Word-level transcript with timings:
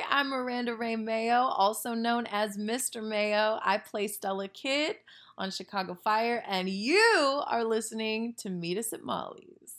Hi, 0.00 0.20
I'm 0.20 0.30
Miranda 0.30 0.74
Rae 0.74 0.96
Mayo, 0.96 1.40
also 1.40 1.94
known 1.94 2.26
as 2.30 2.56
Mr. 2.56 3.02
Mayo. 3.02 3.58
I 3.62 3.78
play 3.78 4.06
Stella 4.06 4.48
Kidd 4.48 4.96
on 5.36 5.50
Chicago 5.50 5.94
Fire, 5.94 6.42
and 6.46 6.68
you 6.68 7.42
are 7.46 7.64
listening 7.64 8.34
to 8.38 8.50
Meet 8.50 8.78
Us 8.78 8.92
at 8.92 9.02
Molly's. 9.02 9.74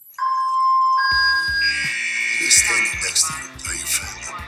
You're 2.39 2.49
standing 2.49 2.91
next 3.01 3.27
to 3.27 3.33
you, 3.33 3.69
are 3.69 3.73
you 3.73 3.85
family? 3.85 4.43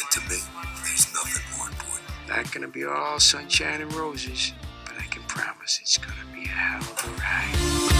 And 0.00 0.10
to 0.10 0.20
me, 0.20 0.40
there's 0.84 1.14
nothing 1.14 1.58
more 1.58 1.68
important. 1.68 2.28
Not 2.28 2.52
gonna 2.52 2.68
be 2.68 2.84
all 2.84 3.20
sunshine 3.20 3.80
and 3.80 3.92
roses, 3.94 4.52
but 4.84 4.94
I 4.98 5.06
can 5.06 5.22
promise 5.22 5.78
it's 5.82 5.98
gonna 5.98 6.26
be 6.32 6.44
a 6.44 6.48
hell 6.48 6.80
of 6.80 7.04
a 7.04 7.94
ride. 7.94 7.99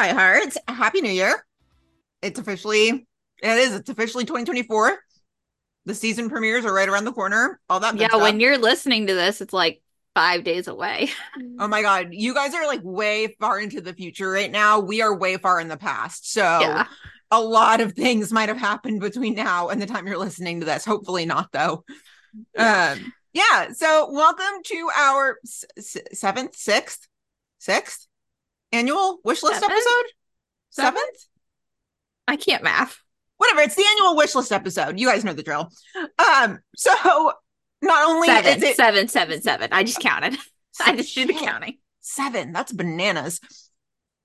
Hi, 0.00 0.14
Hearts. 0.14 0.56
Happy 0.66 1.02
New 1.02 1.10
Year. 1.10 1.44
It's 2.22 2.40
officially, 2.40 2.88
it 2.88 3.58
is, 3.58 3.74
it's 3.74 3.90
officially 3.90 4.24
2024. 4.24 4.98
The 5.84 5.94
season 5.94 6.30
premieres 6.30 6.64
are 6.64 6.72
right 6.72 6.88
around 6.88 7.04
the 7.04 7.12
corner. 7.12 7.60
All 7.68 7.80
that. 7.80 7.98
Yeah, 7.98 8.08
stuff. 8.08 8.22
when 8.22 8.40
you're 8.40 8.56
listening 8.56 9.08
to 9.08 9.14
this, 9.14 9.42
it's 9.42 9.52
like 9.52 9.82
five 10.14 10.42
days 10.42 10.68
away. 10.68 11.10
Oh 11.58 11.68
my 11.68 11.82
God. 11.82 12.08
You 12.12 12.32
guys 12.32 12.54
are 12.54 12.66
like 12.66 12.80
way 12.82 13.36
far 13.40 13.60
into 13.60 13.82
the 13.82 13.92
future 13.92 14.30
right 14.30 14.50
now. 14.50 14.80
We 14.80 15.02
are 15.02 15.14
way 15.14 15.36
far 15.36 15.60
in 15.60 15.68
the 15.68 15.76
past. 15.76 16.32
So 16.32 16.40
Yeah. 16.40 16.86
a 17.30 17.38
lot 17.42 17.82
of 17.82 17.92
things 17.92 18.32
might 18.32 18.48
have 18.48 18.56
happened 18.56 19.00
between 19.00 19.34
now 19.34 19.68
and 19.68 19.82
the 19.82 19.86
time 19.86 20.06
you're 20.06 20.16
listening 20.16 20.60
to 20.60 20.64
this. 20.66 20.86
Hopefully 20.86 21.26
not, 21.26 21.52
though. 21.52 21.84
Yeah. 22.56 22.96
Um, 22.98 23.12
yeah. 23.34 23.72
So 23.72 24.10
welcome 24.10 24.62
to 24.64 24.88
our 24.96 25.36
s- 25.44 25.66
s- 25.76 26.18
seventh, 26.18 26.56
sixth, 26.56 27.06
sixth 27.58 28.06
annual 28.72 29.18
wish 29.24 29.42
list 29.42 29.60
Seventh? 29.60 29.72
episode. 29.72 30.12
Seventh? 30.70 30.96
Seventh? 30.98 31.26
I 32.28 32.36
can't 32.36 32.62
math. 32.62 32.98
whatever 33.38 33.60
it's 33.62 33.74
the 33.74 33.84
annual 33.90 34.16
wish 34.16 34.34
list 34.34 34.52
episode 34.52 34.98
you 35.00 35.06
guys 35.08 35.24
know 35.24 35.32
the 35.32 35.42
drill 35.42 35.70
um 36.18 36.58
so 36.76 37.32
not 37.82 38.08
only 38.08 38.28
Seven, 38.28 38.56
is 38.58 38.62
it 38.62 38.76
seven, 38.76 39.08
seven, 39.08 39.40
seven. 39.42 39.70
I 39.72 39.82
just 39.84 40.00
counted. 40.00 40.36
I 40.84 40.94
just 40.94 41.14
did 41.14 41.28
the 41.28 41.34
counting. 41.34 41.78
seven 42.00 42.52
that's 42.52 42.72
bananas 42.72 43.40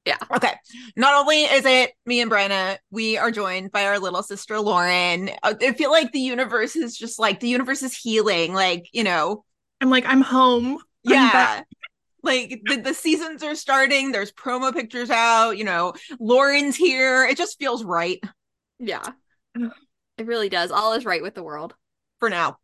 Yeah. 0.06 0.18
okay 0.36 0.54
not 0.96 1.16
only 1.16 1.44
is 1.44 1.66
it 1.66 1.92
me 2.06 2.22
and 2.22 2.30
Brenna 2.30 2.78
we 2.92 3.18
are 3.18 3.32
joined 3.32 3.72
by 3.72 3.86
our 3.88 3.98
little 3.98 4.22
sister 4.24 4.60
Lauren 4.60 5.32
I 5.42 5.72
feel 5.74 5.90
like 5.92 6.12
the 6.12 6.20
universe 6.20 6.76
is 6.76 6.96
just 6.98 7.18
like 7.18 7.40
the 7.40 7.48
universe 7.50 7.82
is 7.82 7.96
healing 7.98 8.54
like 8.54 8.88
you 8.94 9.04
know 9.04 9.44
I'm 9.82 9.90
like, 9.90 10.06
I'm 10.06 10.22
home. 10.22 10.76
I'm 11.06 11.14
yeah 11.14 11.32
back. 11.32 11.68
Like 12.26 12.62
the, 12.66 12.78
the 12.78 12.94
seasons 12.94 13.44
are 13.44 13.56
starting 13.56 14.12
there's 14.12 14.32
promo 14.34 14.74
pictures 14.74 15.10
out 15.10 15.52
you 15.52 15.64
know 15.64 15.94
Lauren's 16.20 16.76
here 16.76 17.26
it 17.26 17.38
just 17.38 17.58
feels 17.60 17.84
right 17.84 18.20
Yeah. 18.80 19.08
It 20.18 20.26
really 20.28 20.50
does. 20.50 20.72
All 20.72 20.94
is 20.94 21.06
right 21.06 21.22
with 21.22 21.36
the 21.36 21.44
world. 21.44 21.74
for 22.20 22.30
now. 22.30 22.58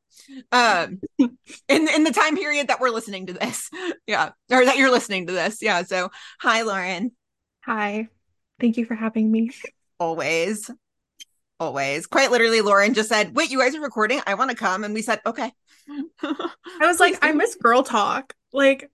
Um 0.51 0.99
in 1.19 1.87
in 1.87 2.03
the 2.03 2.11
time 2.13 2.35
period 2.35 2.67
that 2.67 2.79
we're 2.81 2.89
listening 2.89 3.27
to 3.27 3.33
this. 3.33 3.69
Yeah. 4.07 4.31
Or 4.51 4.65
that 4.65 4.77
you're 4.77 4.91
listening 4.91 5.27
to 5.27 5.33
this. 5.33 5.61
Yeah. 5.61 5.83
So 5.83 6.09
hi 6.39 6.63
Lauren. 6.63 7.11
Hi. 7.65 8.09
Thank 8.59 8.77
you 8.77 8.85
for 8.85 8.95
having 8.95 9.31
me. 9.31 9.51
Always. 9.99 10.69
Always. 11.59 12.07
Quite 12.07 12.31
literally, 12.31 12.61
Lauren 12.61 12.93
just 12.93 13.09
said, 13.09 13.35
Wait, 13.35 13.51
you 13.51 13.59
guys 13.59 13.75
are 13.75 13.81
recording? 13.81 14.19
I 14.25 14.33
want 14.33 14.49
to 14.49 14.57
come. 14.57 14.83
And 14.83 14.93
we 14.93 15.01
said, 15.03 15.21
Okay. 15.25 15.51
I 16.23 16.45
was 16.81 16.99
like, 17.05 17.19
I 17.21 17.31
miss 17.33 17.55
girl 17.55 17.83
talk. 17.83 18.33
Like, 18.51 18.89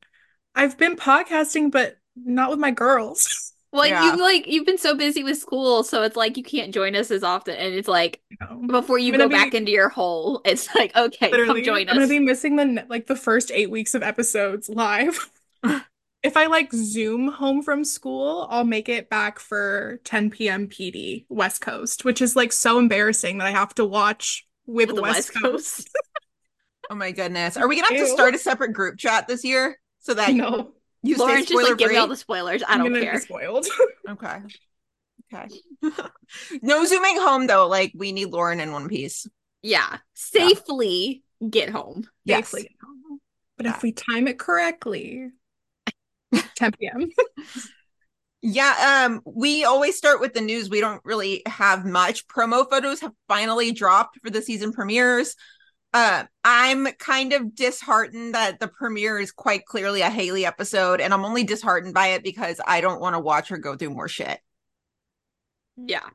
I've 0.58 0.78
been 0.78 0.96
podcasting, 0.96 1.72
but 1.72 1.98
not 2.16 2.50
with 2.50 2.60
my 2.60 2.72
girls. 2.72 3.54
Well, 3.74 3.86
Yeah. 3.86 4.16
you 4.16 4.22
like 4.22 4.48
you've 4.48 4.66
been 4.66 4.78
so 4.78 4.96
busy 4.96 5.26
with 5.26 5.38
school, 5.38 5.84
so 5.84 6.02
it's 6.04 6.16
like 6.16 6.38
you 6.38 6.42
can't 6.42 6.74
join 6.74 6.96
us 6.96 7.12
as 7.12 7.22
often. 7.22 7.56
And 7.56 7.74
it's 7.76 7.88
like 7.88 8.22
You 8.32 8.38
know? 8.40 8.68
before 8.68 8.98
you 8.98 9.12
go 9.12 9.18
gonna 9.18 9.30
back 9.30 9.54
into 9.54 9.72
your 9.72 9.90
hole, 9.90 10.42
it's 10.46 10.74
like 10.74 10.96
okay, 10.96 11.30
come 11.30 11.62
join 11.62 11.88
us. 11.90 11.92
I'm 11.92 11.98
gonna 11.98 12.08
be 12.08 12.18
missing 12.20 12.56
the 12.56 12.86
like 12.90 13.08
the 13.08 13.16
first 13.16 13.52
eight 13.54 13.70
weeks 13.70 13.94
of 13.94 14.04
episodes 14.04 14.70
live. 14.70 15.30
if 16.24 16.38
I 16.38 16.46
like 16.46 16.72
Zoom 16.74 17.28
home 17.28 17.62
from 17.62 17.84
school, 17.84 18.48
I'll 18.50 18.64
make 18.64 18.88
it 18.88 19.10
back 19.10 19.38
for 19.38 20.00
10 20.06 20.30
p.m. 20.32 20.68
PD 20.70 21.26
West 21.28 21.60
Coast, 21.60 22.06
which 22.06 22.22
is 22.22 22.38
like 22.38 22.54
so 22.54 22.80
embarrassing 22.80 23.40
that 23.40 23.48
I 23.48 23.52
have 23.52 23.76
to 23.76 23.86
watch 23.86 24.48
with, 24.66 24.88
with 24.88 24.96
the 24.96 25.02
West, 25.02 25.34
Coast. 25.40 25.90
oh 26.90 26.96
my 26.96 27.12
goodness. 27.12 27.58
Are 27.58 27.68
we 27.68 27.76
gonna 27.76 27.94
have 27.96 28.08
to 28.08 28.12
start 28.14 28.34
a 28.34 28.40
separate 28.40 28.72
group 28.72 28.98
chat 28.98 29.28
this 29.28 29.44
year 29.44 29.78
so 30.08 30.14
that 30.14 30.34
No, 30.34 30.72
you 31.04 31.16
stay 31.16 31.24
Lauren's 31.24 31.40
just 31.46 31.50
spoiler 31.50 31.70
like 31.72 31.78
give 31.78 31.92
me 31.92 31.98
all 31.98 32.08
the 32.08 32.16
spoilers. 32.16 32.64
I 32.68 32.78
don't 32.78 32.88
gonna 32.94 33.02
care. 33.02 33.20
spoiled. 33.20 33.68
Okay. 34.10 34.38
Okay. 35.34 35.50
no 36.62 36.86
zooming 36.86 37.18
home 37.18 37.48
though. 37.48 37.68
Like 37.68 37.92
we 37.94 38.14
need 38.14 38.28
Lauren 38.30 38.62
in 38.62 38.72
one 38.72 38.88
piece. 38.88 39.28
Yeah, 39.62 39.98
safely 40.14 41.24
get 41.50 41.70
home. 41.70 42.08
Yes. 42.24 42.50
safely. 42.50 42.78
But 43.58 43.66
Yeah. 43.66 43.76
if 43.76 43.84
we 43.84 43.92
time 43.92 44.28
it 44.30 44.40
correctly, 44.40 45.32
10 46.56 46.72
p.m. 46.80 47.10
Yeah, 48.42 49.08
um, 49.10 49.22
we 49.26 49.66
always 49.66 49.98
start 49.98 50.22
with 50.22 50.34
the 50.34 50.42
news. 50.42 50.70
We 50.70 50.80
don't 50.80 51.04
really 51.04 51.42
have 51.48 51.86
much. 51.86 52.28
Promo 52.28 52.70
photos 52.70 53.02
have 53.02 53.12
finally 53.28 53.74
dropped 53.74 54.20
for 54.24 54.30
the 54.30 54.42
season 54.42 54.72
premieres. 54.72 55.36
Uh, 55.98 56.26
I'm 56.44 56.86
kind 57.00 57.34
of 57.34 57.56
disheartened 57.56 58.36
that 58.36 58.60
the 58.60 58.68
premiere 58.68 59.18
is 59.18 59.32
quite 59.32 59.66
clearly 59.66 60.02
a 60.02 60.12
Hailey 60.12 60.46
episode, 60.46 61.02
and 61.02 61.12
I'm 61.12 61.26
only 61.26 61.44
disheartened 61.44 61.96
by 61.96 62.10
it 62.10 62.24
because 62.24 62.62
I 62.68 62.82
don't 62.82 63.02
want 63.02 63.16
to 63.16 63.20
watch 63.20 63.50
her 63.50 63.58
go 63.58 63.76
through 63.76 63.90
more 63.90 64.08
shit. 64.08 64.40
Yeah, 65.76 66.08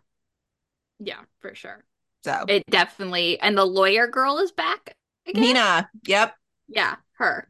yeah, 1.00 1.18
for 1.40 1.56
sure. 1.56 1.82
So 2.22 2.44
It 2.46 2.62
definitely 2.70 3.40
and 3.40 3.58
the 3.58 3.64
lawyer 3.64 4.06
girl 4.06 4.38
is 4.38 4.52
back 4.52 4.94
again. 5.26 5.42
Nina, 5.42 5.90
yep, 6.06 6.34
Yeah, 6.68 6.94
her. 7.14 7.48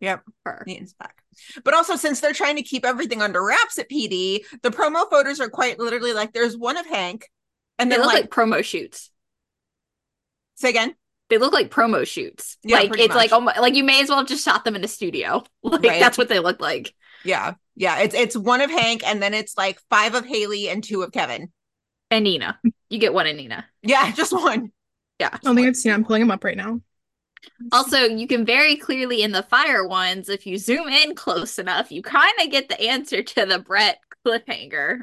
Yep. 0.00 0.22
Her. 0.44 0.64
Nina's 0.66 0.92
back. 0.92 1.22
But 1.64 1.72
also, 1.72 1.96
since 1.96 2.20
they're 2.20 2.34
trying 2.34 2.56
to 2.56 2.62
keep 2.62 2.84
everything 2.84 3.22
under 3.22 3.42
wraps 3.42 3.78
at 3.78 3.88
PD, 3.88 4.44
the 4.62 4.70
promo 4.70 5.08
photos 5.08 5.40
are 5.40 5.48
quite 5.48 5.78
literally 5.78 6.12
like 6.12 6.34
there's 6.34 6.58
one 6.58 6.76
of 6.76 6.84
Hank, 6.84 7.30
and 7.78 7.90
They 7.90 7.96
then 7.96 8.04
look 8.04 8.12
like, 8.12 8.22
like 8.24 8.30
promo 8.30 8.62
shoots. 8.62 9.10
say 10.56 10.68
again. 10.68 10.94
They 11.30 11.38
look 11.38 11.52
like 11.52 11.70
promo 11.70 12.06
shoots. 12.06 12.58
Yeah, 12.62 12.76
like 12.76 12.88
pretty 12.88 13.04
it's 13.04 13.14
like 13.14 13.30
much. 13.30 13.54
almo- 13.54 13.60
like 13.62 13.74
you 13.74 13.84
may 13.84 14.02
as 14.02 14.08
well 14.08 14.18
have 14.18 14.28
just 14.28 14.44
shot 14.44 14.64
them 14.64 14.76
in 14.76 14.84
a 14.84 14.88
studio. 14.88 15.42
Like 15.62 15.82
Right. 15.82 16.00
that's 16.00 16.18
what 16.18 16.28
they 16.28 16.40
look 16.40 16.60
like. 16.60 16.94
Yeah, 17.24 17.54
yeah. 17.76 18.00
It's 18.00 18.14
it's 18.14 18.36
one 18.36 18.60
of 18.60 18.70
Hank, 18.70 19.06
and 19.06 19.22
then 19.22 19.32
it's 19.34 19.56
like 19.56 19.78
five 19.90 20.14
of 20.14 20.26
Hailey 20.26 20.68
and 20.68 20.82
two 20.84 21.02
of 21.02 21.12
Kevin. 21.12 21.50
And 22.10 22.24
Nina, 22.24 22.58
you 22.90 22.98
get 22.98 23.14
one 23.14 23.26
in 23.26 23.36
Nina. 23.36 23.66
Yeah, 23.82 24.10
just 24.16 24.32
one. 24.32 24.72
Yeah. 25.18 25.30
I 25.32 25.38
don't 25.42 25.54
think 25.54 25.68
I've 25.68 25.76
seen. 25.76 25.92
I'm 25.92 26.04
pulling 26.04 26.20
them 26.22 26.30
up 26.30 26.42
right 26.44 26.56
now. 26.56 26.80
Also, 27.72 27.98
you 28.04 28.26
can 28.26 28.44
very 28.44 28.76
clearly 28.76 29.22
in 29.22 29.32
the 29.32 29.42
fire 29.44 29.86
ones, 29.86 30.28
if 30.28 30.46
you 30.46 30.58
zoom 30.58 30.88
in 30.88 31.14
close 31.14 31.58
enough, 31.58 31.90
you 31.90 32.02
kind 32.02 32.32
of 32.42 32.50
get 32.50 32.68
the 32.68 32.80
answer 32.80 33.22
to 33.22 33.46
the 33.46 33.58
Brett 33.58 33.98
cliffhanger. 34.26 35.00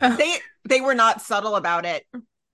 Oh. 0.00 0.16
They 0.16 0.36
they 0.68 0.80
were 0.80 0.94
not 0.94 1.20
subtle 1.22 1.56
about 1.56 1.84
it. 1.84 2.06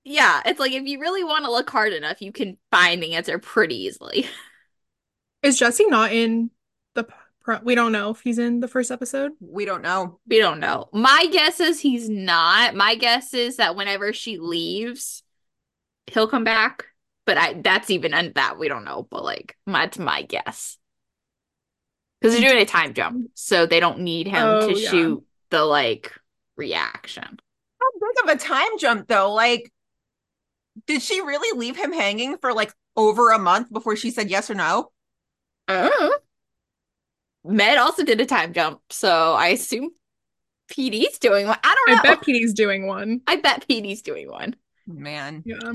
Yeah, 0.04 0.42
it's 0.44 0.60
like 0.60 0.72
if 0.72 0.84
you 0.84 1.00
really 1.00 1.24
want 1.24 1.44
to 1.44 1.50
look 1.50 1.70
hard 1.70 1.92
enough, 1.92 2.20
you 2.20 2.30
can 2.32 2.58
find 2.70 3.02
the 3.02 3.14
answer 3.14 3.38
pretty 3.38 3.84
easily. 3.84 4.26
Is 5.42 5.58
Jesse 5.58 5.86
not 5.86 6.12
in 6.12 6.50
the? 6.94 7.06
Pro- 7.42 7.60
we 7.62 7.74
don't 7.74 7.92
know 7.92 8.10
if 8.10 8.20
he's 8.20 8.38
in 8.38 8.60
the 8.60 8.68
first 8.68 8.90
episode. 8.90 9.32
We 9.40 9.66
don't 9.66 9.82
know. 9.82 10.18
We 10.26 10.38
don't 10.38 10.60
know. 10.60 10.88
My 10.92 11.28
guess 11.30 11.60
is 11.60 11.78
he's 11.80 12.08
not. 12.08 12.74
My 12.74 12.94
guess 12.94 13.34
is 13.34 13.56
that 13.56 13.76
whenever 13.76 14.14
she 14.14 14.38
leaves, 14.38 15.22
he'll 16.06 16.28
come 16.28 16.44
back. 16.44 16.86
But 17.26 17.36
I 17.38 17.54
that's 17.54 17.90
even 17.90 18.14
and 18.14 18.34
that 18.34 18.58
we 18.58 18.68
don't 18.68 18.84
know. 18.84 19.06
But 19.10 19.24
like 19.24 19.56
that's 19.66 19.98
my 19.98 20.22
guess. 20.22 20.78
Because 22.20 22.38
they're 22.38 22.50
doing 22.50 22.62
a 22.62 22.66
time 22.66 22.94
jump, 22.94 23.30
so 23.34 23.66
they 23.66 23.80
don't 23.80 24.00
need 24.00 24.26
him 24.26 24.42
Oh, 24.42 24.68
to 24.72 24.78
yeah. 24.78 24.90
shoot 24.90 25.24
the 25.50 25.64
like 25.64 26.12
reaction. 26.56 27.22
How 27.80 27.90
big 28.00 28.24
of 28.24 28.36
a 28.36 28.38
time 28.38 28.78
jump 28.78 29.08
though? 29.08 29.32
Like, 29.34 29.70
did 30.86 31.02
she 31.02 31.20
really 31.20 31.58
leave 31.58 31.76
him 31.76 31.92
hanging 31.92 32.36
for 32.38 32.52
like 32.52 32.72
over 32.96 33.30
a 33.30 33.38
month 33.38 33.72
before 33.72 33.96
she 33.96 34.10
said 34.10 34.30
yes 34.30 34.50
or 34.50 34.54
no? 34.54 34.90
Oh. 35.68 36.18
Med 37.44 37.78
also 37.78 38.04
did 38.04 38.20
a 38.20 38.26
time 38.26 38.52
jump, 38.52 38.80
so 38.90 39.34
I 39.34 39.48
assume 39.48 39.90
PD's 40.68 41.18
doing 41.18 41.46
one. 41.46 41.58
I 41.62 41.74
don't 41.74 41.94
know. 41.94 42.00
I 42.10 42.14
bet 42.14 42.24
PD's 42.24 42.54
doing 42.54 42.86
one. 42.86 43.20
I 43.26 43.36
bet 43.36 43.66
PD's 43.68 44.02
doing 44.02 44.30
one. 44.30 44.56
Man. 44.86 45.42
Yeah. 45.44 45.72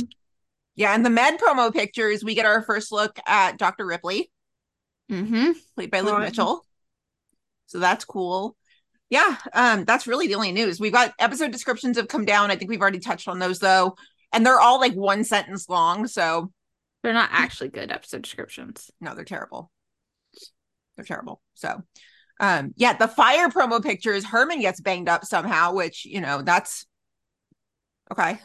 Yeah, 0.75 0.96
in 0.96 1.04
the 1.04 1.10
med 1.10 1.40
promo 1.40 1.74
pictures, 1.74 2.24
we 2.24 2.36
get 2.36 2.45
our 2.45 2.62
first 2.63 2.92
look 2.92 3.19
at 3.28 3.57
Dr. 3.57 3.86
Ripley, 3.86 4.31
Mm-hmm. 5.12 5.52
played 5.75 5.92
by 5.92 6.00
Luke 6.02 6.13
Hot. 6.13 6.22
Mitchell. 6.22 6.66
So 7.66 7.80
that's 7.80 8.06
cool. 8.06 8.56
Yeah, 9.10 9.38
um, 9.54 9.86
that's 9.86 10.07
really 10.07 10.28
the 10.28 10.36
only 10.36 10.52
news. 10.52 10.80
We've 10.80 10.94
got 10.94 11.13
episode 11.19 11.52
descriptions 11.52 11.98
have 11.98 12.07
come 12.07 12.25
down. 12.25 12.52
I 12.52 12.56
think 12.56 12.69
we've 12.69 12.81
already 12.81 13.00
touched 13.00 13.28
on 13.28 13.40
those 13.40 13.60
though. 13.60 13.95
And 14.31 14.46
they're 14.46 14.60
all 14.60 14.80
like 14.80 14.94
one 14.94 15.24
sentence 15.24 15.68
long. 15.70 16.08
So 16.08 16.52
They're 17.04 17.14
not 17.14 17.30
actually 17.31 17.70
good 17.70 17.92
episode 17.92 18.22
descriptions. 18.22 18.92
no, 19.02 19.16
they're 19.16 19.24
terrible. 19.26 19.72
They're 20.96 21.06
terrible. 21.06 21.42
So 21.56 21.81
Um, 22.40 22.74
yeah, 22.78 22.94
the 22.94 23.08
fire 23.08 23.50
promo 23.50 23.81
pictures, 23.84 24.26
Herman 24.26 24.62
gets 24.62 24.80
banged 24.81 25.10
up 25.10 25.26
somehow, 25.26 25.74
which, 25.74 26.06
you 26.06 26.22
know, 26.22 26.42
that's 26.42 26.86
okay. 28.12 28.40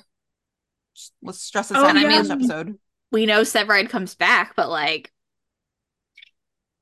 Just- 0.94 1.12
Let's 1.22 1.40
stress 1.42 1.68
this 1.68 1.78
Oh, 1.78 1.84
out 1.86 1.96
in 1.96 2.02
yeah. 2.02 2.22
this 2.22 2.30
episode. 2.30 2.78
We 3.12 3.26
know 3.26 3.42
Severide 3.42 3.90
comes 3.90 4.14
back, 4.14 4.54
but 4.56 4.68
like, 4.70 5.12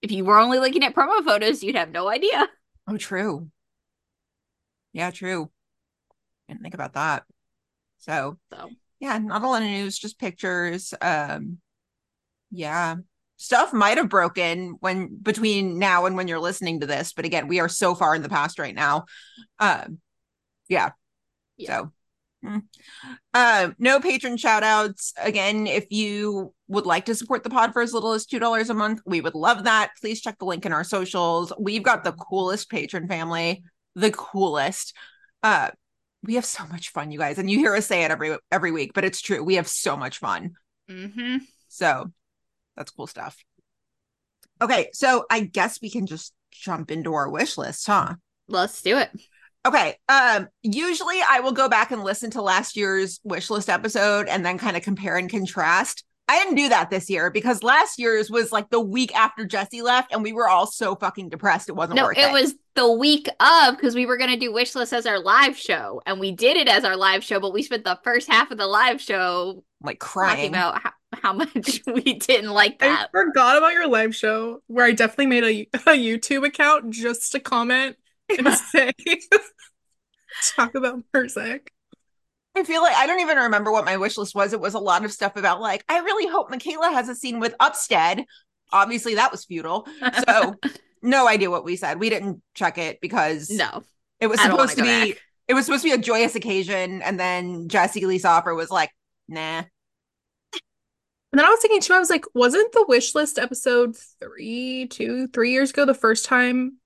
if 0.00 0.10
you 0.10 0.24
were 0.24 0.38
only 0.38 0.58
looking 0.58 0.82
at 0.84 0.94
promo 0.94 1.22
photos, 1.24 1.62
you'd 1.62 1.76
have 1.76 1.90
no 1.90 2.08
idea. 2.08 2.48
Oh, 2.88 2.96
true. 2.96 3.50
Yeah, 4.92 5.10
true. 5.10 5.50
Didn't 6.48 6.62
think 6.62 6.74
about 6.74 6.94
that. 6.94 7.24
So, 7.98 8.38
So 8.52 8.70
yeah, 9.02 9.18
not 9.18 9.42
a 9.42 9.48
lot 9.48 9.62
of 9.62 9.68
news, 9.68 9.98
just 9.98 10.20
pictures. 10.20 10.94
Um, 11.02 11.58
yeah, 12.52 12.94
stuff 13.36 13.72
might 13.72 13.98
have 13.98 14.08
broken 14.08 14.76
when 14.78 15.18
between 15.20 15.80
now 15.80 16.06
and 16.06 16.16
when 16.16 16.28
you're 16.28 16.38
listening 16.38 16.78
to 16.80 16.86
this, 16.86 17.12
but 17.12 17.24
again, 17.24 17.48
we 17.48 17.58
are 17.58 17.68
so 17.68 17.96
far 17.96 18.14
in 18.14 18.22
the 18.22 18.28
past 18.28 18.60
right 18.60 18.76
now. 18.76 19.06
Um, 19.58 19.98
yeah. 20.68 20.90
Yeah. 21.56 21.78
So, 21.78 21.92
mm. 22.44 22.62
um, 23.34 23.74
no 23.80 23.98
patron 23.98 24.36
shout 24.36 24.62
outs. 24.62 25.12
Again, 25.20 25.66
if 25.66 25.86
you 25.90 26.54
would 26.68 26.86
like 26.86 27.06
to 27.06 27.16
support 27.16 27.42
the 27.42 27.50
pod 27.50 27.72
for 27.72 27.82
as 27.82 27.92
little 27.92 28.12
as 28.12 28.24
two 28.24 28.38
dollars 28.38 28.70
a 28.70 28.74
month, 28.74 29.00
we 29.04 29.20
would 29.20 29.34
love 29.34 29.64
that. 29.64 29.90
Please 30.00 30.20
check 30.20 30.38
the 30.38 30.44
link 30.44 30.64
in 30.64 30.72
our 30.72 30.84
socials. 30.84 31.52
We've 31.58 31.82
got 31.82 32.04
the 32.04 32.12
coolest 32.12 32.70
patron 32.70 33.08
family, 33.08 33.64
the 33.96 34.12
coolest. 34.12 34.94
Uh, 35.42 35.70
we 36.22 36.34
have 36.34 36.44
so 36.44 36.66
much 36.66 36.90
fun, 36.90 37.10
you 37.10 37.18
guys, 37.18 37.38
and 37.38 37.50
you 37.50 37.58
hear 37.58 37.74
us 37.74 37.86
say 37.86 38.04
it 38.04 38.10
every 38.10 38.36
every 38.50 38.70
week, 38.70 38.92
but 38.94 39.04
it's 39.04 39.20
true. 39.20 39.42
We 39.42 39.56
have 39.56 39.68
so 39.68 39.96
much 39.96 40.18
fun. 40.18 40.52
hmm 40.88 41.38
So 41.68 42.12
that's 42.76 42.90
cool 42.90 43.06
stuff. 43.06 43.36
Okay, 44.60 44.90
so 44.92 45.24
I 45.30 45.40
guess 45.40 45.80
we 45.82 45.90
can 45.90 46.06
just 46.06 46.32
jump 46.52 46.90
into 46.90 47.14
our 47.14 47.28
wish 47.28 47.58
list, 47.58 47.86
huh? 47.86 48.14
let's 48.48 48.82
do 48.82 48.98
it. 48.98 49.10
Okay. 49.64 49.96
Um, 50.08 50.48
usually 50.62 51.20
I 51.26 51.40
will 51.40 51.52
go 51.52 51.68
back 51.68 51.90
and 51.90 52.02
listen 52.02 52.30
to 52.32 52.42
last 52.42 52.76
year's 52.76 53.20
wish 53.24 53.48
list 53.48 53.68
episode 53.70 54.28
and 54.28 54.44
then 54.44 54.58
kind 54.58 54.76
of 54.76 54.82
compare 54.82 55.16
and 55.16 55.30
contrast. 55.30 56.04
I 56.32 56.38
didn't 56.44 56.56
do 56.56 56.68
that 56.70 56.90
this 56.90 57.10
year 57.10 57.30
because 57.30 57.62
last 57.62 57.98
year's 57.98 58.30
was 58.30 58.52
like 58.52 58.70
the 58.70 58.80
week 58.80 59.14
after 59.14 59.44
Jesse 59.44 59.82
left, 59.82 60.12
and 60.12 60.22
we 60.22 60.32
were 60.32 60.48
all 60.48 60.66
so 60.66 60.94
fucking 60.96 61.28
depressed 61.28 61.68
it 61.68 61.72
wasn't 61.72 61.96
No, 61.96 62.04
worth 62.04 62.16
it 62.18 62.28
it. 62.28 62.32
was 62.32 62.54
the 62.74 62.90
week 62.90 63.28
of 63.40 63.76
because 63.76 63.94
we 63.94 64.06
were 64.06 64.16
gonna 64.16 64.38
do 64.38 64.52
wish 64.52 64.72
Wishlist 64.72 64.92
as 64.92 65.06
our 65.06 65.18
live 65.18 65.56
show, 65.58 66.00
and 66.06 66.18
we 66.18 66.32
did 66.32 66.56
it 66.56 66.68
as 66.68 66.84
our 66.84 66.96
live 66.96 67.22
show, 67.22 67.38
but 67.38 67.52
we 67.52 67.62
spent 67.62 67.84
the 67.84 67.98
first 68.02 68.28
half 68.30 68.50
of 68.50 68.58
the 68.58 68.66
live 68.66 69.00
show 69.00 69.62
like 69.82 69.98
crying. 69.98 70.48
about 70.48 70.80
how, 70.82 70.92
how 71.12 71.32
much 71.34 71.82
we 71.86 72.14
didn't 72.14 72.50
like 72.50 72.78
that. 72.78 73.08
I 73.08 73.10
forgot 73.10 73.58
about 73.58 73.72
your 73.74 73.88
live 73.88 74.14
show 74.16 74.62
where 74.68 74.86
I 74.86 74.92
definitely 74.92 75.26
made 75.26 75.44
a, 75.44 75.78
a 75.90 75.96
YouTube 75.98 76.46
account 76.46 76.90
just 76.90 77.32
to 77.32 77.40
comment 77.40 77.96
and 78.30 78.48
say 78.54 78.92
talk 80.56 80.74
about 80.74 81.02
Burzek. 81.14 81.68
I 82.54 82.64
feel 82.64 82.82
like 82.82 82.94
I 82.96 83.06
don't 83.06 83.20
even 83.20 83.38
remember 83.38 83.72
what 83.72 83.84
my 83.84 83.96
wish 83.96 84.18
list 84.18 84.34
was. 84.34 84.52
It 84.52 84.60
was 84.60 84.74
a 84.74 84.78
lot 84.78 85.04
of 85.04 85.12
stuff 85.12 85.36
about 85.36 85.60
like, 85.60 85.84
I 85.88 85.98
really 86.00 86.30
hope 86.30 86.50
Michaela 86.50 86.90
has 86.90 87.08
a 87.08 87.14
scene 87.14 87.40
with 87.40 87.54
Upstead. 87.60 88.26
Obviously, 88.72 89.14
that 89.14 89.32
was 89.32 89.44
futile. 89.44 89.86
So, 90.28 90.56
no 91.02 91.28
idea 91.28 91.50
what 91.50 91.64
we 91.64 91.76
said. 91.76 91.98
We 91.98 92.10
didn't 92.10 92.42
check 92.54 92.78
it 92.78 93.00
because 93.00 93.50
no, 93.50 93.82
it 94.20 94.26
was 94.26 94.40
supposed 94.40 94.76
to 94.76 94.82
be 94.82 95.12
back. 95.12 95.22
it 95.48 95.54
was 95.54 95.64
supposed 95.64 95.82
to 95.82 95.88
be 95.88 95.94
a 95.94 95.98
joyous 95.98 96.34
occasion, 96.34 97.02
and 97.02 97.18
then 97.18 97.68
Jesse 97.68 98.04
Lee 98.06 98.18
Soffer 98.18 98.54
was 98.54 98.70
like, 98.70 98.90
nah. 99.28 99.62
And 101.32 101.38
then 101.38 101.46
I 101.46 101.48
was 101.48 101.60
thinking 101.60 101.80
too, 101.80 101.94
I 101.94 101.98
was 101.98 102.10
like, 102.10 102.26
wasn't 102.34 102.72
the 102.72 102.84
wish 102.86 103.14
list 103.14 103.38
episode 103.38 103.96
three, 104.20 104.86
two, 104.88 105.28
three 105.28 105.52
years 105.52 105.70
ago 105.70 105.86
the 105.86 105.94
first 105.94 106.26
time 106.26 106.76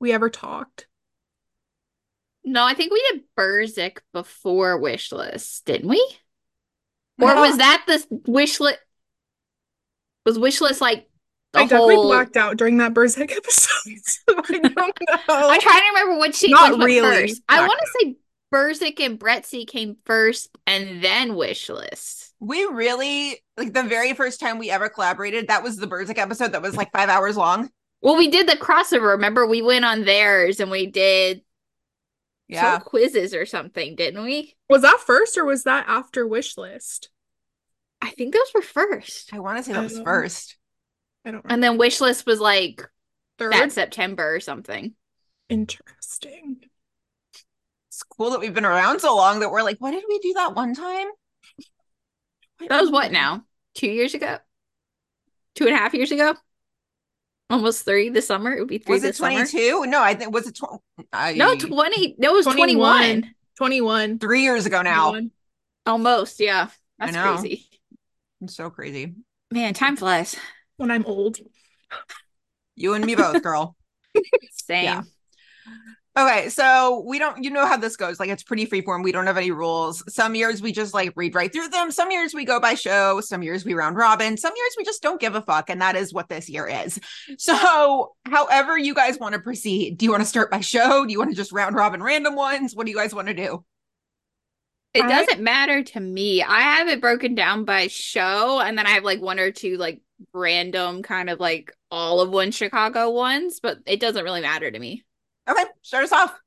we 0.00 0.12
ever 0.12 0.28
talked? 0.28 0.86
No. 2.44 2.64
I 2.64 2.74
think 2.74 2.92
we 2.92 3.02
did 3.12 3.22
Burzek 3.38 3.98
before 4.12 4.80
Wishlist, 4.80 5.64
didn't 5.64 5.88
we? 5.88 6.04
Or 7.20 7.34
No. 7.34 7.40
was 7.42 7.58
that 7.58 7.84
the 7.86 8.04
Wishlist? 8.30 8.76
Was 10.26 10.38
Wishlist 10.38 10.80
like 10.80 11.08
the 11.52 11.60
I 11.60 11.62
definitely 11.62 11.96
whole? 11.96 12.04
blacked 12.08 12.36
out 12.36 12.56
during 12.56 12.78
that 12.78 12.94
Burzek 12.94 13.30
episode. 13.36 13.98
so 14.04 14.22
I 14.28 14.58
don't 14.58 14.76
know. 14.76 14.92
I'm 15.28 15.60
trying 15.60 15.80
to 15.80 15.88
remember 15.94 16.18
what 16.18 16.34
she 16.34 16.50
Not 16.50 16.72
went 16.72 16.84
really 16.84 17.28
first. 17.28 17.42
I 17.48 17.60
want 17.66 17.78
to 17.80 17.86
say 18.00 18.16
Burzek 18.52 19.00
and 19.04 19.18
Bretzi 19.18 19.66
came 19.66 19.96
first, 20.04 20.48
and 20.66 21.02
then 21.02 21.30
Wishlist. 21.32 22.30
We 22.40 22.64
really 22.66 23.42
like 23.56 23.72
the 23.72 23.82
very 23.84 24.12
first 24.12 24.40
time 24.40 24.58
we 24.58 24.70
ever 24.70 24.88
collaborated. 24.88 25.48
That 25.48 25.62
was 25.62 25.76
the 25.76 25.86
Burzek 25.86 26.18
episode 26.18 26.52
that 26.52 26.62
was 26.62 26.76
like 26.76 26.92
five 26.92 27.08
hours 27.08 27.36
long. 27.36 27.70
Well, 28.02 28.16
we 28.16 28.28
did 28.28 28.48
the 28.48 28.56
crossover. 28.56 29.12
Remember, 29.12 29.46
we 29.46 29.62
went 29.62 29.84
on 29.84 30.04
theirs 30.04 30.60
and 30.60 30.70
we 30.70 30.86
did 30.86 31.42
Yeah, 32.48 32.74
some 32.74 32.82
quizzes 32.82 33.34
or 33.34 33.46
something, 33.46 33.96
didn't 33.96 34.22
we? 34.22 34.54
Was 34.68 34.82
that 34.82 35.00
first 35.00 35.38
or 35.38 35.44
was 35.44 35.64
that 35.64 35.86
after 35.88 36.26
wish 36.26 36.56
list? 36.56 37.08
I 38.02 38.10
think 38.10 38.34
those 38.34 38.52
were 38.54 38.62
first. 38.62 39.32
I 39.32 39.38
want 39.38 39.58
to 39.58 39.64
say 39.64 39.72
that 39.72 39.82
was 39.82 39.98
first. 40.00 40.56
I 41.24 41.30
don't 41.30 41.44
know. 41.44 41.50
And 41.54 41.62
then 41.62 41.78
wish 41.78 42.00
list 42.00 42.26
was 42.26 42.38
like 42.38 42.86
Third? 43.38 43.52
that 43.52 43.72
September 43.72 44.34
or 44.34 44.40
something. 44.40 44.92
Interesting. 45.48 46.58
It's 47.88 48.02
cool 48.02 48.30
that 48.30 48.40
we've 48.40 48.52
been 48.52 48.64
around 48.64 49.00
so 49.00 49.16
long 49.16 49.40
that 49.40 49.50
we're 49.50 49.62
like, 49.62 49.78
why 49.78 49.90
did 49.90 50.04
we 50.06 50.18
do 50.18 50.34
that 50.34 50.54
one 50.54 50.74
time? 50.74 51.06
That 52.68 52.80
was 52.80 52.90
what 52.90 53.04
did 53.04 53.12
we 53.12 53.14
do? 53.16 53.20
now? 53.20 53.44
Two 53.74 53.88
years 53.88 54.14
ago? 54.14 54.38
Two 55.54 55.66
and 55.66 55.74
a 55.74 55.78
half 55.78 55.94
years 55.94 56.12
ago? 56.12 56.34
Almost 57.50 57.84
three 57.84 58.08
this 58.08 58.26
summer. 58.26 58.52
It 58.54 58.60
would 58.60 58.68
be 58.68 58.78
three 58.78 58.94
Was 58.94 59.04
it 59.04 59.08
this 59.08 59.16
summer. 59.18 59.30
twenty 59.32 59.50
two? 59.50 59.84
No, 59.86 60.02
I 60.02 60.14
think 60.14 60.32
was 60.32 60.46
it 60.46 60.56
twenty? 60.56 61.38
No, 61.38 61.54
20. 61.56 62.16
No, 62.18 62.30
it 62.30 62.34
was 62.34 62.46
21. 62.46 62.76
21. 62.76 63.34
21. 63.56 64.18
three 64.18 64.42
years 64.42 64.66
ago 64.66 64.82
now. 64.82 65.10
21. 65.10 65.30
Almost, 65.86 66.40
yeah. 66.40 66.68
I 66.98 67.06
That's 67.06 67.16
know. 67.16 67.36
crazy. 67.36 67.66
It's 68.40 68.56
so 68.56 68.70
crazy. 68.70 69.14
Man, 69.50 69.74
time 69.74 69.96
flies. 69.96 70.36
When 70.76 70.90
I'm 70.90 71.04
old. 71.06 71.38
You 72.76 72.94
and 72.94 73.04
me 73.04 73.14
both, 73.14 73.42
girl. 73.42 73.76
Same. 74.50 74.84
Yeah. 74.84 75.02
Okay, 76.16 76.48
so 76.48 77.02
we 77.04 77.18
don't, 77.18 77.42
you 77.42 77.50
know 77.50 77.66
how 77.66 77.76
this 77.76 77.96
goes. 77.96 78.20
Like, 78.20 78.30
it's 78.30 78.44
pretty 78.44 78.66
freeform. 78.66 79.02
We 79.02 79.10
don't 79.10 79.26
have 79.26 79.36
any 79.36 79.50
rules. 79.50 80.04
Some 80.14 80.36
years 80.36 80.62
we 80.62 80.70
just 80.70 80.94
like 80.94 81.12
read 81.16 81.34
right 81.34 81.52
through 81.52 81.68
them. 81.70 81.90
Some 81.90 82.12
years 82.12 82.32
we 82.32 82.44
go 82.44 82.60
by 82.60 82.74
show. 82.74 83.20
Some 83.20 83.42
years 83.42 83.64
we 83.64 83.74
round 83.74 83.96
robin. 83.96 84.36
Some 84.36 84.52
years 84.56 84.74
we 84.78 84.84
just 84.84 85.02
don't 85.02 85.20
give 85.20 85.34
a 85.34 85.42
fuck. 85.42 85.70
And 85.70 85.80
that 85.80 85.96
is 85.96 86.12
what 86.12 86.28
this 86.28 86.48
year 86.48 86.66
is. 86.68 87.00
So, 87.38 88.14
however 88.26 88.78
you 88.78 88.94
guys 88.94 89.18
want 89.18 89.34
to 89.34 89.40
proceed, 89.40 89.98
do 89.98 90.04
you 90.04 90.12
want 90.12 90.22
to 90.22 90.28
start 90.28 90.50
by 90.52 90.60
show? 90.60 91.04
Do 91.04 91.10
you 91.12 91.18
want 91.18 91.30
to 91.30 91.36
just 91.36 91.52
round 91.52 91.74
robin 91.74 92.02
random 92.02 92.36
ones? 92.36 92.76
What 92.76 92.86
do 92.86 92.92
you 92.92 92.96
guys 92.96 93.12
want 93.14 93.26
to 93.28 93.34
do? 93.34 93.64
It 94.94 95.02
I- 95.04 95.08
doesn't 95.08 95.42
matter 95.42 95.82
to 95.82 96.00
me. 96.00 96.42
I 96.44 96.60
have 96.60 96.86
it 96.88 97.00
broken 97.00 97.34
down 97.34 97.64
by 97.64 97.88
show, 97.88 98.60
and 98.60 98.78
then 98.78 98.86
I 98.86 98.90
have 98.90 99.02
like 99.04 99.20
one 99.20 99.40
or 99.40 99.50
two 99.50 99.76
like 99.78 100.00
random 100.32 101.02
kind 101.02 101.28
of 101.28 101.40
like 101.40 101.72
all 101.90 102.20
of 102.20 102.30
one 102.30 102.52
Chicago 102.52 103.10
ones, 103.10 103.58
but 103.60 103.78
it 103.86 103.98
doesn't 103.98 104.22
really 104.24 104.40
matter 104.42 104.70
to 104.70 104.78
me. 104.78 105.02
Okay, 105.48 105.64
start 105.82 106.04
us 106.04 106.12
off. 106.12 106.38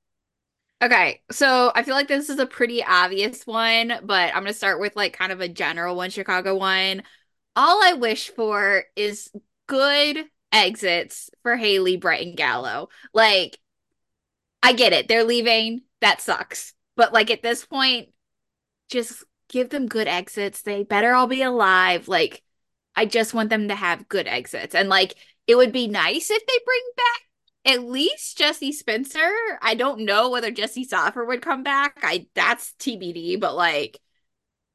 Okay, 0.81 1.21
so 1.31 1.71
I 1.73 1.83
feel 1.83 1.95
like 1.95 2.07
this 2.07 2.29
is 2.29 2.39
a 2.39 2.45
pretty 2.45 2.83
obvious 2.83 3.47
one, 3.47 3.93
but 4.03 4.35
I'm 4.35 4.43
gonna 4.43 4.53
start 4.53 4.79
with 4.79 4.95
like 4.95 5.13
kind 5.13 5.31
of 5.31 5.41
a 5.41 5.49
general 5.49 5.95
one 5.95 6.09
Chicago 6.11 6.55
one. 6.55 7.03
All 7.55 7.83
I 7.83 7.93
wish 7.93 8.29
for 8.29 8.83
is 8.95 9.31
good 9.67 10.25
exits 10.51 11.31
for 11.41 11.55
Hailey, 11.55 11.97
Brett, 11.97 12.21
and 12.21 12.37
Gallo. 12.37 12.89
Like, 13.13 13.59
I 14.61 14.73
get 14.73 14.93
it, 14.93 15.07
they're 15.07 15.23
leaving, 15.23 15.81
that 16.01 16.21
sucks. 16.21 16.73
But 16.95 17.13
like 17.13 17.31
at 17.31 17.41
this 17.41 17.65
point, 17.65 18.09
just 18.89 19.23
give 19.49 19.69
them 19.69 19.87
good 19.87 20.07
exits. 20.07 20.61
They 20.61 20.83
better 20.83 21.13
all 21.13 21.27
be 21.27 21.41
alive. 21.41 22.07
Like, 22.07 22.43
I 22.95 23.05
just 23.05 23.33
want 23.33 23.49
them 23.49 23.67
to 23.69 23.75
have 23.75 24.09
good 24.09 24.27
exits. 24.27 24.75
And 24.75 24.89
like, 24.89 25.15
it 25.47 25.55
would 25.55 25.71
be 25.71 25.87
nice 25.87 26.29
if 26.29 26.45
they 26.45 26.59
bring 26.65 26.81
back 26.95 27.21
at 27.67 27.83
least 27.83 28.37
Jesse 28.37 28.71
Spencer. 28.71 29.29
I 29.61 29.75
don't 29.75 30.05
know 30.05 30.29
whether 30.29 30.49
Jesse 30.49 30.85
Soffer 30.85 31.25
would 31.25 31.41
come 31.41 31.63
back. 31.63 31.99
I 32.01 32.27
that's 32.33 32.73
TBD, 32.79 33.39
but 33.39 33.55
like 33.55 33.99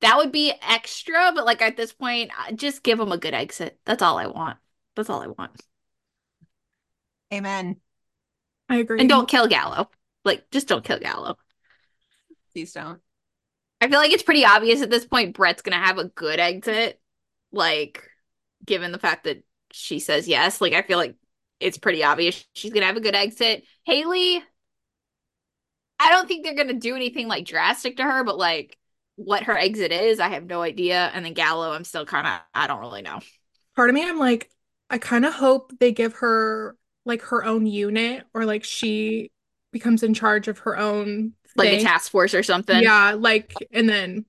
that 0.02 0.18
would 0.18 0.30
be 0.30 0.52
extra. 0.62 1.32
But 1.34 1.46
like 1.46 1.62
at 1.62 1.76
this 1.76 1.92
point, 1.92 2.30
uh, 2.38 2.52
just 2.52 2.82
give 2.82 2.98
them 2.98 3.10
a 3.10 3.18
good 3.18 3.34
exit. 3.34 3.78
That's 3.86 4.02
all 4.02 4.18
I 4.18 4.26
want. 4.26 4.58
That's 4.94 5.08
all 5.08 5.22
I 5.22 5.28
want. 5.28 5.58
Amen. 7.32 7.80
I 8.68 8.76
agree. 8.76 9.00
And 9.00 9.08
don't 9.08 9.28
kill 9.28 9.48
Gallo. 9.48 9.90
Like 10.24 10.50
just 10.50 10.68
don't 10.68 10.84
kill 10.84 10.98
Gallo. 10.98 11.38
Please 12.52 12.72
don't. 12.72 13.00
I 13.80 13.88
feel 13.88 13.98
like 13.98 14.12
it's 14.12 14.22
pretty 14.22 14.44
obvious 14.44 14.82
at 14.82 14.90
this 14.90 15.06
point 15.06 15.34
Brett's 15.34 15.62
gonna 15.62 15.76
have 15.76 15.98
a 15.98 16.04
good 16.04 16.38
exit. 16.38 17.00
Like, 17.50 18.08
given 18.64 18.92
the 18.92 18.98
fact 18.98 19.24
that 19.24 19.42
she 19.72 19.98
says 19.98 20.28
yes, 20.28 20.60
like 20.60 20.74
I 20.74 20.82
feel 20.82 20.98
like 20.98 21.16
it's 21.62 21.78
pretty 21.78 22.04
obvious 22.04 22.44
she's 22.52 22.72
gonna 22.72 22.86
have 22.86 22.96
a 22.96 23.00
good 23.00 23.14
exit. 23.14 23.64
Hailey, 23.84 24.42
I 25.98 26.10
don't 26.10 26.26
think 26.28 26.44
they're 26.44 26.54
gonna 26.54 26.74
do 26.74 26.96
anything 26.96 27.28
like 27.28 27.46
drastic 27.46 27.96
to 27.98 28.02
her, 28.02 28.24
but 28.24 28.38
like 28.38 28.76
what 29.16 29.44
her 29.44 29.56
exit 29.56 29.92
is, 29.92 30.20
I 30.20 30.28
have 30.28 30.44
no 30.44 30.62
idea. 30.62 31.10
And 31.14 31.24
then 31.24 31.34
Gallo, 31.34 31.72
I'm 31.72 31.84
still 31.84 32.06
kind 32.06 32.26
of 32.26 32.40
I 32.54 32.66
don't 32.66 32.80
really 32.80 33.02
know. 33.02 33.20
part 33.76 33.90
of 33.90 33.94
me, 33.94 34.02
I'm 34.02 34.18
like, 34.18 34.50
I 34.90 34.98
kind 34.98 35.24
of 35.24 35.32
hope 35.34 35.72
they 35.78 35.92
give 35.92 36.14
her 36.16 36.76
like 37.04 37.22
her 37.22 37.44
own 37.44 37.66
unit 37.66 38.24
or 38.34 38.44
like 38.44 38.64
she 38.64 39.30
becomes 39.72 40.02
in 40.02 40.14
charge 40.14 40.48
of 40.48 40.58
her 40.60 40.76
own 40.76 41.32
Like 41.56 41.70
a 41.70 41.82
task 41.82 42.10
force 42.10 42.34
or 42.34 42.42
something. 42.42 42.82
Yeah, 42.82 43.16
like 43.18 43.54
and 43.72 43.88
then 43.88 44.26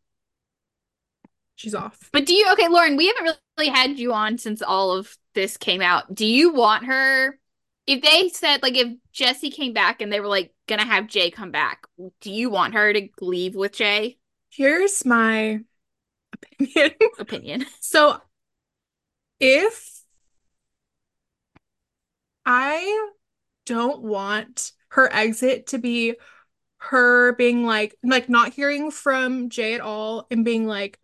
she's 1.56 1.75
off. 1.75 2.10
But 2.12 2.25
do 2.25 2.34
you, 2.34 2.52
okay, 2.54 2.68
Lauren, 2.68 2.98
we 2.98 3.08
haven't 3.08 3.24
really 3.24 3.38
had 3.58 4.00
you 4.00 4.14
on 4.14 4.38
since 4.38 4.62
all 4.62 4.92
of 4.92 5.16
this 5.36 5.58
came 5.58 5.82
out. 5.82 6.14
Do 6.14 6.26
you 6.26 6.54
want 6.54 6.86
her, 6.86 7.40
if 7.88 8.02
they 8.02 8.30
said, 8.30 8.62
like, 8.62 8.76
if 8.76 8.94
Jesse 9.12 9.52
came 9.52 9.74
back 9.74 10.02
and 10.02 10.12
they 10.12 10.20
were 10.20 10.28
like, 10.28 10.54
gonna 10.68 10.86
have 10.86 11.08
Jay 11.08 11.32
come 11.32 11.52
back, 11.52 11.86
do 12.22 12.32
you 12.32 12.50
want 12.50 12.74
her 12.74 12.94
to 12.94 13.08
leave 13.22 13.56
with 13.56 13.74
Jay? 13.74 14.18
Here's 14.50 15.06
my 15.06 15.62
opinion. 16.34 16.92
Opinion. 17.20 17.66
So 17.80 18.22
if 19.40 20.02
I 22.46 23.10
don't 23.66 24.02
want 24.02 24.72
her 24.90 25.12
exit 25.12 25.68
to 25.68 25.78
be 25.78 26.16
her 26.78 27.34
being 27.34 27.66
like 27.66 27.96
like 28.04 28.28
not 28.28 28.54
hearing 28.54 28.92
from 28.92 29.50
Jay 29.50 29.74
at 29.74 29.82
all 29.82 30.28
and 30.30 30.44
being 30.44 30.68
like 30.68 31.00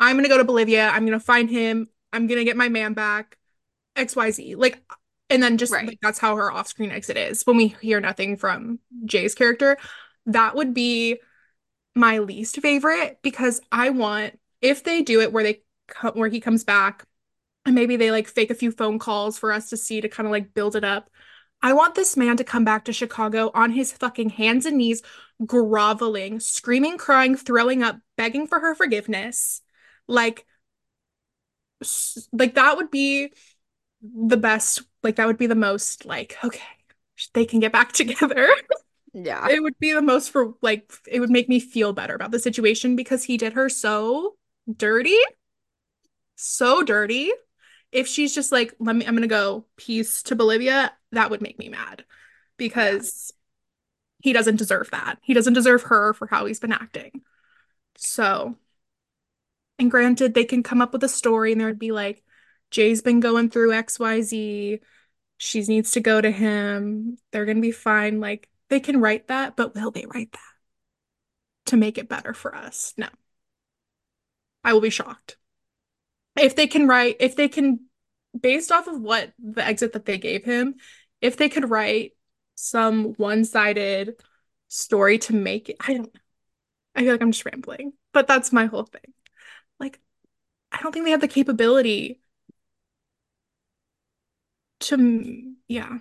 I'm 0.00 0.16
going 0.16 0.24
to 0.24 0.30
go 0.30 0.38
to 0.38 0.44
Bolivia, 0.44 0.88
I'm 0.88 1.06
going 1.06 1.18
to 1.18 1.24
find 1.24 1.50
him, 1.50 1.88
I'm 2.12 2.26
going 2.26 2.38
to 2.38 2.44
get 2.44 2.56
my 2.56 2.68
man 2.68 2.94
back, 2.94 3.38
XYZ. 3.96 4.54
Like 4.56 4.82
and 5.28 5.42
then 5.42 5.58
just 5.58 5.72
Right. 5.72 5.86
like 5.86 5.98
that's 6.02 6.18
how 6.18 6.36
her 6.36 6.50
off-screen 6.50 6.90
exit 6.90 7.16
is 7.16 7.44
when 7.44 7.56
we 7.56 7.68
hear 7.80 8.00
nothing 8.00 8.36
from 8.36 8.80
Jay's 9.04 9.34
character. 9.34 9.78
That 10.26 10.56
would 10.56 10.74
be 10.74 11.20
my 11.94 12.18
least 12.18 12.60
favorite 12.60 13.18
because 13.22 13.60
I 13.72 13.90
want 13.90 14.38
if 14.60 14.84
they 14.84 15.02
do 15.02 15.20
it 15.20 15.32
where 15.32 15.42
they 15.42 15.62
co- 15.88 16.12
where 16.12 16.28
he 16.28 16.40
comes 16.40 16.64
back 16.64 17.04
and 17.66 17.74
maybe 17.74 17.96
they 17.96 18.10
like 18.10 18.28
fake 18.28 18.50
a 18.50 18.54
few 18.54 18.72
phone 18.72 18.98
calls 18.98 19.38
for 19.38 19.52
us 19.52 19.70
to 19.70 19.76
see 19.76 20.00
to 20.00 20.08
kind 20.08 20.26
of 20.26 20.32
like 20.32 20.54
build 20.54 20.76
it 20.76 20.84
up. 20.84 21.10
I 21.62 21.74
want 21.74 21.94
this 21.94 22.16
man 22.16 22.36
to 22.38 22.44
come 22.44 22.64
back 22.64 22.86
to 22.86 22.92
Chicago 22.92 23.50
on 23.54 23.72
his 23.72 23.92
fucking 23.92 24.30
hands 24.30 24.66
and 24.66 24.78
knees, 24.78 25.02
groveling, 25.46 26.40
screaming, 26.40 26.98
crying, 26.98 27.36
throwing 27.36 27.82
up, 27.82 27.98
begging 28.16 28.46
for 28.46 28.60
her 28.60 28.74
forgiveness. 28.74 29.62
Like, 30.10 30.44
like 32.32 32.54
that 32.54 32.76
would 32.76 32.90
be 32.90 33.32
the 34.02 34.36
best. 34.36 34.82
Like 35.02 35.16
that 35.16 35.26
would 35.26 35.38
be 35.38 35.46
the 35.46 35.54
most 35.54 36.04
like, 36.04 36.36
okay, 36.44 36.60
they 37.34 37.44
can 37.44 37.60
get 37.60 37.72
back 37.72 37.92
together. 37.92 38.48
Yeah. 39.12 39.48
It 39.48 39.62
would 39.62 39.78
be 39.78 39.92
the 39.92 40.02
most 40.02 40.30
for 40.30 40.54
like 40.62 40.92
it 41.08 41.20
would 41.20 41.30
make 41.30 41.48
me 41.48 41.60
feel 41.60 41.92
better 41.92 42.14
about 42.14 42.30
the 42.30 42.38
situation 42.38 42.96
because 42.96 43.24
he 43.24 43.36
did 43.36 43.54
her 43.54 43.68
so 43.68 44.36
dirty. 44.76 45.18
So 46.36 46.82
dirty. 46.82 47.30
If 47.92 48.06
she's 48.06 48.34
just 48.34 48.52
like, 48.52 48.74
let 48.78 48.94
me, 48.94 49.04
I'm 49.04 49.14
gonna 49.14 49.26
go 49.26 49.66
peace 49.76 50.22
to 50.24 50.36
Bolivia, 50.36 50.92
that 51.12 51.30
would 51.30 51.42
make 51.42 51.58
me 51.58 51.68
mad 51.68 52.04
because 52.56 53.32
he 54.20 54.32
doesn't 54.32 54.56
deserve 54.56 54.90
that. 54.92 55.18
He 55.22 55.34
doesn't 55.34 55.54
deserve 55.54 55.82
her 55.84 56.14
for 56.14 56.26
how 56.26 56.46
he's 56.46 56.60
been 56.60 56.72
acting. 56.72 57.22
So, 57.96 58.56
and 59.80 59.90
granted, 59.90 60.34
they 60.34 60.44
can 60.44 60.62
come 60.62 60.82
up 60.82 60.92
with 60.92 61.02
a 61.02 61.08
story 61.08 61.52
and 61.52 61.60
there 61.60 61.68
would 61.68 61.78
be 61.78 61.90
like, 61.90 62.22
Jay's 62.70 63.00
been 63.00 63.18
going 63.18 63.48
through 63.48 63.72
XYZ. 63.72 64.80
She 65.38 65.62
needs 65.62 65.92
to 65.92 66.00
go 66.00 66.20
to 66.20 66.30
him. 66.30 67.16
They're 67.32 67.46
gonna 67.46 67.62
be 67.62 67.72
fine. 67.72 68.20
Like, 68.20 68.50
they 68.68 68.78
can 68.78 69.00
write 69.00 69.28
that, 69.28 69.56
but 69.56 69.74
will 69.74 69.90
they 69.90 70.04
write 70.04 70.32
that 70.32 70.38
to 71.66 71.78
make 71.78 71.96
it 71.96 72.10
better 72.10 72.34
for 72.34 72.54
us? 72.54 72.92
No. 72.98 73.08
I 74.62 74.74
will 74.74 74.82
be 74.82 74.90
shocked. 74.90 75.38
If 76.38 76.56
they 76.56 76.66
can 76.66 76.86
write, 76.86 77.16
if 77.18 77.34
they 77.34 77.48
can, 77.48 77.80
based 78.38 78.70
off 78.70 78.86
of 78.86 79.00
what 79.00 79.32
the 79.38 79.64
exit 79.64 79.94
that 79.94 80.04
they 80.04 80.18
gave 80.18 80.44
him, 80.44 80.74
if 81.22 81.38
they 81.38 81.48
could 81.48 81.70
write 81.70 82.12
some 82.54 83.14
one-sided 83.14 84.22
story 84.68 85.16
to 85.20 85.34
make 85.34 85.70
it, 85.70 85.76
I 85.80 85.94
don't 85.94 86.14
know. 86.14 86.20
I 86.94 87.00
feel 87.00 87.12
like 87.12 87.22
I'm 87.22 87.32
just 87.32 87.46
rambling, 87.46 87.94
but 88.12 88.26
that's 88.26 88.52
my 88.52 88.66
whole 88.66 88.84
thing. 88.84 89.14
I 90.72 90.80
don't 90.82 90.92
think 90.92 91.04
they 91.04 91.10
have 91.12 91.20
the 91.20 91.28
capability 91.28 92.20
to, 94.80 95.54
yeah. 95.68 95.98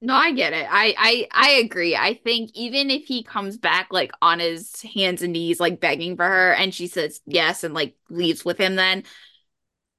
No, 0.00 0.14
I 0.14 0.32
get 0.32 0.52
it. 0.52 0.66
I, 0.70 0.94
I 0.98 1.28
I 1.32 1.50
agree. 1.52 1.96
I 1.96 2.14
think 2.14 2.50
even 2.54 2.90
if 2.90 3.06
he 3.06 3.22
comes 3.22 3.56
back 3.56 3.88
like 3.90 4.12
on 4.20 4.38
his 4.38 4.82
hands 4.82 5.22
and 5.22 5.32
knees, 5.32 5.60
like 5.60 5.80
begging 5.80 6.16
for 6.16 6.26
her, 6.28 6.52
and 6.52 6.74
she 6.74 6.88
says 6.88 7.20
yes 7.26 7.64
and 7.64 7.72
like 7.72 7.96
leaves 8.10 8.44
with 8.44 8.58
him, 8.58 8.76
then 8.76 9.04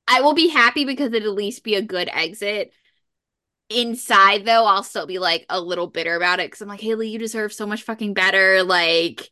I 0.08 0.22
will 0.22 0.34
be 0.34 0.50
happy 0.50 0.86
because 0.86 1.08
it'd 1.08 1.24
at 1.24 1.30
least 1.34 1.64
be 1.64 1.76
a 1.76 1.82
good 1.82 2.10
exit. 2.12 2.74
Inside 3.70 4.46
though, 4.46 4.66
I'll 4.66 4.84
still 4.84 5.08
be 5.08 5.20
like 5.20 5.46
a 5.50 5.62
little 5.62 5.88
bitter 5.88 6.16
about 6.16 6.40
it 6.40 6.48
because 6.48 6.62
I'm 6.62 6.70
like, 6.70 6.82
Hailey, 6.82 7.10
you 7.10 7.20
deserve 7.20 7.54
so 7.54 7.66
much 7.68 7.84
fucking 7.84 8.14
better. 8.14 8.64
Like 8.64 9.32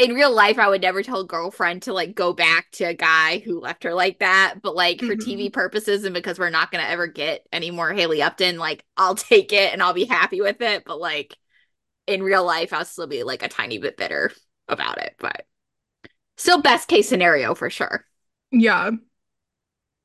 in 0.00 0.14
real 0.14 0.32
life, 0.34 0.58
I 0.58 0.68
would 0.68 0.82
never 0.82 1.02
tell 1.02 1.20
a 1.20 1.26
girlfriend 1.26 1.82
to 1.82 1.92
like 1.92 2.14
go 2.14 2.32
back 2.32 2.70
to 2.72 2.84
a 2.84 2.94
guy 2.94 3.38
who 3.40 3.60
left 3.60 3.84
her 3.84 3.94
like 3.94 4.20
that. 4.20 4.56
But 4.62 4.74
like 4.74 5.02
for 5.02 5.16
Mhm. 5.16 5.16
TV 5.16 5.50
purposes 5.50 6.04
and 6.04 6.14
because 6.14 6.38
we're 6.38 6.50
not 6.50 6.70
gonna 6.70 6.84
ever 6.84 7.06
get 7.06 7.46
any 7.52 7.70
more 7.70 7.92
Hailey 7.92 8.22
Upton, 8.22 8.58
like 8.58 8.84
I'll 8.96 9.14
take 9.16 9.52
it 9.52 9.72
and 9.72 9.82
I'll 9.82 9.92
be 9.94 10.04
happy 10.06 10.40
with 10.40 10.60
it. 10.60 10.84
But 10.84 11.00
like 11.00 11.36
in 12.06 12.22
real 12.22 12.44
life, 12.44 12.72
I'll 12.72 12.84
still 12.86 13.06
be 13.08 13.24
like 13.24 13.42
a 13.42 13.48
tiny 13.48 13.78
bit 13.78 13.96
bitter 13.96 14.32
about 14.68 14.98
it. 14.98 15.16
But 15.18 15.46
still 16.36 16.62
best 16.62 16.88
case 16.88 17.08
scenario 17.08 17.54
for 17.54 17.70
sure. 17.70 18.06
Yeah. 18.52 18.90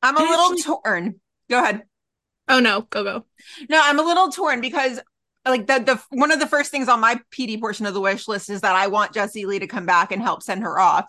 I'm 0.02 0.16
a 0.18 0.24
little 0.24 0.56
torn. 0.56 1.20
Go 1.50 1.62
ahead. 1.62 1.84
Oh 2.48 2.60
no, 2.60 2.82
go 2.82 3.04
go. 3.04 3.26
No, 3.70 3.80
I'm 3.84 4.00
a 4.00 4.04
little 4.04 4.30
torn 4.30 4.62
because 4.62 5.00
like 5.46 5.68
the 5.68 5.80
the 5.80 6.02
one 6.10 6.32
of 6.32 6.40
the 6.40 6.48
first 6.48 6.72
things 6.72 6.90
on 6.90 7.00
my 7.00 7.20
PD 7.32 7.60
portion 7.60 7.86
of 7.86 7.94
the 7.94 8.02
wish 8.02 8.28
list 8.28 8.50
is 8.50 8.62
that 8.62 8.76
I 8.76 8.88
want 8.88 9.14
Jesse 9.14 9.46
Lee 9.46 9.60
to 9.60 9.68
come 9.68 9.86
back 9.86 10.12
and 10.12 10.22
help 10.22 10.44
send 10.44 10.64
her 10.64 10.80
off. 10.80 11.06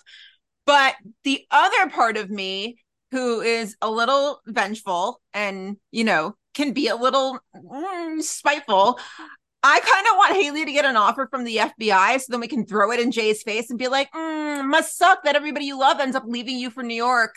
But 0.66 0.96
the 1.24 1.46
other 1.50 1.88
part 1.90 2.16
of 2.16 2.28
me 2.28 2.78
who 3.12 3.40
is 3.40 3.76
a 3.80 3.90
little 3.90 4.40
vengeful 4.46 5.20
and, 5.32 5.76
you 5.92 6.04
know, 6.04 6.36
can 6.54 6.72
be 6.72 6.88
a 6.88 6.96
little 6.96 7.38
mm, 7.54 8.20
spiteful, 8.20 8.98
I 9.62 9.80
kind 9.80 10.06
of 10.06 10.16
want 10.16 10.36
Hailey 10.36 10.64
to 10.64 10.72
get 10.72 10.84
an 10.84 10.96
offer 10.96 11.28
from 11.30 11.44
the 11.44 11.56
FBI 11.56 12.20
so 12.20 12.26
then 12.28 12.40
we 12.40 12.48
can 12.48 12.66
throw 12.66 12.90
it 12.92 13.00
in 13.00 13.12
Jay's 13.12 13.42
face 13.42 13.70
and 13.70 13.78
be 13.78 13.88
like, 13.88 14.10
mm, 14.12 14.66
must 14.66 14.96
suck 14.96 15.24
that 15.24 15.36
everybody 15.36 15.66
you 15.66 15.78
love 15.78 16.00
ends 16.00 16.16
up 16.16 16.24
leaving 16.26 16.58
you 16.58 16.70
for 16.70 16.82
New 16.82 16.94
York. 16.94 17.36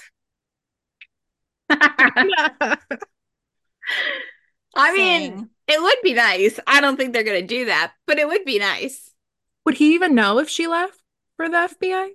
I 1.69 2.77
mean, 4.93 5.49
it 5.69 5.81
would 5.81 5.97
be 6.03 6.13
nice. 6.13 6.59
I 6.67 6.81
don't 6.81 6.97
think 6.97 7.13
they're 7.13 7.23
gonna 7.23 7.41
do 7.41 7.65
that, 7.65 7.93
but 8.07 8.19
it 8.19 8.27
would 8.27 8.45
be 8.45 8.59
nice. 8.59 9.11
Would 9.65 9.75
he 9.75 9.93
even 9.95 10.15
know 10.15 10.39
if 10.39 10.49
she 10.49 10.67
left 10.67 10.99
for 11.37 11.47
the 11.47 11.55
FBI? 11.55 12.09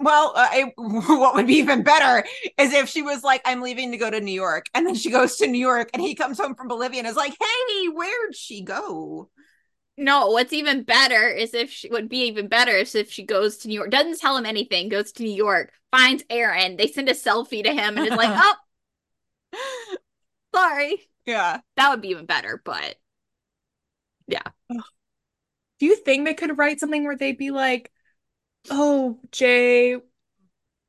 Well, 0.00 0.32
uh, 0.36 0.48
I, 0.50 0.72
what 0.76 1.34
would 1.34 1.46
be 1.46 1.54
even 1.54 1.82
better 1.82 2.26
is 2.58 2.72
if 2.72 2.88
she 2.88 3.00
was 3.00 3.24
like, 3.24 3.40
I'm 3.44 3.62
leaving 3.62 3.90
to 3.92 3.96
go 3.96 4.10
to 4.10 4.20
New 4.20 4.34
York. 4.34 4.66
And 4.74 4.86
then 4.86 4.94
she 4.94 5.10
goes 5.10 5.36
to 5.36 5.46
New 5.46 5.58
York 5.58 5.88
and 5.94 6.02
he 6.02 6.14
comes 6.14 6.38
home 6.38 6.54
from 6.54 6.68
Bolivia 6.68 6.98
and 6.98 7.08
is 7.08 7.16
like, 7.16 7.36
hey, 7.40 7.86
where'd 7.88 8.34
she 8.34 8.62
go? 8.62 9.30
No, 9.96 10.28
what's 10.28 10.52
even 10.52 10.82
better 10.82 11.26
is 11.26 11.54
if 11.54 11.70
she 11.70 11.88
would 11.88 12.10
be 12.10 12.26
even 12.26 12.48
better 12.48 12.72
is 12.72 12.94
if 12.94 13.10
she 13.10 13.22
goes 13.22 13.56
to 13.58 13.68
New 13.68 13.74
York, 13.74 13.90
doesn't 13.90 14.20
tell 14.20 14.36
him 14.36 14.44
anything, 14.44 14.90
goes 14.90 15.10
to 15.12 15.22
New 15.22 15.34
York, 15.34 15.72
finds 15.90 16.22
Erin, 16.28 16.76
they 16.76 16.86
send 16.86 17.08
a 17.08 17.14
selfie 17.14 17.64
to 17.64 17.72
him 17.72 17.96
and 17.96 18.06
is 18.06 18.16
like, 18.16 18.28
oh, 19.54 19.96
sorry. 20.54 21.08
Yeah. 21.26 21.60
That 21.76 21.90
would 21.90 22.00
be 22.00 22.08
even 22.08 22.26
better, 22.26 22.60
but 22.64 22.96
yeah. 24.28 24.42
Do 25.78 25.86
you 25.86 25.96
think 25.96 26.24
they 26.24 26.34
could 26.34 26.56
write 26.58 26.80
something 26.80 27.04
where 27.04 27.16
they'd 27.16 27.36
be 27.38 27.50
like, 27.50 27.92
"Oh, 28.70 29.18
Jay 29.30 29.96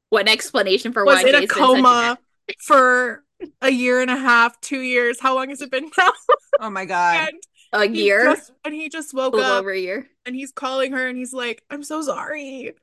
what 0.10 0.30
explanation 0.30 0.94
for 0.94 1.04
was 1.04 1.16
why 1.24 1.30
in 1.30 1.36
a 1.36 1.40
Jay's 1.42 1.50
been 1.50 1.50
such 1.50 1.60
an 1.60 1.76
coma 1.76 2.18
for 2.60 3.24
a 3.62 3.70
year 3.70 4.00
and 4.02 4.10
a 4.10 4.16
half, 4.16 4.60
two 4.62 4.80
years. 4.80 5.20
How 5.20 5.36
long 5.36 5.50
has 5.50 5.62
it 5.62 5.72
been 5.72 5.92
now?" 5.98 6.12
Oh 6.60 6.70
my 6.72 6.86
God. 6.86 7.30
and 7.30 7.38
a 7.74 7.86
he 7.88 8.06
year, 8.06 8.24
just- 8.24 8.52
and 8.66 8.74
he 8.74 8.90
just 8.90 9.14
woke 9.14 9.36
a 9.36 9.38
up 9.40 9.60
over 9.60 9.72
a 9.72 9.80
year. 9.80 10.08
and 10.26 10.36
he's 10.36 10.52
calling 10.52 10.94
her 10.94 11.08
and 11.08 11.18
he's 11.18 11.34
like, 11.34 11.64
"I'm 11.70 11.84
so 11.84 12.02
sorry." 12.02 12.74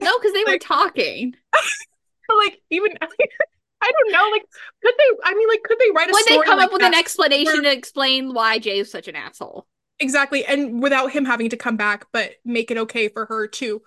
No, 0.00 0.18
because 0.18 0.32
they 0.32 0.44
were 0.44 0.58
talking. 0.58 1.34
But 2.26 2.36
like, 2.38 2.62
even 2.70 2.96
I 3.84 3.92
don't 3.92 4.12
know. 4.12 4.30
Like, 4.32 4.44
could 4.82 4.94
they? 4.98 5.16
I 5.24 5.34
mean, 5.34 5.48
like, 5.48 5.62
could 5.62 5.78
they 5.78 5.90
write 5.94 6.10
a 6.10 6.14
story? 6.14 6.38
Would 6.38 6.44
they 6.44 6.48
come 6.48 6.58
like 6.58 6.66
up 6.66 6.72
with 6.72 6.82
an 6.82 6.94
explanation 6.94 7.54
where- 7.54 7.62
to 7.62 7.72
explain 7.72 8.32
why 8.32 8.58
Jay 8.58 8.78
is 8.78 8.90
such 8.90 9.08
an 9.08 9.16
asshole? 9.16 9.66
Exactly. 10.00 10.44
And 10.44 10.82
without 10.82 11.12
him 11.12 11.24
having 11.24 11.50
to 11.50 11.56
come 11.56 11.76
back, 11.76 12.06
but 12.12 12.32
make 12.44 12.70
it 12.70 12.78
okay 12.78 13.08
for 13.08 13.26
her 13.26 13.46
to 13.46 13.80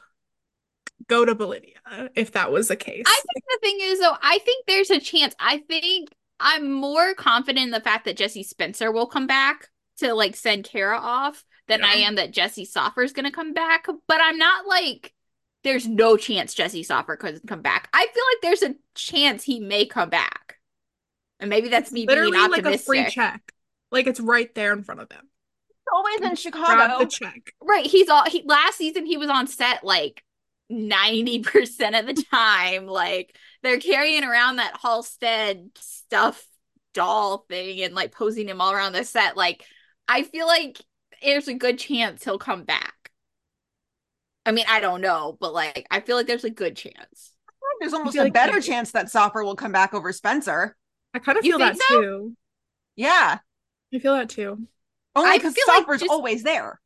go 1.08 1.26
to 1.26 1.36
Bolivia 1.36 1.76
if 2.16 2.32
that 2.32 2.52
was 2.52 2.70
the 2.70 2.76
case. 2.76 3.04
I 3.06 3.22
think 3.34 3.46
the 3.50 3.60
thing 3.62 3.78
is 3.82 4.00
though, 4.00 4.16
I 4.22 4.40
think 4.40 4.66
there's 4.66 4.90
a 4.90 5.00
chance. 5.00 5.36
I 5.40 5.60
think 5.60 6.10
I'm 6.40 6.72
more 6.72 7.14
confident 7.14 7.66
in 7.66 7.72
the 7.72 7.82
fact 7.82 8.06
that 8.06 8.18
Jesse 8.18 8.44
Spencer 8.44 8.92
will 8.92 9.08
come 9.08 9.28
back 9.28 9.70
to 9.98 10.14
like 10.14 10.36
send 10.36 10.64
Kara 10.64 10.98
off 10.98 11.44
than 11.68 11.84
I 11.84 11.96
am 11.96 12.16
that 12.16 12.32
Jesse 12.32 12.66
Soffer's 12.66 13.14
gonna 13.14 13.32
come 13.32 13.54
back. 13.54 13.88
But 14.08 14.22
I'm 14.22 14.38
not 14.38 14.66
like 14.66 15.14
there's 15.64 15.88
no 15.88 16.18
chance 16.18 16.54
Jesse 16.54 16.84
Soffer 16.84 17.16
could 17.16 17.42
come 17.48 17.62
back. 17.62 17.90
I 17.94 18.08
feel 18.08 18.24
like 18.34 18.42
there's 18.42 18.64
a 18.64 18.76
chance 18.96 19.44
he 19.44 19.60
may 19.60 19.86
come 19.86 20.10
back. 20.10 20.56
And 21.40 21.50
maybe 21.50 21.70
that's 21.70 21.92
me 21.92 22.06
being 22.06 22.08
Literally 22.08 22.48
like 22.48 22.66
a 22.66 22.78
free 22.78 23.06
optimistic. 23.06 23.08
check. 23.08 23.54
Like 23.92 24.08
it's 24.08 24.20
right 24.20 24.54
there 24.56 24.74
in 24.74 24.84
front 24.84 25.02
of 25.02 25.10
them. 25.10 25.30
Always 25.94 26.22
in 26.22 26.22
Grab 26.22 26.38
Chicago. 26.38 27.00
the 27.00 27.06
check. 27.06 27.54
Right. 27.62 27.86
He's 27.86 28.10
all 28.10 28.26
he 28.26 28.44
last 28.46 28.78
season 28.78 29.06
he 29.06 29.18
was 29.18 29.30
on 29.30 29.48
set 29.48 29.84
like 29.84 30.24
90% 30.72 32.00
of 32.00 32.06
the 32.08 32.24
time. 32.32 32.88
Like 32.88 33.36
they're 33.64 33.80
carrying 33.80 34.24
around 34.24 34.58
that 34.58 34.78
Halstead 34.82 35.70
stuff 35.78 36.46
doll 36.94 37.46
thing 37.50 37.82
and 37.84 37.94
like 37.94 38.12
posing 38.12 38.50
him 38.50 38.60
all 38.62 38.74
around 38.74 38.94
the 38.94 39.04
set. 39.04 39.38
Like 39.38 39.64
I 40.08 40.24
feel 40.24 40.48
like 40.48 40.82
there's 41.24 41.48
a 41.48 41.54
good 41.54 41.80
chance 41.80 42.24
he'll 42.24 42.38
come 42.40 42.64
back. 42.64 42.97
I 44.48 44.52
mean, 44.52 44.66
I 44.68 44.80
don't 44.80 45.02
know, 45.02 45.38
but 45.40 45.54
like 45.54 45.86
I 45.92 46.00
feel 46.00 46.16
like 46.16 46.26
there's 46.28 46.44
a 46.46 46.50
good 46.50 46.76
chance. 46.76 47.34
There's 47.80 47.94
almost 47.94 48.18
a 48.18 48.24
like 48.24 48.34
better 48.34 48.60
he- 48.60 48.68
chance 48.68 48.92
that 48.94 49.12
Soffer 49.12 49.44
will 49.44 49.56
come 49.56 49.72
back 49.72 49.94
over 49.94 50.12
Spencer. 50.12 50.76
I 51.14 51.20
kind 51.20 51.38
of 51.38 51.44
feel 51.44 51.60
that 51.60 51.78
so? 51.78 52.02
too. 52.02 52.38
Yeah. 52.96 53.38
I 53.94 54.00
feel 54.00 54.14
that 54.16 54.30
too. 54.30 54.68
Only 55.16 55.38
because 55.38 55.54
feel 55.54 55.66
like 55.68 56.00
just- 56.00 56.10
always 56.10 56.44
there. 56.44 56.80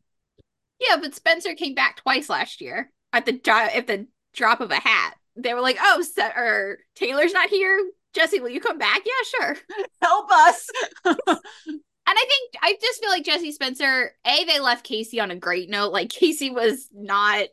Yeah, 0.80 0.98
but 0.98 1.14
Spencer 1.16 1.54
came 1.54 1.76
back 1.76 1.98
twice 1.98 2.30
last 2.30 2.60
year 2.60 2.92
at 3.14 3.26
the 3.26 3.34
dro- 3.34 3.56
at 3.74 3.86
the 3.88 4.08
drop 4.34 4.60
of 4.60 4.72
a 4.72 4.76
hat. 4.76 5.14
They 5.36 5.54
were 5.54 5.62
like, 5.62 5.78
"Oh, 5.80 6.02
Se- 6.02 6.34
or 6.36 6.80
Taylor's 6.96 7.34
not 7.34 7.50
here. 7.50 7.80
Jesse, 8.14 8.40
will 8.40 8.50
you 8.50 8.60
come 8.60 8.78
back?" 8.80 9.02
Yeah, 9.06 9.40
sure. 9.40 9.58
Help 10.02 10.32
us. 10.32 10.70
And 12.12 12.20
I 12.20 12.26
think 12.28 12.56
I 12.62 12.78
just 12.82 13.00
feel 13.00 13.10
like 13.10 13.24
Jesse 13.24 13.54
Spencer, 13.54 14.12
A, 14.26 14.44
they 14.44 14.60
left 14.60 14.84
Casey 14.84 15.22
on 15.22 15.32
a 15.32 15.36
great 15.38 15.70
note. 15.70 15.94
Like 15.94 16.10
Casey 16.10 16.50
was 16.50 16.90
not 16.94 17.48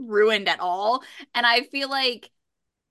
ruined 0.00 0.48
at 0.48 0.58
all. 0.58 1.04
And 1.32 1.46
I 1.46 1.60
feel 1.62 1.88
like 1.88 2.28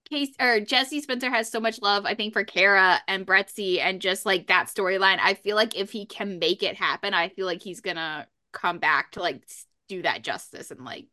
Casey 0.09 0.33
or 0.39 0.61
Jesse 0.61 1.01
Spencer 1.01 1.29
has 1.29 1.51
so 1.51 1.59
much 1.59 1.81
love, 1.81 2.05
I 2.05 2.15
think, 2.15 2.31
for 2.31 2.45
Kara 2.45 3.01
and 3.05 3.27
Brettsy 3.27 3.81
and 3.81 3.99
just 3.99 4.25
like 4.25 4.47
that 4.47 4.67
storyline. 4.67 5.19
I 5.21 5.33
feel 5.33 5.57
like 5.57 5.77
if 5.77 5.91
he 5.91 6.05
can 6.05 6.39
make 6.39 6.63
it 6.63 6.77
happen, 6.77 7.13
I 7.13 7.27
feel 7.27 7.45
like 7.45 7.61
he's 7.61 7.81
gonna 7.81 8.25
come 8.53 8.79
back 8.79 9.11
to 9.11 9.19
like 9.19 9.43
do 9.89 10.01
that 10.03 10.23
justice 10.23 10.71
and 10.71 10.85
like 10.85 11.07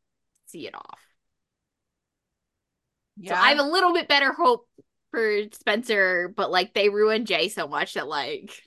see 0.46 0.68
it 0.68 0.74
off. 0.76 1.00
yeah. 3.16 3.34
So 3.34 3.40
I 3.40 3.48
have 3.48 3.58
a 3.58 3.68
little 3.68 3.92
bit 3.92 4.06
better 4.06 4.32
hope 4.32 4.68
for 5.10 5.40
Spencer, 5.52 6.32
but 6.36 6.52
like 6.52 6.74
they 6.74 6.90
ruined 6.90 7.26
Jay 7.26 7.48
so 7.48 7.66
much 7.66 7.94
that 7.94 8.06
like 8.06 8.62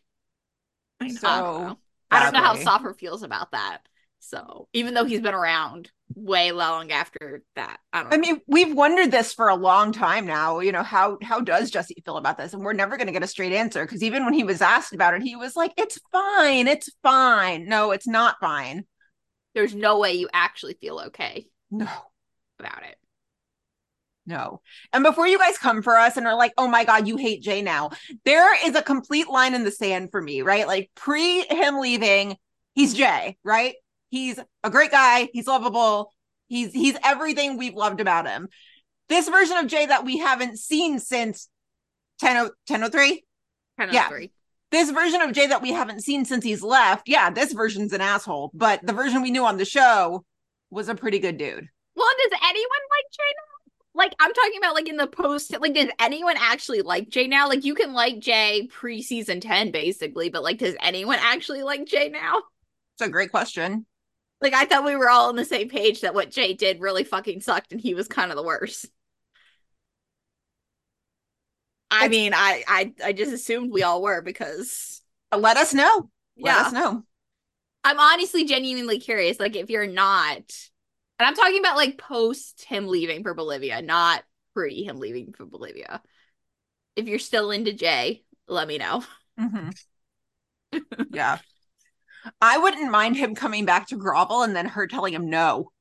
I 0.99 1.07
know. 1.09 1.19
I 1.23 1.41
don't 1.41 1.53
So 1.53 1.57
know. 1.57 1.79
I 2.11 2.19
don't 2.19 2.33
know 2.33 2.41
how. 2.41 2.55
Soffer 2.55 2.93
feels 2.93 3.23
about 3.23 3.51
that. 3.51 3.81
So 4.19 4.67
even 4.73 4.93
though 4.93 5.05
he's 5.05 5.21
been 5.21 5.33
around 5.33 5.91
way 6.15 6.51
long 6.51 6.91
after 6.91 7.43
that, 7.55 7.79
I 7.93 8.03
don't. 8.03 8.11
I 8.11 8.17
know. 8.17 8.17
mean, 8.17 8.41
we've 8.47 8.73
wondered 8.75 9.11
this 9.11 9.33
for 9.33 9.49
a 9.49 9.55
long 9.55 9.91
time 9.91 10.25
now. 10.25 10.59
You 10.61 10.71
know, 10.71 10.81
how 10.81 11.19
how 11.21 11.41
does 11.41 11.69
Jesse 11.69 12.01
feel 12.03 12.17
about 12.17 12.37
this? 12.37 12.53
And 12.53 12.63
we're 12.63 12.73
never 12.73 12.97
going 12.97 13.05
to 13.07 13.13
get 13.13 13.21
a 13.23 13.27
straight 13.27 13.53
answer 13.53 13.85
because 13.85 14.01
even 14.01 14.25
when 14.25 14.33
he 14.33 14.43
was 14.43 14.61
asked 14.61 14.93
about 14.93 15.13
it, 15.13 15.21
he 15.21 15.35
was 15.35 15.55
like, 15.55 15.73
"It's 15.77 15.99
fine, 16.11 16.67
it's 16.67 16.89
fine." 17.03 17.65
No, 17.67 17.91
it's 17.91 18.07
not 18.07 18.37
fine. 18.41 18.85
there's 19.53 19.75
no 19.75 19.99
way 19.99 20.13
you 20.13 20.29
actually 20.33 20.73
feel 20.75 20.99
okay 21.07 21.49
No, 21.71 21.87
about 22.59 22.83
it. 22.83 22.98
No. 24.29 24.61
And 24.93 25.03
before 25.03 25.27
you 25.27 25.37
guys 25.37 25.57
come 25.57 25.81
for 25.81 25.97
us 25.97 26.15
and 26.15 26.25
are 26.27 26.35
like, 26.35 26.53
"Oh 26.57 26.67
my 26.67 26.85
god, 26.85 27.07
you 27.07 27.17
hate 27.17 27.41
Jay 27.41 27.61
now," 27.61 27.89
there 28.25 28.55
is 28.65 28.75
a 28.75 28.81
complete 28.81 29.27
line 29.27 29.53
in 29.53 29.63
the 29.63 29.71
sand 29.71 30.11
for 30.11 30.21
me, 30.21 30.41
right? 30.41 30.67
Like 30.67 30.89
pre 30.95 31.45
him 31.49 31.79
leaving, 31.79 32.37
he's 32.75 32.93
Jay, 32.93 33.37
right? 33.43 33.75
He's 34.09 34.39
a 34.63 34.69
great 34.69 34.91
guy. 34.91 35.29
He's 35.33 35.47
lovable. 35.47 36.13
He's 36.47 36.71
he's 36.71 36.95
everything 37.03 37.57
we've 37.57 37.75
loved 37.75 37.99
about 38.01 38.27
him. 38.27 38.47
This 39.09 39.27
version 39.27 39.57
of 39.57 39.67
Jay 39.67 39.85
that 39.87 40.05
we 40.05 40.17
haven't 40.19 40.57
seen 40.59 40.99
since 40.99 41.49
10 42.19 42.35
1003 42.67 43.23
Kind 43.77 43.89
of 43.89 43.93
Yeah. 43.95 44.07
three. 44.09 44.31
this 44.71 44.91
version 44.91 45.21
of 45.21 45.31
Jay 45.31 45.47
that 45.47 45.61
we 45.63 45.71
haven't 45.71 46.01
seen 46.03 46.25
since 46.25 46.43
he's 46.43 46.61
left, 46.61 47.07
yeah, 47.07 47.29
this 47.31 47.53
version's 47.53 47.91
an 47.93 48.01
asshole. 48.01 48.51
But 48.53 48.85
the 48.85 48.93
version 48.93 49.21
we 49.23 49.31
knew 49.31 49.45
on 49.45 49.57
the 49.57 49.65
show 49.65 50.25
was 50.69 50.89
a 50.89 50.95
pretty 50.95 51.17
good 51.19 51.37
dude. 51.37 51.67
Well, 51.95 52.07
does 52.23 52.39
anyone 52.43 52.83
like 52.91 53.05
Jay 53.11 53.31
now? 53.35 53.58
Like 53.95 54.13
I'm 54.19 54.33
talking 54.33 54.57
about 54.59 54.75
like 54.75 54.87
in 54.87 54.97
the 54.97 55.07
post. 55.07 55.59
Like, 55.59 55.73
does 55.73 55.89
anyone 55.99 56.35
actually 56.39 56.81
like 56.81 57.09
Jay 57.09 57.27
now? 57.27 57.47
Like 57.49 57.65
you 57.65 57.73
can 57.75 57.93
like 57.93 58.19
Jay 58.19 58.67
pre 58.71 59.01
season 59.01 59.41
ten, 59.41 59.71
basically, 59.71 60.29
but 60.29 60.43
like, 60.43 60.59
does 60.59 60.75
anyone 60.81 61.17
actually 61.21 61.63
like 61.63 61.85
Jay 61.85 62.09
now? 62.09 62.41
It's 62.95 63.07
a 63.07 63.09
great 63.09 63.31
question. 63.31 63.85
Like 64.41 64.53
I 64.53 64.65
thought 64.65 64.85
we 64.85 64.95
were 64.95 65.09
all 65.09 65.29
on 65.29 65.35
the 65.35 65.45
same 65.45 65.69
page 65.69 66.01
that 66.01 66.13
what 66.13 66.31
Jay 66.31 66.53
did 66.53 66.79
really 66.81 67.03
fucking 67.03 67.41
sucked 67.41 67.71
and 67.71 67.81
he 67.81 67.93
was 67.93 68.07
kind 68.07 68.31
of 68.31 68.37
the 68.37 68.43
worst. 68.43 68.85
I 71.91 72.07
mean, 72.07 72.33
I 72.35 72.63
I 72.67 72.93
I 73.03 73.13
just 73.13 73.31
assumed 73.33 73.71
we 73.71 73.83
all 73.83 74.01
were 74.01 74.21
because 74.21 75.01
Let 75.35 75.57
us 75.57 75.73
know. 75.73 76.09
Let 76.41 76.55
Yeah. 76.55 76.67
us 76.67 76.71
know. 76.71 77.03
I'm 77.83 77.99
honestly 77.99 78.45
genuinely 78.45 78.99
curious. 78.99 79.39
Like 79.39 79.55
if 79.55 79.69
you're 79.69 79.87
not, 79.87 80.43
and 81.19 81.27
I'm 81.27 81.35
talking 81.35 81.59
about 81.59 81.77
like 81.77 81.97
post 81.97 82.63
him 82.63 82.87
leaving 82.87 83.23
for 83.23 83.33
Bolivia, 83.33 83.81
not 83.81 84.23
pre 84.53 84.83
him 84.83 84.99
leaving 84.99 85.33
for 85.33 85.45
Bolivia. 85.45 86.01
If 86.95 87.07
you're 87.07 87.19
still 87.19 87.51
into 87.51 87.73
Jay, 87.73 88.23
let 88.47 88.67
me 88.67 88.77
know. 88.77 89.03
Mhm. 89.37 89.71
yeah. 91.11 91.39
I 92.41 92.57
wouldn't 92.57 92.91
mind 92.91 93.15
him 93.15 93.33
coming 93.33 93.63
back 93.65 93.87
to 93.87 93.95
grovel 93.95 94.43
and 94.43 94.53
then 94.55 94.65
her 94.67 94.87
telling 94.87 95.13
him 95.13 95.29
no. 95.29 95.71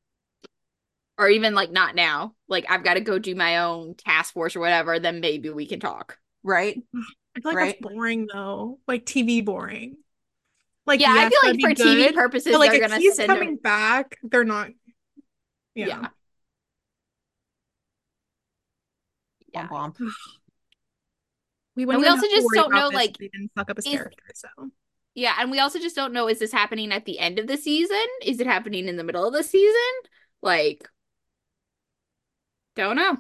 Or 1.18 1.29
even 1.29 1.55
like 1.55 1.72
not 1.72 1.94
now. 1.96 2.35
Like 2.46 2.66
I've 2.68 2.85
got 2.85 2.94
to 2.94 3.01
go 3.01 3.18
do 3.18 3.35
my 3.35 3.59
own 3.59 3.94
task 3.96 4.33
force 4.35 4.55
or 4.55 4.61
whatever, 4.61 5.01
then 5.01 5.20
maybe 5.20 5.51
we 5.51 5.66
can 5.66 5.81
talk. 5.81 6.18
Right? 6.44 6.77
I 7.37 7.40
feel 7.40 7.53
like 7.53 7.57
Right. 7.57 7.77
that's 7.81 7.92
boring 7.94 8.29
though. 8.33 8.79
Like 8.87 9.05
TV 9.05 9.40
boring. 9.40 9.96
Like 10.87 11.01
yeah, 11.01 11.14
I 11.16 11.29
feel 11.29 11.40
like 11.42 11.57
be 11.57 11.62
for 11.62 11.74
TV 11.74 12.12
purposes, 12.12 12.53
but 12.53 12.61
like 12.61 12.70
they're 12.72 12.81
if 12.83 12.88
gonna 12.90 13.01
he's 13.01 13.16
send 13.16 13.29
coming 13.29 13.51
him. 13.51 13.57
back, 13.57 14.18
they're 14.22 14.44
not. 14.44 14.70
Yeah. 15.74 15.87
Yeah. 15.87 16.09
Yeah. 19.54 19.68
Womp 19.68 19.96
womp. 19.96 20.11
We 21.76 21.85
And 21.85 21.98
we 22.00 22.09
also 22.09 22.26
just 22.26 22.48
don't 22.54 22.72
know, 22.72 22.88
like, 22.88 23.16
they 23.18 23.28
didn't 23.28 23.52
fuck 23.54 23.70
up 23.70 23.76
his 23.76 23.87
is- 23.87 23.92
character. 23.92 24.24
So 24.35 24.48
Yeah, 25.14 25.37
and 25.38 25.48
we 25.48 25.61
also 25.61 25.78
just 25.78 25.94
don't 25.94 26.12
know 26.12 26.28
is 26.28 26.40
this 26.40 26.50
happening 26.50 26.90
at 26.90 27.04
the 27.04 27.20
end 27.20 27.38
of 27.38 27.46
the 27.46 27.57
season? 27.57 28.04
Is 28.20 28.40
it 28.40 28.48
happening 28.48 28.88
in 28.88 28.96
the 28.96 29.04
middle 29.04 29.24
of 29.24 29.33
the 29.33 29.44
season? 29.44 29.92
Like 30.42 30.88
don't 32.74 32.96
know. 32.96 33.16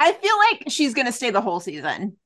I 0.00 0.12
feel 0.12 0.36
like 0.50 0.64
she's 0.68 0.94
gonna 0.94 1.12
stay 1.12 1.30
the 1.30 1.40
whole 1.40 1.60
season. 1.60 2.16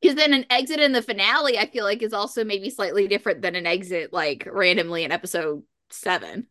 Because 0.00 0.16
then 0.16 0.32
an 0.32 0.46
exit 0.48 0.80
in 0.80 0.92
the 0.92 1.02
finale, 1.02 1.58
I 1.58 1.66
feel 1.66 1.84
like 1.84 2.00
is 2.00 2.14
also 2.14 2.42
maybe 2.42 2.70
slightly 2.70 3.06
different 3.08 3.42
than 3.42 3.54
an 3.56 3.66
exit 3.66 4.10
like 4.10 4.48
randomly 4.50 5.04
in 5.04 5.12
episode 5.12 5.64
seven. 5.90 6.46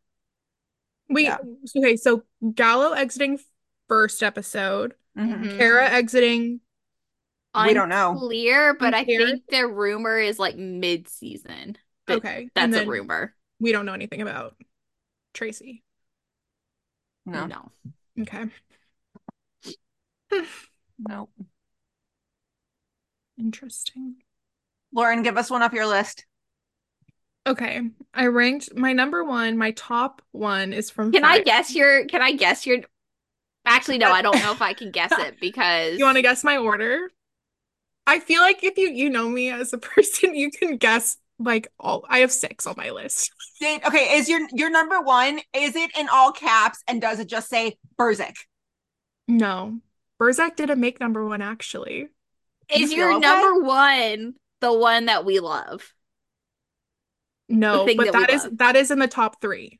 Wait, 1.10 1.24
Yeah. 1.24 1.38
okay, 1.78 1.95
so 1.98 2.24
Gallo 2.54 2.91
exiting 2.93 3.39
first 3.88 4.22
episode, 4.24 4.95
Mhm. 5.17 5.43
Mhm. 5.43 5.58
Kara 5.58 5.89
exiting. 5.89 6.62
We 7.65 7.74
don't 7.74 7.89
know. 7.89 8.15
Clear, 8.15 8.76
but 8.76 8.93
I 8.93 9.04
think 9.04 9.48
the 9.48 9.65
rumor 9.67 10.17
is 10.19 10.38
like 10.39 10.56
mid 10.56 11.08
season. 11.08 11.78
Okay, 12.08 12.50
That's 12.56 12.76
a 12.76 12.86
rumor. 12.86 13.36
We 13.60 13.72
don't 13.72 13.86
know 13.86 13.93
anything 13.93 14.22
about 14.22 14.56
Tracy. 15.34 15.84
No. 17.26 17.48
no. 17.48 17.72
Okay, 18.19 18.45
No. 21.00 21.30
interesting. 23.38 24.17
Lauren, 24.91 25.24
give 25.24 25.38
us 25.38 25.50
one 25.50 25.62
off 25.63 25.74
your 25.74 25.86
list. 25.88 26.26
Okay, 27.50 27.82
I 28.14 28.28
ranked 28.28 28.76
my 28.76 28.94
number 28.94 29.24
one. 29.24 29.58
My 29.58 29.72
top 29.72 30.22
one 30.32 30.72
is 30.72 30.90
from. 30.90 31.12
Can 31.12 31.24
I 31.24 31.30
Friday. 31.30 31.44
guess 31.46 31.76
your 31.76 32.06
can 32.06 32.22
I 32.22 32.34
guess 32.34 32.66
your 32.68 32.80
Actually 33.66 33.98
no, 33.98 34.12
I 34.12 34.22
don't 34.22 34.40
know 34.40 34.52
if 34.52 34.62
I 34.62 34.74
can 34.74 34.92
guess 34.92 35.12
it 35.18 35.40
because 35.40 35.98
You 35.98 36.06
want 36.06 36.16
to 36.18 36.22
guess 36.22 36.44
my 36.44 36.58
order? 36.58 37.10
I 38.08 38.20
feel 38.20 38.42
like 38.42 38.64
if 38.64 38.78
you 38.78 38.90
you 38.90 39.10
know 39.10 39.28
me 39.28 39.50
as 39.50 39.74
a 39.74 39.78
person, 39.80 40.36
you 40.36 40.52
can 40.52 40.78
guess 40.78 41.18
like 41.40 41.68
all. 41.80 42.06
I 42.08 42.20
have 42.20 42.32
six 42.32 42.66
on 42.68 42.76
my 42.78 42.92
list. 42.92 43.32
Did, 43.60 43.84
okay, 43.86 44.18
is 44.18 44.30
your 44.30 44.42
your 44.54 44.70
number 44.70 45.02
one? 45.02 45.40
Is 45.54 45.76
it 45.76 45.92
in 45.98 46.08
all 46.12 46.32
caps 46.32 46.84
and 46.88 47.02
does 47.02 47.20
it 47.20 47.28
just 47.28 47.50
say 47.50 47.78
Burzek? 48.00 48.36
No, 49.28 49.80
Burzek 50.22 50.56
didn't 50.56 50.80
make 50.80 51.00
number 51.00 51.26
one 51.26 51.42
actually. 51.42 52.10
is 52.74 52.92
you 52.92 52.98
your 52.98 53.14
okay? 53.14 53.20
number 53.20 53.64
one 53.64 54.36
the 54.62 54.74
one 54.74 55.06
that 55.06 55.26
we 55.26 55.40
love? 55.40 55.94
No, 57.50 57.86
but 57.86 57.98
that 58.06 58.14
that 58.14 58.30
is 58.30 58.44
love. 58.44 58.58
that 58.60 58.76
is 58.76 58.92
in 58.92 59.00
the 59.00 59.08
top 59.08 59.42
three. 59.42 59.80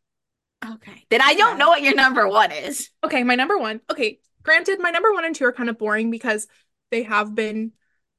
Okay. 0.66 1.06
Then 1.10 1.22
I 1.22 1.36
don't 1.36 1.52
Yeah. 1.52 1.58
know 1.58 1.70
what 1.70 1.82
your 1.82 1.96
number 1.96 2.28
one 2.28 2.52
is. 2.52 2.90
Okay, 3.04 3.24
my 3.24 3.36
number 3.36 3.58
one. 3.58 3.80
Okay, 3.90 4.20
granted, 4.44 4.80
my 4.80 4.90
number 4.92 5.14
one 5.14 5.24
and 5.24 5.36
two 5.36 5.46
are 5.46 5.54
kind 5.54 5.70
of 5.70 5.78
boring 5.78 6.12
because 6.12 6.48
they 6.92 7.04
have 7.04 7.34
been, 7.36 7.72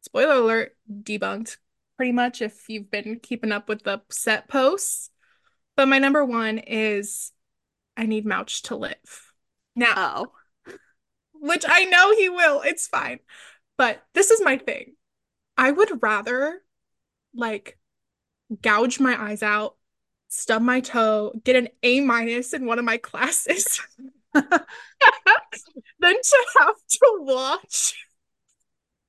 spoiler 0.03 0.35
alert, 0.35 0.77
debunked 0.91 1.59
pretty 1.97 2.13
much 2.13 2.41
if 2.41 2.69
you've 2.69 2.91
been 2.91 3.21
keeping 3.21 3.53
up 3.53 3.69
with 3.69 3.83
the 3.83 4.01
set 4.11 4.49
posts. 4.49 5.11
But 5.77 5.87
my 5.89 5.99
number 5.99 6.25
one 6.25 6.59
is 6.59 7.33
I 7.97 8.07
need 8.07 8.25
Mouch 8.25 8.63
to 8.63 8.77
live. 8.77 9.33
Now, 9.77 10.33
Oh. 10.67 10.73
which 11.35 11.65
I 11.69 11.85
know 11.87 12.15
he 12.17 12.29
will. 12.29 12.63
It's 12.63 12.87
fine. 12.87 13.19
But 13.77 14.03
this 14.15 14.31
is 14.31 14.41
my 14.43 14.57
thing. 14.59 14.95
I 15.59 15.71
would 15.71 16.03
rather 16.03 16.63
like 17.35 17.79
gouge 18.63 19.01
my 19.01 19.21
eyes 19.21 19.43
out, 19.43 19.77
stub 20.29 20.63
my 20.63 20.81
toe, 20.81 21.33
get 21.45 21.57
an 21.57 21.69
A 21.83 22.01
minus 22.01 22.53
in 22.53 22.67
one 22.67 22.79
of 22.79 22.85
my 22.85 22.97
classes. 22.99 23.81
then 24.35 24.45
to 26.01 26.47
have 26.61 26.75
to 26.89 27.19
watch 27.21 27.95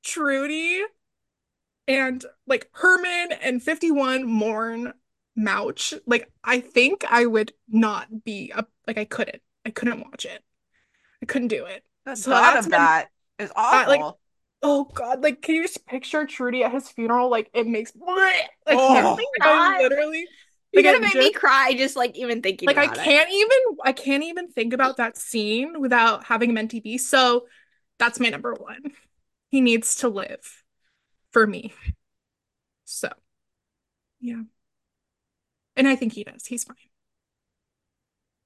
Trudy 0.04 0.82
and 1.88 2.24
like 2.48 2.70
Herman 2.74 3.34
and 3.42 3.62
51 3.62 4.26
mourn 4.26 4.94
Mouch. 5.36 5.94
Like 6.06 6.32
I 6.44 6.60
think 6.60 7.06
I 7.10 7.26
would 7.26 7.54
not 7.70 8.24
be 8.24 8.52
up 8.54 8.70
like 8.88 8.98
I 8.98 9.06
couldn't. 9.06 9.42
I 9.66 9.70
couldn't 9.70 10.02
watch 10.02 10.26
it. 10.26 10.44
I 11.22 11.26
couldn't 11.26 11.50
do 11.50 11.66
it. 11.66 11.84
The 12.06 12.16
So 12.16 12.32
thought 12.32 12.54
that's 12.56 12.66
of 12.66 12.72
been- 12.72 12.80
that 12.80 13.08
is 13.40 13.52
awful. 13.56 13.90
like, 13.90 14.16
Oh 14.63 14.86
god, 14.86 15.24
like 15.24 15.41
can 15.41 15.56
you 15.56 15.63
just 15.63 15.86
picture 15.88 16.26
Trudy 16.26 16.63
at 16.63 16.71
his 16.71 16.89
funeral? 16.89 17.30
Like 17.30 17.50
it 17.54 17.67
makes 17.67 17.93
oh, 18.02 18.15
like, 18.65 18.78
Oh. 18.78 19.17
I 19.41 19.82
literally 19.82 20.28
You're 20.71 20.84
like, 20.84 20.93
gonna 20.93 21.06
it 21.06 21.15
make 21.15 21.15
me 21.15 21.32
cry 21.34 21.74
just 21.76 21.95
like 21.95 22.15
even 22.15 22.41
thinking 22.41 22.67
like 22.67 22.78
I 22.78 22.86
it. 22.86 22.93
can't 22.93 23.30
even 23.30 23.58
I 23.84 23.91
can't 23.91 24.24
even 24.24 24.50
think 24.52 24.74
about 24.74 24.97
that 24.97 25.17
scene 25.17 25.80
without 25.82 26.24
having 26.26 26.50
him 26.52 26.58
on 26.58 26.67
TV. 26.67 26.97
So 26.97 27.47
that's 28.00 28.19
my 28.19 28.30
number 28.30 28.54
one. 28.54 28.93
He 29.50 29.62
needs 29.62 29.95
to 29.97 30.10
live 30.10 30.63
for 31.32 31.45
me. 31.47 31.74
So 32.86 33.10
yeah. 34.19 34.43
And 35.76 35.88
I 35.88 35.95
think 35.95 36.13
he 36.13 36.24
does. 36.24 36.45
He's 36.45 36.63
fine. 36.63 36.76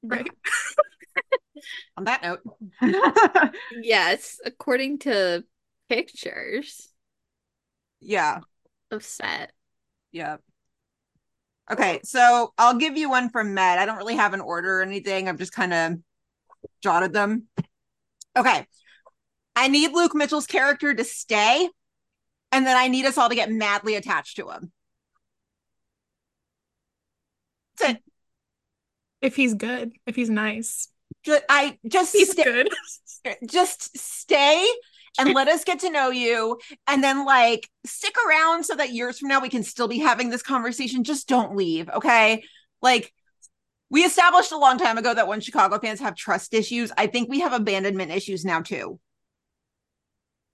Right? 0.03 0.27
On 1.97 2.03
that 2.05 2.23
note. 2.23 2.41
Yes, 3.81 4.39
according 4.45 4.99
to 4.99 5.43
pictures 5.89 6.89
yeah. 8.01 8.39
of 8.91 9.03
set. 9.03 9.51
Yeah. 10.11 10.37
Okay, 11.71 11.99
so 12.03 12.53
I'll 12.57 12.77
give 12.77 12.95
you 12.95 13.09
one 13.09 13.29
from 13.29 13.53
Med. 13.53 13.79
I 13.79 13.85
don't 13.85 13.97
really 13.97 14.15
have 14.15 14.33
an 14.33 14.41
order 14.41 14.79
or 14.79 14.83
anything. 14.83 15.27
I've 15.27 15.39
just 15.39 15.51
kind 15.51 15.73
of 15.73 15.93
jotted 16.81 17.11
them. 17.11 17.47
Okay. 18.37 18.67
I 19.55 19.67
need 19.67 19.93
Luke 19.93 20.13
Mitchell's 20.13 20.45
character 20.45 20.93
to 20.93 21.03
stay, 21.03 21.69
and 22.51 22.67
then 22.67 22.77
I 22.77 22.87
need 22.87 23.05
us 23.05 23.17
all 23.17 23.29
to 23.29 23.35
get 23.35 23.51
madly 23.51 23.95
attached 23.95 24.37
to 24.37 24.49
him. 24.49 24.71
That's 27.79 27.93
it. 27.93 28.03
If 29.21 29.35
he's 29.35 29.55
good, 29.55 29.93
if 30.05 30.15
he's 30.15 30.29
nice. 30.29 30.89
I 31.49 31.79
just 31.87 32.13
He's 32.13 32.31
stay, 32.31 32.43
good. 32.43 32.69
just 33.49 33.97
stay 33.97 34.67
and 35.17 35.33
let 35.33 35.47
us 35.47 35.63
get 35.63 35.79
to 35.79 35.89
know 35.89 36.09
you 36.09 36.59
and 36.87 37.03
then 37.03 37.25
like 37.25 37.69
stick 37.85 38.15
around 38.27 38.63
so 38.63 38.75
that 38.75 38.91
years 38.91 39.19
from 39.19 39.29
now 39.29 39.39
we 39.41 39.49
can 39.49 39.63
still 39.63 39.87
be 39.87 39.99
having 39.99 40.29
this 40.29 40.43
conversation 40.43 41.03
just 41.03 41.27
don't 41.27 41.55
leave 41.55 41.89
okay 41.89 42.43
like 42.81 43.13
we 43.89 44.03
established 44.03 44.51
a 44.51 44.57
long 44.57 44.77
time 44.77 44.97
ago 44.97 45.13
that 45.13 45.27
when 45.27 45.41
chicago 45.41 45.79
fans 45.79 45.99
have 45.99 46.15
trust 46.15 46.53
issues 46.53 46.91
i 46.97 47.07
think 47.07 47.29
we 47.29 47.39
have 47.39 47.53
abandonment 47.53 48.11
issues 48.11 48.45
now 48.45 48.61
too 48.61 48.99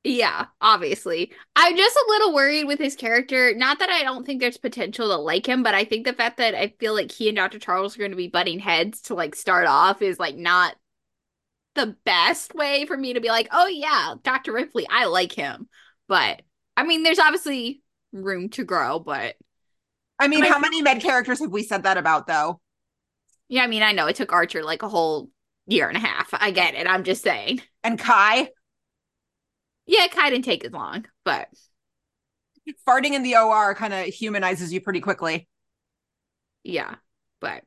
Yeah, 0.03 0.47
obviously. 0.61 1.31
I'm 1.55 1.77
just 1.77 1.95
a 1.95 2.05
little 2.07 2.33
worried 2.33 2.65
with 2.65 2.79
his 2.79 2.95
character. 2.95 3.53
Not 3.53 3.77
that 3.79 3.89
I 3.91 4.01
don't 4.01 4.25
think 4.25 4.41
there's 4.41 4.57
potential 4.57 5.09
to 5.09 5.15
like 5.15 5.47
him, 5.47 5.61
but 5.61 5.75
I 5.75 5.83
think 5.85 6.05
the 6.05 6.13
fact 6.13 6.37
that 6.37 6.55
I 6.55 6.73
feel 6.79 6.95
like 6.95 7.11
he 7.11 7.27
and 7.29 7.35
Dr. 7.35 7.59
Charles 7.59 7.95
are 7.95 7.99
going 7.99 8.11
to 8.11 8.17
be 8.17 8.27
butting 8.27 8.57
heads 8.57 9.01
to 9.03 9.13
like 9.13 9.35
start 9.35 9.67
off 9.67 10.01
is 10.01 10.17
like 10.17 10.35
not 10.35 10.75
the 11.75 11.95
best 12.05 12.53
way 12.53 12.85
for 12.85 12.97
me 12.97 13.13
to 13.13 13.21
be 13.21 13.29
like, 13.29 13.47
oh 13.51 13.67
yeah, 13.67 14.15
Dr. 14.23 14.53
Ripley, 14.53 14.87
I 14.89 15.05
like 15.05 15.31
him. 15.31 15.69
But 16.07 16.41
I 16.75 16.83
mean, 16.83 17.03
there's 17.03 17.19
obviously 17.19 17.81
room 18.11 18.49
to 18.49 18.63
grow, 18.63 18.99
but 18.99 19.35
i 20.19 20.27
mean 20.27 20.43
I 20.43 20.49
how 20.49 20.59
many 20.59 20.81
med 20.83 21.01
characters 21.01 21.39
have 21.39 21.49
we 21.49 21.63
said 21.63 21.83
that 21.83 21.97
about 21.97 22.27
though 22.27 22.61
yeah, 23.51 23.63
I 23.63 23.67
mean, 23.67 23.83
I 23.83 23.91
know 23.91 24.07
it 24.07 24.15
took 24.15 24.31
Archer 24.31 24.63
like 24.63 24.81
a 24.81 24.87
whole 24.87 25.29
year 25.67 25.89
and 25.89 25.97
a 25.97 25.99
half. 25.99 26.29
I 26.31 26.51
get 26.51 26.73
it. 26.73 26.87
I'm 26.87 27.03
just 27.03 27.21
saying. 27.21 27.61
and 27.83 27.99
kai 27.99 28.47
Yeah, 29.85 30.07
Kai 30.07 30.29
didn't 30.29 30.45
take 30.45 30.63
as 30.63 30.71
long, 30.71 31.05
but 31.25 31.49
farting 32.87 33.11
in 33.11 33.23
the 33.23 33.35
or 33.35 33.75
kind 33.75 33.93
of 33.93 34.05
humanizes 34.05 34.71
you 34.71 34.79
pretty 34.79 35.01
quickly 35.01 35.49
Yeah, 36.63 36.95
but 37.41 37.63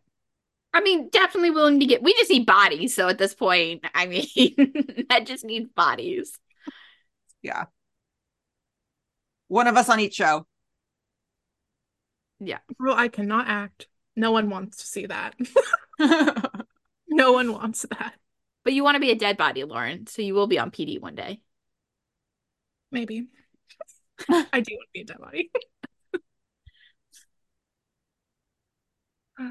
I 0.74 0.80
mean, 0.80 1.08
definitely 1.10 1.50
willing 1.50 1.80
to 1.80 1.86
get. 1.86 2.02
We 2.02 2.12
just 2.14 2.30
need 2.30 2.46
bodies. 2.46 2.94
So 2.94 3.08
at 3.08 3.18
this 3.18 3.34
point, 3.34 3.84
I 3.94 4.06
mean, 4.06 5.06
I 5.10 5.20
just 5.20 5.44
need 5.44 5.74
bodies. 5.74 6.38
yeah 7.42 7.66
one 9.48 9.66
of 9.66 9.76
us 9.76 9.88
on 9.88 10.00
each 10.00 10.14
show 10.14 10.46
Bro, 12.78 12.94
I 12.94 13.08
cannot 13.08 13.48
act. 13.48 13.86
No 14.16 14.32
one 14.32 14.50
wants 14.50 14.78
to 14.78 14.86
see 14.86 15.06
that. 15.06 15.34
No 17.08 17.32
one 17.32 17.52
wants 17.52 17.86
that. 17.90 18.14
But 18.64 18.72
you 18.72 18.82
want 18.82 18.96
to 18.96 19.00
be 19.00 19.12
a 19.12 19.14
dead 19.14 19.36
body, 19.36 19.62
Lauren. 19.62 20.08
So 20.08 20.20
you 20.22 20.34
will 20.34 20.48
be 20.48 20.58
on 20.58 20.72
PD 20.72 21.00
one 21.00 21.14
day. 21.14 21.40
Maybe. 22.90 23.28
I 24.28 24.60
do 24.60 24.74
want 24.74 24.88
to 24.88 24.92
be 24.92 25.00
a 25.02 25.04
dead 25.04 25.18
body. 25.20 25.50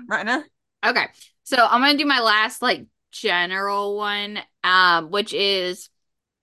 Rina? 0.07 0.43
Okay, 0.85 1.07
so 1.43 1.57
I'm 1.57 1.81
gonna 1.81 1.97
do 1.97 2.05
my 2.05 2.19
last 2.19 2.61
like 2.61 2.85
general 3.11 3.95
one, 3.97 4.39
um, 4.63 5.11
which 5.11 5.33
is 5.33 5.89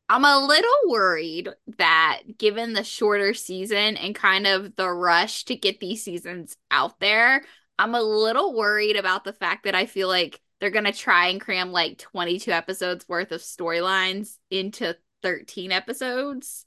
I'm 0.09 0.25
a 0.25 0.39
little 0.47 0.71
worried 0.89 1.51
that 1.79 2.23
given 2.39 2.73
the 2.73 2.85
shorter 2.85 3.35
season 3.35 3.97
and 3.97 4.15
kind 4.15 4.47
of 4.47 4.75
the 4.77 4.91
rush 4.91 5.45
to 5.47 5.57
get 5.57 5.81
these 5.81 6.03
seasons 6.03 6.57
out 6.71 6.99
there, 7.01 7.45
I'm 7.79 7.95
a 7.95 8.03
little 8.03 8.55
worried 8.57 8.97
about 8.97 9.25
the 9.25 9.33
fact 9.33 9.65
that 9.65 9.75
I 9.75 9.87
feel 9.87 10.09
like 10.09 10.41
they're 10.61 10.71
gonna 10.71 10.93
try 10.93 11.29
and 11.29 11.41
cram 11.41 11.73
like 11.73 11.99
22 11.99 12.51
episodes 12.51 13.09
worth 13.09 13.33
of 13.33 13.43
storylines 13.43 14.39
into 14.51 14.97
13 15.23 15.71
episodes. 15.73 16.65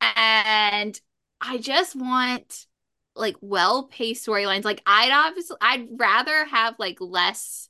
And 0.00 0.98
I 1.40 1.58
just 1.58 1.94
want 1.96 2.66
like 3.20 3.36
well-paced 3.40 4.26
storylines. 4.26 4.64
Like 4.64 4.82
I'd 4.86 5.12
obviously 5.12 5.56
I'd 5.60 5.88
rather 5.96 6.44
have 6.46 6.74
like 6.78 6.98
less 7.00 7.68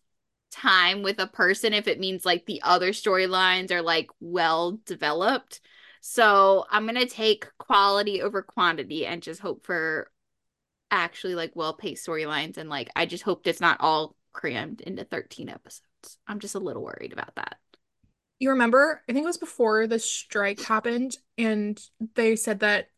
time 0.50 1.02
with 1.02 1.18
a 1.20 1.26
person 1.26 1.72
if 1.72 1.86
it 1.86 2.00
means 2.00 2.24
like 2.24 2.46
the 2.46 2.62
other 2.62 2.90
storylines 2.90 3.70
are 3.70 3.82
like 3.82 4.08
well 4.20 4.80
developed. 4.86 5.60
So 6.00 6.64
I'm 6.70 6.86
gonna 6.86 7.06
take 7.06 7.46
quality 7.58 8.22
over 8.22 8.42
quantity 8.42 9.06
and 9.06 9.22
just 9.22 9.40
hope 9.40 9.66
for 9.66 10.10
actually 10.90 11.34
like 11.34 11.54
well-paced 11.54 12.06
storylines 12.06 12.56
and 12.56 12.68
like 12.68 12.90
I 12.96 13.06
just 13.06 13.22
hope 13.22 13.46
it's 13.46 13.60
not 13.60 13.80
all 13.80 14.16
crammed 14.32 14.80
into 14.80 15.04
13 15.04 15.48
episodes. 15.48 15.84
I'm 16.26 16.40
just 16.40 16.54
a 16.54 16.60
little 16.60 16.82
worried 16.82 17.12
about 17.12 17.34
that. 17.36 17.56
You 18.38 18.50
remember, 18.50 19.02
I 19.08 19.12
think 19.12 19.24
it 19.24 19.26
was 19.26 19.36
before 19.36 19.86
the 19.86 19.98
strike 19.98 20.62
happened, 20.62 21.18
and 21.36 21.78
they 22.14 22.36
said 22.36 22.60
that 22.60 22.88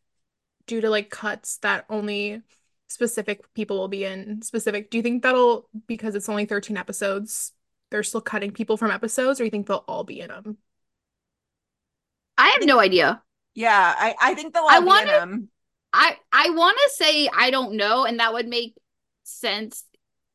due 0.67 0.81
to 0.81 0.89
like 0.89 1.09
cuts 1.09 1.57
that 1.57 1.85
only 1.89 2.41
specific 2.87 3.53
people 3.53 3.77
will 3.77 3.87
be 3.87 4.05
in 4.05 4.41
specific. 4.41 4.89
Do 4.89 4.97
you 4.97 5.03
think 5.03 5.23
that'll 5.23 5.67
because 5.87 6.15
it's 6.15 6.29
only 6.29 6.45
13 6.45 6.77
episodes, 6.77 7.51
they're 7.89 8.03
still 8.03 8.21
cutting 8.21 8.51
people 8.51 8.77
from 8.77 8.91
episodes, 8.91 9.39
or 9.39 9.43
you 9.43 9.49
think 9.49 9.67
they'll 9.67 9.83
all 9.87 10.03
be 10.03 10.19
in 10.21 10.29
them? 10.29 10.57
I 12.37 12.49
have 12.49 12.65
no 12.65 12.79
idea. 12.79 13.21
Yeah, 13.55 13.95
I, 13.97 14.15
I 14.19 14.33
think 14.33 14.53
they'll 14.53 14.65
I 14.67 14.77
all 14.77 14.81
be 14.81 15.01
in 15.01 15.07
them. 15.07 15.49
I 15.91 16.17
I 16.31 16.49
want 16.51 16.77
to 16.77 16.89
say 16.95 17.29
I 17.35 17.51
don't 17.51 17.73
know, 17.73 18.05
and 18.05 18.19
that 18.19 18.33
would 18.33 18.47
make 18.47 18.75
sense 19.23 19.83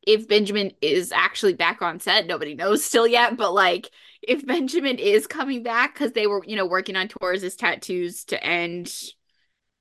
if 0.06 0.28
Benjamin 0.28 0.72
is 0.80 1.12
actually 1.12 1.54
back 1.54 1.82
on 1.82 2.00
set. 2.00 2.26
Nobody 2.26 2.54
knows 2.54 2.84
still 2.84 3.06
yet, 3.06 3.36
but 3.36 3.52
like 3.52 3.90
if 4.22 4.46
Benjamin 4.46 4.98
is 4.98 5.26
coming 5.26 5.62
back 5.62 5.94
because 5.94 6.12
they 6.12 6.26
were 6.26 6.42
you 6.46 6.56
know 6.56 6.66
working 6.66 6.96
on 6.96 7.08
tours 7.08 7.42
as 7.44 7.56
tattoos 7.56 8.24
to 8.26 8.42
end 8.42 8.92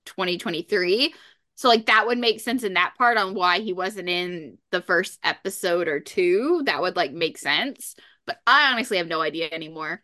2023. 0.07 1.13
So 1.55 1.67
like 1.69 1.87
that 1.87 2.05
would 2.07 2.17
make 2.17 2.39
sense 2.39 2.63
in 2.63 2.73
that 2.73 2.95
part 2.97 3.17
on 3.17 3.33
why 3.33 3.59
he 3.59 3.73
wasn't 3.73 4.09
in 4.09 4.57
the 4.71 4.81
first 4.81 5.19
episode 5.23 5.87
or 5.87 5.99
two. 5.99 6.63
That 6.65 6.81
would 6.81 6.95
like 6.95 7.11
make 7.11 7.37
sense. 7.37 7.95
But 8.25 8.37
I 8.45 8.71
honestly 8.71 8.97
have 8.97 9.07
no 9.07 9.21
idea 9.21 9.49
anymore. 9.51 10.03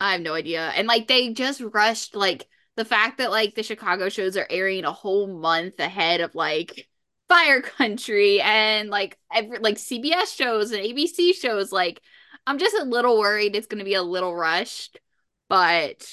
I 0.00 0.12
have 0.12 0.20
no 0.20 0.34
idea. 0.34 0.68
And 0.76 0.86
like 0.86 1.08
they 1.08 1.32
just 1.32 1.60
rushed 1.60 2.14
like 2.14 2.48
the 2.76 2.84
fact 2.84 3.18
that 3.18 3.30
like 3.30 3.54
the 3.54 3.62
Chicago 3.62 4.08
shows 4.08 4.36
are 4.36 4.46
airing 4.48 4.84
a 4.84 4.92
whole 4.92 5.26
month 5.26 5.80
ahead 5.80 6.20
of 6.20 6.34
like 6.34 6.88
Fire 7.28 7.62
Country 7.62 8.40
and 8.40 8.88
like 8.90 9.18
every 9.32 9.58
like 9.58 9.76
CBS 9.76 10.36
shows 10.36 10.70
and 10.72 10.82
ABC 10.82 11.34
shows 11.34 11.72
like 11.72 12.00
I'm 12.46 12.58
just 12.58 12.76
a 12.76 12.84
little 12.84 13.18
worried 13.18 13.56
it's 13.56 13.66
going 13.66 13.80
to 13.80 13.84
be 13.84 13.94
a 13.94 14.02
little 14.02 14.34
rushed, 14.34 15.00
but 15.48 16.06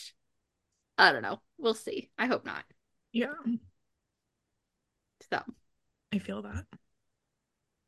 I 0.97 1.11
don't 1.11 1.21
know. 1.21 1.41
We'll 1.59 1.73
see. 1.75 2.09
I 2.17 2.25
hope 2.25 2.45
not. 2.45 2.63
Yeah, 3.13 3.33
So, 5.31 5.41
I 6.11 6.17
feel 6.19 6.41
that. 6.41 6.65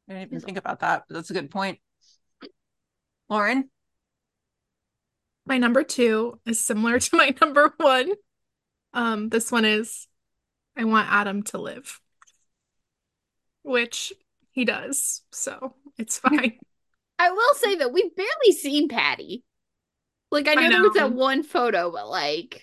I 0.07 0.13
didn't 0.13 0.27
even 0.27 0.39
think 0.41 0.57
about 0.57 0.79
that. 0.81 1.05
but 1.07 1.15
That's 1.15 1.31
a 1.31 1.33
good 1.33 1.49
point. 1.49 1.79
Lauren? 3.27 3.69
My 5.47 5.57
number 5.57 5.83
two 5.83 6.39
is 6.45 6.59
similar 6.63 6.99
to 6.99 7.17
my 7.17 7.33
number 7.41 7.73
one. 7.77 8.11
Um, 8.93 9.29
this 9.29 9.51
one 9.51 9.65
is 9.65 10.07
I 10.77 10.83
want 10.85 11.11
Adam 11.11 11.43
to 11.43 11.57
live. 11.57 11.99
which 13.63 14.13
he 14.51 14.63
does. 14.63 15.23
So 15.31 15.73
it's 15.97 16.19
fine. 16.19 16.59
I 17.17 17.31
will 17.31 17.53
say 17.55 17.75
that 17.75 17.91
we've 17.91 18.15
barely 18.15 18.51
seen 18.51 18.87
Patty. 18.89 19.43
Like 20.31 20.47
I 20.47 20.51
I 20.51 20.55
know, 20.55 20.69
there 20.69 20.81
was 20.83 20.95
know. 20.95 21.09
that 21.09 21.13
one 21.15 21.43
photo, 21.43 21.91
but 21.91 22.09
like 22.09 22.61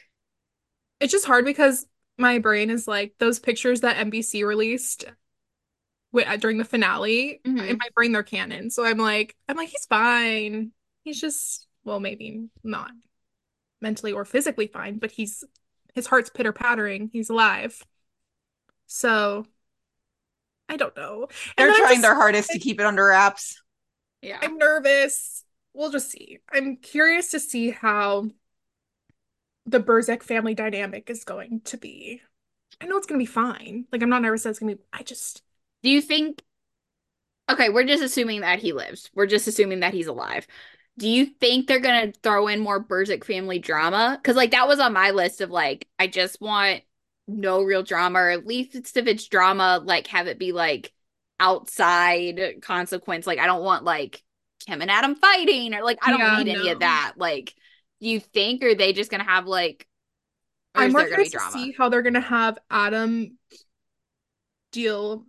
it's 1.00 1.12
just 1.12 1.26
hard 1.26 1.44
because 1.44 1.86
my 2.18 2.38
brain 2.38 2.70
is 2.70 2.86
like 2.86 3.14
those 3.18 3.38
pictures 3.38 3.80
that 3.80 3.96
NBC 3.96 4.44
released 4.46 5.04
wi- 6.12 6.36
during 6.36 6.58
the 6.58 6.64
finale. 6.64 7.40
Mhm. 7.44 7.68
In 7.68 7.78
my 7.78 7.88
brain, 7.94 8.12
they're 8.12 8.22
canon. 8.22 8.70
So 8.70 8.84
I'm 8.84 8.98
like, 8.98 9.34
I'm 9.48 9.56
like, 9.56 9.70
he's 9.70 9.86
fine. 9.86 10.72
He's 11.04 11.20
just, 11.20 11.66
well, 11.84 12.00
maybe 12.00 12.48
not 12.62 12.90
mentally 13.80 14.12
or 14.12 14.24
physically 14.24 14.66
fine, 14.68 14.98
but 14.98 15.10
he's 15.10 15.42
his 15.94 16.06
heart's 16.06 16.30
pitter 16.30 16.52
pattering. 16.52 17.10
He's 17.12 17.28
alive. 17.30 17.82
So 18.86 19.46
I 20.68 20.76
don't 20.76 20.96
know. 20.96 21.22
And 21.28 21.30
They're 21.56 21.66
then 21.68 21.76
trying 21.78 21.90
just- 21.94 22.02
their 22.02 22.14
hardest 22.14 22.50
to 22.50 22.58
keep 22.58 22.78
it 22.80 22.86
under 22.86 23.06
wraps. 23.06 23.60
yeah. 24.20 24.38
I'm 24.40 24.58
nervous. 24.58 25.44
We'll 25.74 25.90
just 25.90 26.10
see. 26.10 26.38
I'm 26.52 26.76
curious 26.76 27.30
to 27.32 27.40
see 27.40 27.70
how 27.70 28.28
the 29.66 29.80
Burzek 29.80 30.22
family 30.22 30.54
dynamic 30.54 31.10
is 31.10 31.24
going 31.24 31.60
to 31.62 31.76
be. 31.76 32.22
I 32.80 32.86
know 32.86 32.96
it's 32.98 33.06
gonna 33.06 33.18
be 33.18 33.26
fine. 33.26 33.86
Like 33.92 34.02
I'm 34.02 34.10
not 34.10 34.22
nervous 34.22 34.44
that 34.44 34.50
it's 34.50 34.58
gonna 34.60 34.76
be. 34.76 34.82
I 34.92 35.02
just 35.04 35.42
Do 35.82 35.90
you 35.90 36.00
think 36.00 36.42
Okay, 37.50 37.68
we're 37.68 37.84
just 37.84 38.02
assuming 38.02 38.40
that 38.42 38.60
he 38.60 38.72
lives. 38.72 39.10
We're 39.14 39.26
just 39.26 39.46
assuming 39.48 39.80
that 39.80 39.94
he's 39.94 40.06
alive. 40.06 40.46
Do 40.98 41.08
you 41.08 41.26
think 41.26 41.66
they're 41.66 41.80
gonna 41.80 42.12
throw 42.22 42.48
in 42.48 42.60
more 42.60 42.82
Burzek 42.82 43.24
family 43.24 43.58
drama? 43.58 44.18
Because 44.20 44.36
like 44.36 44.52
that 44.52 44.68
was 44.68 44.78
on 44.80 44.92
my 44.92 45.10
list 45.10 45.40
of 45.40 45.50
like 45.50 45.88
I 45.98 46.06
just 46.06 46.40
want 46.40 46.82
no 47.28 47.62
real 47.62 47.82
drama, 47.82 48.18
or 48.20 48.30
at 48.30 48.46
least 48.46 48.96
if 48.96 49.06
it's 49.06 49.28
drama, 49.28 49.80
like 49.84 50.06
have 50.08 50.26
it 50.28 50.38
be 50.38 50.52
like 50.52 50.92
outside 51.40 52.60
consequence. 52.62 53.26
Like 53.26 53.38
I 53.38 53.46
don't 53.46 53.64
want 53.64 53.84
like 53.84 54.22
Kim 54.66 54.80
and 54.82 54.90
Adam 54.90 55.14
fighting, 55.16 55.74
or 55.74 55.82
like 55.82 55.98
I 56.02 56.10
don't 56.10 56.24
Yeah, 56.24 56.28
need 56.28 56.48
any 56.48 56.68
of 56.68 56.80
that. 56.80 57.14
Like, 57.16 57.54
do 58.02 58.08
you 58.08 58.18
think 58.18 58.64
are 58.64 58.74
they 58.74 58.92
just 58.92 59.10
gonna 59.10 59.24
have 59.24 59.46
like? 59.46 59.86
Or 60.74 60.82
I'm 60.82 60.92
more 60.92 61.06
curious 61.06 61.30
to 61.30 61.40
see 61.52 61.72
how 61.72 61.88
they're 61.88 62.02
gonna 62.02 62.20
have 62.20 62.58
Adam 62.68 63.38
deal 64.72 65.24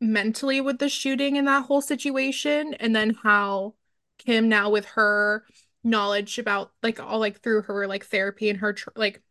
mentally 0.00 0.62
with 0.62 0.78
the 0.78 0.88
shooting 0.88 1.36
in 1.36 1.44
that 1.44 1.66
whole 1.66 1.82
situation, 1.82 2.74
and 2.74 2.96
then 2.96 3.16
how 3.22 3.74
Kim 4.18 4.48
now 4.48 4.70
with 4.70 4.86
her 4.86 5.44
knowledge 5.84 6.38
about 6.38 6.72
like 6.82 7.00
all 7.00 7.18
like 7.18 7.40
through 7.42 7.62
her 7.62 7.86
like 7.86 8.06
therapy 8.06 8.48
and 8.48 8.58
her 8.58 8.72
tr 8.72 8.90
like 8.96 9.22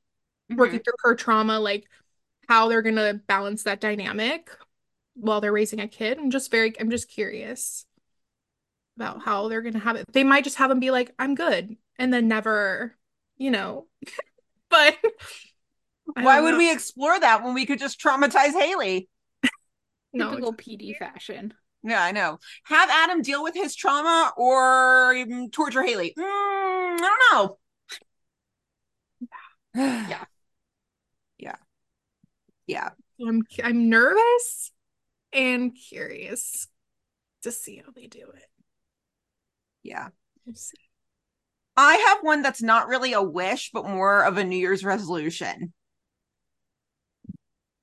working 0.49 0.79
mm-hmm. 0.79 0.83
through 0.83 0.93
her 0.99 1.15
trauma, 1.15 1.59
like 1.59 1.85
how 2.47 2.69
they're 2.69 2.83
gonna 2.83 3.15
balance 3.15 3.63
that 3.63 3.81
dynamic 3.81 4.51
while 5.15 5.41
they're 5.41 5.51
raising 5.51 5.79
a 5.79 5.87
kid. 5.87 6.19
I'm 6.19 6.29
just 6.29 6.51
very, 6.51 6.79
I'm 6.79 6.91
just 6.91 7.09
curious 7.09 7.87
about 8.95 9.23
how 9.23 9.47
they're 9.47 9.63
gonna 9.63 9.79
have 9.79 9.95
it. 9.95 10.05
They 10.11 10.23
might 10.23 10.43
just 10.43 10.57
have 10.57 10.69
them 10.69 10.79
be 10.79 10.91
like, 10.91 11.13
I'm 11.17 11.33
good, 11.33 11.75
and 11.99 12.11
then 12.11 12.27
never, 12.27 12.97
you 13.37 13.51
know. 13.51 13.85
But 14.71 14.97
Why 16.13 16.41
would 16.41 16.51
know. 16.51 16.57
we 16.59 16.71
explore 16.71 17.19
that 17.19 17.43
when 17.43 17.55
we 17.55 17.65
could 17.65 17.79
just 17.79 17.99
traumatize 17.99 18.53
Hailey? 18.53 19.09
No, 20.13 20.29
Typical 20.29 20.53
PD 20.53 20.95
fashion. 20.95 21.53
Yeah, 21.83 22.03
I 22.03 22.11
know. 22.11 22.39
Have 22.65 22.89
Adam 22.91 23.23
deal 23.23 23.41
with 23.41 23.55
his 23.55 23.75
trauma 23.75 24.31
or 24.37 25.13
even 25.15 25.49
torture 25.49 25.81
Hailey. 25.83 26.13
Mm, 26.17 26.21
I 26.23 26.97
don't 26.97 27.19
know. 27.33 27.57
Yeah. 30.09 30.25
Yeah. 31.37 31.55
Yeah. 32.67 32.89
I'm 33.27 33.43
I'm 33.63 33.89
nervous 33.89 34.71
and 35.33 35.75
curious 35.75 36.67
to 37.43 37.51
see 37.51 37.81
how 37.83 37.91
they 37.91 38.07
do 38.07 38.29
it. 38.35 38.45
Yeah. 39.83 40.09
We'll 40.45 40.55
see. 40.55 40.88
I 41.81 41.95
have 42.09 42.17
one 42.23 42.41
that's 42.41 42.61
not 42.61 42.89
really 42.89 43.13
a 43.13 43.23
wish, 43.23 43.71
but 43.71 43.87
more 43.87 44.25
of 44.25 44.37
a 44.37 44.43
New 44.43 44.57
Year's 44.57 44.83
resolution. 44.83 45.71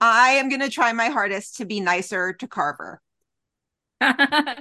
I 0.03 0.33
am 0.33 0.51
going 0.51 0.61
to 0.61 0.69
try 0.69 0.93
my 0.93 1.07
hardest 1.07 1.57
to 1.57 1.65
be 1.65 1.81
nicer 1.81 2.35
to 2.35 2.47
Carver. 2.47 3.01
I 4.03 4.59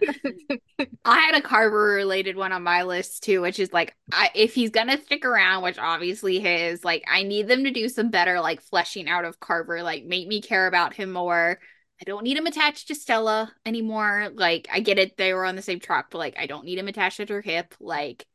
had 1.04 1.36
a 1.36 1.42
Carver 1.42 1.88
related 1.88 2.38
one 2.38 2.54
on 2.54 2.64
my 2.64 2.84
list 2.84 3.24
too, 3.24 3.42
which 3.42 3.60
is 3.60 3.74
like 3.74 3.94
I 4.14 4.32
if 4.34 4.56
he's 4.56 4.70
gonna 4.70 4.98
stick 5.02 5.26
around, 5.26 5.64
which 5.64 5.78
obviously 5.78 6.40
his, 6.40 6.86
like 6.86 7.04
I 7.06 7.24
need 7.24 7.50
them 7.50 7.66
to 7.66 7.72
do 7.72 7.90
some 7.90 8.10
better 8.10 8.40
like 8.40 8.62
fleshing 8.62 9.10
out 9.10 9.26
of 9.26 9.42
Carver, 9.42 9.84
like 9.84 10.06
make 10.06 10.30
me 10.30 10.42
care 10.42 10.68
about 10.68 10.94
him 10.94 11.12
more. 11.12 11.60
I 12.00 12.06
don't 12.06 12.24
need 12.24 12.38
him 12.38 12.48
attached 12.48 12.88
to 12.88 12.96
Stella 12.96 13.52
anymore. 13.66 14.30
Like 14.34 14.70
I 14.72 14.80
get 14.80 15.00
it, 15.00 15.18
they 15.18 15.34
were 15.34 15.44
on 15.44 15.58
the 15.58 15.62
same 15.62 15.82
truck, 15.82 16.12
but 16.12 16.20
like 16.20 16.36
I 16.40 16.46
don't 16.46 16.64
need 16.64 16.80
him 16.80 16.88
attached 16.88 17.18
to 17.18 17.26
her 17.34 17.42
hip. 17.42 17.76
Like 17.82 18.26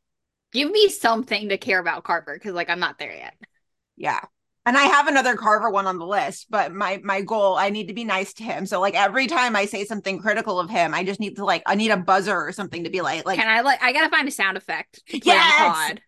give 0.52 0.70
me 0.70 0.88
something 0.88 1.48
to 1.50 1.58
care 1.58 1.78
about 1.78 2.04
Carver 2.04 2.34
because 2.34 2.54
like 2.54 2.70
I'm 2.70 2.80
not 2.80 2.98
there 2.98 3.14
yet. 3.14 3.34
Yeah. 3.96 4.20
And 4.66 4.76
I 4.76 4.82
have 4.84 5.08
another 5.08 5.36
Carver 5.36 5.70
one 5.70 5.86
on 5.86 5.98
the 5.98 6.06
list, 6.06 6.46
but 6.50 6.72
my 6.72 7.00
my 7.02 7.22
goal, 7.22 7.56
I 7.56 7.70
need 7.70 7.88
to 7.88 7.94
be 7.94 8.04
nice 8.04 8.34
to 8.34 8.42
him. 8.42 8.66
So 8.66 8.78
like 8.80 8.94
every 8.94 9.26
time 9.26 9.56
I 9.56 9.64
say 9.64 9.84
something 9.84 10.18
critical 10.20 10.60
of 10.60 10.68
him, 10.68 10.92
I 10.94 11.02
just 11.02 11.18
need 11.18 11.36
to 11.36 11.44
like 11.44 11.62
I 11.66 11.74
need 11.74 11.90
a 11.90 11.96
buzzer 11.96 12.36
or 12.36 12.52
something 12.52 12.84
to 12.84 12.90
be 12.90 13.00
like 13.00 13.24
like 13.24 13.36
Can 13.38 13.48
I 13.48 13.62
like 13.62 13.82
I 13.82 13.92
gotta 13.92 14.10
find 14.10 14.28
a 14.28 14.30
sound 14.30 14.56
effect 14.58 15.02
Yes! 15.08 15.60
on 15.60 15.68
the 15.88 15.94
pod. 15.94 16.02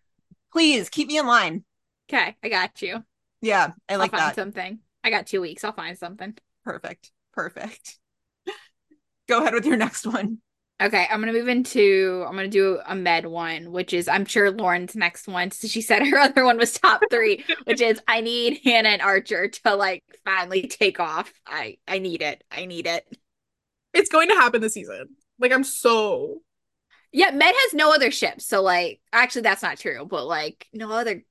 please 0.51 0.89
keep 0.89 1.07
me 1.07 1.17
in 1.17 1.25
line. 1.27 1.63
Okay, 2.09 2.35
I 2.43 2.49
got 2.49 2.81
you. 2.81 3.03
Yeah, 3.41 3.71
I 3.89 3.95
like 3.95 4.13
I'll 4.13 4.19
find 4.19 4.29
that. 4.29 4.35
something. 4.35 4.79
I 5.03 5.09
got 5.09 5.27
two 5.27 5.41
weeks. 5.41 5.63
I'll 5.63 5.73
find 5.73 5.97
something. 5.97 6.37
Perfect. 6.63 7.11
Perfect. 7.33 7.97
Go 9.27 9.41
ahead 9.41 9.53
with 9.53 9.65
your 9.65 9.77
next 9.77 10.05
one. 10.05 10.39
Okay, 10.83 11.07
I'm 11.09 11.21
gonna 11.21 11.31
move 11.31 11.47
into 11.47 12.25
I'm 12.27 12.35
gonna 12.35 12.49
do 12.49 12.79
a 12.85 12.95
med 12.95 13.25
one, 13.25 13.71
which 13.71 13.93
is 13.93 14.07
I'm 14.09 14.25
sure 14.25 14.51
Lauren's 14.51 14.95
next 14.95 15.27
one. 15.27 15.51
So 15.51 15.67
she 15.67 15.81
said 15.81 16.05
her 16.05 16.19
other 16.19 16.43
one 16.43 16.57
was 16.57 16.73
top 16.73 17.09
three, 17.09 17.45
which 17.65 17.79
is 17.79 18.01
I 18.07 18.21
need 18.21 18.59
Hannah 18.65 18.89
and 18.89 19.01
Archer 19.01 19.47
to 19.47 19.75
like 19.75 20.03
finally 20.25 20.67
take 20.67 20.99
off. 20.99 21.31
I 21.47 21.77
I 21.87 21.99
need 21.99 22.21
it. 22.21 22.43
I 22.51 22.65
need 22.65 22.87
it. 22.87 23.05
It's 23.93 24.09
going 24.09 24.29
to 24.29 24.35
happen 24.35 24.61
this 24.61 24.73
season. 24.73 25.15
Like 25.39 25.51
I'm 25.51 25.63
so 25.63 26.41
Yeah, 27.11 27.31
Med 27.31 27.53
has 27.55 27.73
no 27.73 27.93
other 27.93 28.11
ships, 28.11 28.45
so 28.45 28.61
like 28.61 28.99
actually 29.11 29.43
that's 29.43 29.61
not 29.63 29.77
true, 29.77 30.05
but 30.05 30.25
like 30.25 30.67
no 30.73 30.91
other 30.91 31.23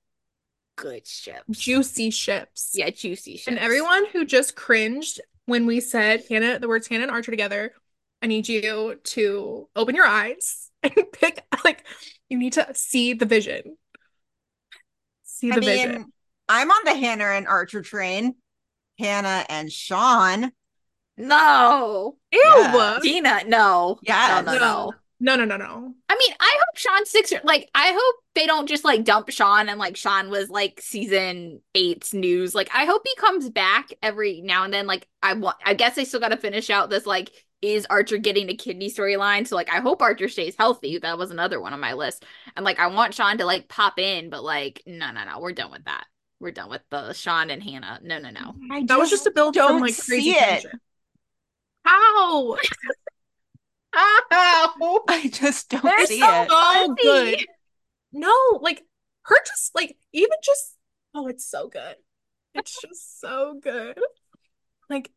good 0.76 1.06
ships. 1.06 1.44
juicy 1.50 2.10
ships. 2.10 2.70
Yeah, 2.74 2.90
juicy 2.90 3.36
ships. 3.36 3.46
And 3.46 3.58
everyone 3.58 4.06
who 4.06 4.24
just 4.24 4.56
cringed 4.56 5.20
when 5.46 5.66
we 5.66 5.80
said 5.80 6.24
Hannah, 6.28 6.58
the 6.58 6.68
words 6.68 6.86
Hannah 6.86 7.04
and 7.04 7.10
Archer 7.10 7.30
together, 7.32 7.74
I 8.22 8.26
need 8.26 8.48
you 8.48 9.00
to 9.02 9.68
open 9.74 9.94
your 9.94 10.06
eyes 10.06 10.70
and 10.82 10.94
pick 11.12 11.44
like 11.64 11.84
you 12.28 12.38
need 12.38 12.54
to 12.54 12.68
see 12.74 13.14
the 13.14 13.26
vision. 13.26 13.76
See 15.24 15.50
the 15.50 15.56
I 15.56 15.58
mean, 15.58 15.68
vision. 15.68 16.12
I'm 16.48 16.70
on 16.70 16.84
the 16.84 16.94
Hannah 16.94 17.24
and 17.24 17.48
Archer 17.48 17.82
train. 17.82 18.36
Hannah 18.98 19.44
and 19.48 19.72
Sean. 19.72 20.52
No. 21.16 22.16
Ew. 22.30 22.40
yeah. 22.44 22.98
Tina, 23.02 23.40
no. 23.46 23.98
Yes. 24.02 24.44
No, 24.44 24.52
no, 24.52 24.58
no. 24.58 24.92
No, 25.20 25.36
no, 25.36 25.44
no, 25.44 25.56
no. 25.56 25.94
I 26.08 26.16
mean, 26.16 26.36
I 26.40 26.58
hope 26.58 26.76
Sean 26.76 27.06
sticks. 27.06 27.32
Like, 27.44 27.70
I 27.76 27.92
hope 27.92 28.14
they 28.34 28.46
don't 28.46 28.68
just 28.68 28.84
like 28.84 29.04
dump 29.04 29.30
Sean 29.30 29.68
and 29.68 29.78
like 29.78 29.96
Sean 29.96 30.30
was 30.30 30.50
like 30.50 30.80
season 30.80 31.60
eight's 31.76 32.12
news. 32.12 32.56
Like, 32.56 32.68
I 32.74 32.86
hope 32.86 33.02
he 33.04 33.14
comes 33.16 33.48
back 33.48 33.90
every 34.02 34.40
now 34.40 34.64
and 34.64 34.74
then. 34.74 34.88
Like, 34.88 35.06
I 35.22 35.34
want. 35.34 35.58
I 35.64 35.74
guess 35.74 35.94
they 35.94 36.04
still 36.04 36.18
got 36.18 36.30
to 36.30 36.36
finish 36.36 36.70
out 36.70 36.90
this 36.90 37.06
like 37.06 37.30
is 37.62 37.86
Archer 37.88 38.18
getting 38.18 38.50
a 38.50 38.54
kidney 38.56 38.90
storyline. 38.90 39.46
So 39.46 39.56
like, 39.56 39.72
I 39.72 39.80
hope 39.80 40.02
Archer 40.02 40.28
stays 40.28 40.54
healthy. 40.58 40.98
That 40.98 41.16
was 41.18 41.30
another 41.30 41.60
one 41.60 41.72
on 41.72 41.80
my 41.80 41.94
list. 41.94 42.24
And 42.56 42.64
like, 42.64 42.78
I 42.78 42.88
want 42.88 43.14
Sean 43.14 43.38
to 43.38 43.44
like 43.46 43.68
pop 43.68 43.98
in, 43.98 44.30
but 44.30 44.42
like, 44.44 44.82
no, 44.86 45.12
no, 45.12 45.24
no, 45.24 45.38
we're 45.40 45.52
done 45.52 45.70
with 45.70 45.84
that. 45.84 46.04
We're 46.40 46.50
done 46.50 46.70
with 46.70 46.82
the 46.90 47.12
Sean 47.12 47.50
and 47.50 47.62
Hannah. 47.62 48.00
No, 48.02 48.18
no, 48.18 48.30
no. 48.30 48.54
I 48.72 48.84
That 48.86 48.98
was 48.98 49.10
just 49.10 49.24
to 49.24 49.30
build 49.30 49.54
don't 49.54 49.80
like 49.80 49.96
crazy 49.96 50.32
see 50.32 50.32
it. 50.32 50.38
tension. 50.62 50.80
How? 51.84 52.56
How? 53.92 55.04
I 55.08 55.28
just 55.32 55.68
don't 55.70 55.82
They're 55.84 56.06
see 56.06 56.18
so 56.18 56.42
it. 56.42 56.50
So 56.50 56.54
Fuzzy. 56.54 56.90
Oh, 56.90 56.94
good. 57.00 57.46
No, 58.12 58.58
like 58.60 58.82
her 59.24 59.36
just 59.46 59.74
like 59.74 59.96
even 60.12 60.36
just 60.42 60.76
oh, 61.14 61.28
it's 61.28 61.46
so 61.46 61.68
good. 61.68 61.96
It's 62.54 62.80
just 62.80 63.20
so 63.20 63.58
good. 63.62 63.98
Like 64.90 65.10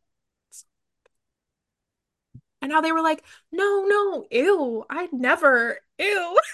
and 2.65 2.73
how 2.73 2.81
they 2.81 2.91
were 2.91 3.01
like, 3.01 3.23
no, 3.51 3.85
no, 3.87 4.25
ew, 4.31 4.83
I'd 4.89 5.13
never, 5.13 5.79
ew. 5.99 6.39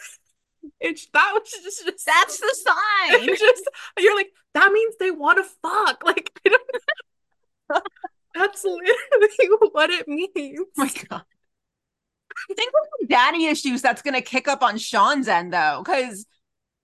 It's 0.79 1.07
that 1.13 1.31
was 1.33 1.49
just, 1.49 1.83
just 1.85 2.05
That's 2.05 2.39
the 2.39 2.55
sign. 2.63 3.27
just 3.35 3.63
you're 3.97 4.15
like, 4.15 4.31
that 4.53 4.71
means 4.71 4.95
they 4.99 5.09
want 5.09 5.39
to 5.39 5.51
fuck. 5.61 6.03
Like 6.05 6.31
I 6.45 6.49
don't 6.49 7.83
That's 8.35 8.63
literally 8.63 9.69
what 9.71 9.89
it 9.89 10.07
means. 10.07 10.59
Oh 10.59 10.65
my 10.77 10.91
god. 11.09 11.23
Think 12.47 12.69
of 12.69 12.87
the 12.99 13.07
daddy 13.07 13.45
issues 13.45 13.81
that's 13.81 14.03
gonna 14.03 14.21
kick 14.21 14.47
up 14.47 14.61
on 14.61 14.77
Sean's 14.77 15.27
end 15.27 15.51
though, 15.51 15.81
because 15.83 16.27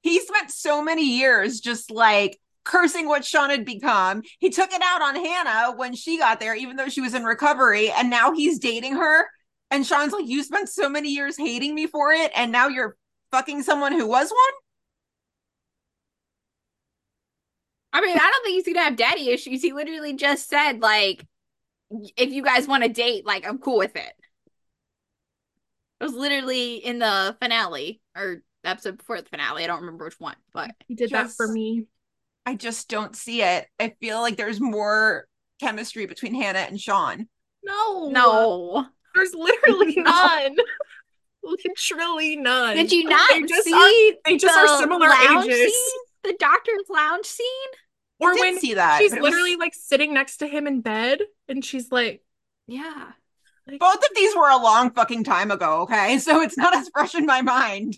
he 0.02 0.20
spent 0.20 0.50
so 0.52 0.84
many 0.84 1.18
years 1.20 1.60
just 1.60 1.92
like 1.92 2.40
cursing 2.68 3.08
what 3.08 3.26
Sean 3.26 3.50
had 3.50 3.66
become. 3.66 4.22
He 4.40 4.50
took 4.50 4.72
it 4.72 4.82
out 4.84 5.02
on 5.02 5.16
Hannah 5.16 5.76
when 5.76 5.96
she 5.96 6.20
got 6.20 6.40
there, 6.40 6.54
even 6.54 6.76
though 6.76 6.90
she 6.90 7.02
was 7.02 7.14
in 7.14 7.24
recovery. 7.24 7.90
And 7.90 8.10
now 8.10 8.34
he's 8.34 8.60
dating 8.60 8.96
her. 8.98 9.28
And 9.72 9.86
Sean's 9.86 10.14
like, 10.14 10.28
You 10.28 10.44
spent 10.44 10.70
so 10.70 10.90
many 10.90 11.10
years 11.10 11.38
hating 11.38 11.74
me 11.74 11.88
for 11.88 12.12
it. 12.12 12.32
And 12.36 12.52
now 12.52 12.68
you're 12.68 12.96
fucking 13.32 13.64
someone 13.64 13.94
who 13.94 14.06
was 14.06 14.30
one? 14.30 14.54
I 17.94 18.02
mean, 18.02 18.16
I 18.16 18.20
don't 18.20 18.44
think 18.44 18.56
he's 18.56 18.74
gonna 18.74 18.86
have 18.86 18.96
daddy 18.96 19.30
issues. 19.30 19.62
He 19.62 19.74
literally 19.74 20.14
just 20.14 20.50
said, 20.50 20.82
like, 20.82 21.26
if 21.90 22.32
you 22.32 22.44
guys 22.44 22.68
want 22.68 22.84
to 22.84 22.90
date, 22.90 23.26
like, 23.26 23.48
I'm 23.48 23.58
cool 23.58 23.78
with 23.78 23.96
it. 23.96 24.14
It 26.00 26.04
was 26.04 26.14
literally 26.14 26.76
in 26.76 27.00
the 27.00 27.36
finale 27.42 28.02
or 28.16 28.44
episode 28.64 28.98
before 28.98 29.22
the 29.22 29.30
finale. 29.30 29.64
I 29.64 29.68
don't 29.68 29.80
remember 29.80 30.06
which 30.06 30.20
one, 30.20 30.36
but 30.54 30.72
He 30.88 30.96
did 30.96 31.10
that 31.12 31.32
for 31.32 31.48
me. 31.48 31.86
I 32.48 32.56
just 32.56 32.88
don't 32.90 33.14
see 33.16 33.42
it. 33.44 33.68
I 33.80 33.90
feel 34.00 34.22
like 34.22 34.38
there's 34.38 34.62
more 34.62 35.28
chemistry 35.60 36.06
between 36.06 36.34
Hannah 36.34 36.60
and 36.60 36.80
Sean. 36.80 37.28
No. 37.64 38.10
no. 38.10 38.86
There's 39.14 39.34
literally 39.34 39.96
none. 39.98 40.56
literally 41.44 42.38
none. 42.38 42.76
Did 42.78 42.92
you 42.92 43.04
not 43.10 43.30
They 43.32 43.42
just 43.44 43.64
see 43.66 43.74
are, 43.74 44.16
they 44.26 44.38
just 44.38 44.54
the 44.56 44.60
are 44.62 44.80
similar 44.80 45.10
lounge 45.10 45.48
ages. 45.48 45.74
scene? 45.74 46.02
The 46.24 46.36
doctor's 46.40 46.86
lounge 46.90 47.26
scene? 47.26 47.48
Or 48.20 48.32
I 48.32 48.34
did 48.36 48.40
when 48.42 48.60
see 48.60 48.74
that. 48.76 49.00
she's 49.00 49.12
but 49.12 49.18
it 49.18 49.22
was- 49.22 49.32
literally 49.32 49.56
like 49.58 49.74
sitting 49.76 50.14
next 50.14 50.38
to 50.38 50.48
him 50.48 50.68
in 50.68 50.82
bed 50.82 51.20
and 51.50 51.64
she's 51.66 51.92
like, 51.92 52.24
Yeah. 52.66 53.12
like 53.68 53.80
both 53.80 53.96
of 53.98 54.10
these 54.16 54.36
were 54.36 54.50
a 54.50 54.58
long 54.58 54.92
fucking 54.92 55.26
time 55.26 55.52
ago, 55.52 55.82
okay? 55.82 56.18
So 56.20 56.42
it's 56.42 56.58
not 56.58 56.74
as 56.76 56.90
fresh 56.94 57.14
in 57.14 57.26
my 57.26 57.42
mind. 57.42 57.98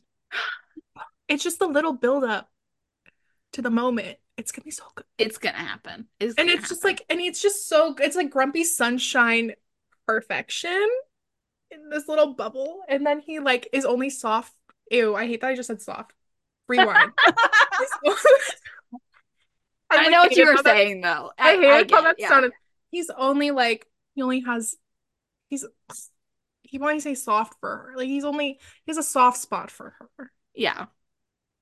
it's 1.27 1.43
just 1.43 1.59
the 1.59 1.67
little 1.67 1.93
build 1.93 2.23
up 2.23 2.49
to 3.53 3.61
the 3.61 3.69
moment. 3.69 4.17
It's 4.39 4.53
gonna 4.53 4.63
be 4.63 4.71
so 4.71 4.85
good. 4.95 5.05
It's 5.17 5.37
gonna 5.37 5.57
happen. 5.57 6.07
It's 6.19 6.35
And 6.35 6.47
gonna 6.47 6.59
it's 6.59 6.69
just 6.69 6.85
like 6.85 7.03
and 7.09 7.19
it's 7.19 7.41
just 7.41 7.67
so 7.67 7.93
it's 7.99 8.15
like 8.15 8.29
grumpy 8.29 8.63
sunshine 8.63 9.51
perfection 10.07 10.87
in 11.71 11.89
this 11.89 12.07
little 12.07 12.33
bubble. 12.33 12.81
And 12.87 13.05
then 13.05 13.19
he 13.19 13.39
like 13.39 13.67
is 13.73 13.83
only 13.83 14.09
soft. 14.09 14.53
Ew, 14.91 15.13
I 15.15 15.27
hate 15.27 15.41
that 15.41 15.47
I 15.47 15.55
just 15.55 15.67
said 15.67 15.81
soft. 15.81 16.13
Rewind. 16.69 17.11
I 19.91 20.07
know 20.07 20.19
what 20.21 20.35
you 20.35 20.45
were 20.45 20.53
how 20.53 20.61
that- 20.61 20.73
saying 20.75 21.01
though. 21.01 21.31
I, 21.37 21.51
I, 21.51 21.57
hated 21.57 21.91
I 21.91 21.95
how 21.95 22.01
that 22.03 22.15
yeah. 22.17 22.29
sounded. 22.29 22.51
He's 22.91 23.09
only 23.09 23.51
like 23.51 23.85
he 24.15 24.21
only 24.21 24.39
has 24.41 24.75
he's 25.49 25.65
he 26.63 26.77
want 26.77 26.97
to 26.97 27.01
say 27.01 27.13
soft 27.15 27.55
for 27.59 27.69
her. 27.69 27.93
Like 27.97 28.07
he's 28.07 28.23
only 28.23 28.59
he 28.85 28.91
has 28.91 28.97
a 28.97 29.03
soft 29.03 29.37
spot 29.37 29.69
for 29.69 29.95
her. 30.17 30.31
Yeah. 30.55 30.85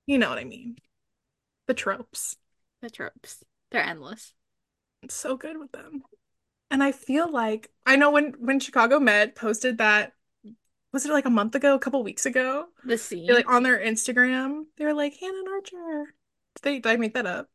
You 0.06 0.20
know 0.20 0.30
what 0.30 0.38
I 0.38 0.44
mean? 0.44 0.78
The 1.68 1.74
tropes. 1.74 2.36
The 2.82 2.90
tropes. 2.90 3.44
They're 3.72 3.84
endless. 3.84 4.34
It's 5.04 5.16
so 5.16 5.38
good 5.38 5.58
with 5.58 5.72
them. 5.72 6.04
And 6.70 6.84
I 6.84 6.92
feel 6.92 7.32
like 7.32 7.72
I 7.86 7.96
know 7.96 8.12
when 8.12 8.34
when 8.40 8.60
Chicago 8.60 9.00
Med 9.00 9.36
posted 9.36 9.78
that 9.78 10.14
was 10.94 11.06
it 11.06 11.12
like 11.12 11.26
a 11.26 11.30
month 11.30 11.56
ago, 11.56 11.76
a 11.76 11.80
couple 11.80 12.04
weeks 12.04 12.26
ago? 12.26 12.66
The 12.84 12.98
scene. 12.98 13.28
Like 13.28 13.50
on 13.50 13.64
their 13.64 13.80
Instagram. 13.80 14.64
They 14.78 14.86
were 14.86 14.94
like 14.94 15.16
Hannah 15.20 15.38
and 15.40 15.48
Archer. 15.50 16.14
Did 16.56 16.64
they 16.64 16.80
did 16.80 16.88
I 16.88 16.96
make 16.98 17.14
that 17.14 17.26
up? 17.26 17.50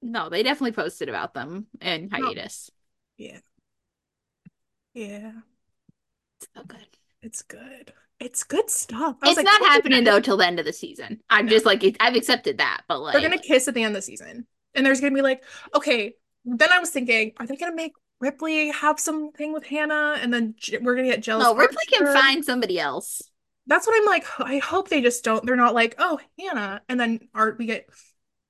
no, 0.00 0.28
they 0.28 0.42
definitely 0.42 0.72
posted 0.72 1.08
about 1.08 1.34
them 1.34 1.66
in 1.80 2.10
hiatus. 2.10 2.70
Yeah. 3.16 3.40
Yeah. 4.94 5.32
It's 6.40 6.48
so 6.54 6.62
good. 6.64 6.86
It's 7.22 7.42
good. 7.42 7.92
It's 8.20 8.42
good 8.42 8.68
stuff. 8.68 9.16
It's 9.22 9.36
like, 9.36 9.44
not 9.44 9.60
"Oh, 9.60 9.66
happening 9.66 10.04
though 10.04 10.20
till 10.20 10.36
the 10.36 10.46
end 10.46 10.58
of 10.58 10.66
the 10.66 10.72
season. 10.72 11.20
I'm 11.30 11.46
No. 11.46 11.50
just 11.50 11.64
like 11.66 11.84
it, 11.84 11.96
I've 12.00 12.16
accepted 12.16 12.58
that, 12.58 12.82
but 12.88 12.98
like 13.00 13.12
They're 13.12 13.22
gonna 13.22 13.40
kiss 13.40 13.68
at 13.68 13.74
the 13.74 13.82
end 13.84 13.94
of 13.94 14.02
the 14.02 14.06
season. 14.06 14.46
And 14.74 14.84
there's 14.84 15.00
gonna 15.00 15.14
be 15.14 15.22
like, 15.22 15.44
okay, 15.74 16.14
then 16.44 16.70
I 16.72 16.78
was 16.78 16.90
thinking, 16.90 17.32
are 17.38 17.46
they 17.46 17.56
gonna 17.56 17.74
make 17.74 17.92
Ripley 18.20 18.70
have 18.70 18.98
something 18.98 19.52
with 19.52 19.64
Hannah? 19.66 20.18
And 20.20 20.32
then 20.34 20.54
J- 20.58 20.78
we're 20.78 20.96
gonna 20.96 21.08
get 21.08 21.22
jealous. 21.22 21.44
no, 21.44 21.54
Ripley 21.54 21.84
can 21.88 22.06
Archer? 22.06 22.18
find 22.18 22.44
somebody 22.44 22.80
else. 22.80 23.22
That's 23.66 23.86
what 23.86 23.96
I'm 24.00 24.06
like. 24.06 24.24
I 24.40 24.58
hope 24.58 24.88
they 24.88 25.00
just 25.02 25.22
don't. 25.22 25.44
They're 25.44 25.54
not 25.54 25.74
like, 25.74 25.94
oh, 25.98 26.18
Hannah. 26.38 26.80
And 26.88 26.98
then 26.98 27.28
art 27.34 27.58
we 27.58 27.66
get, 27.66 27.88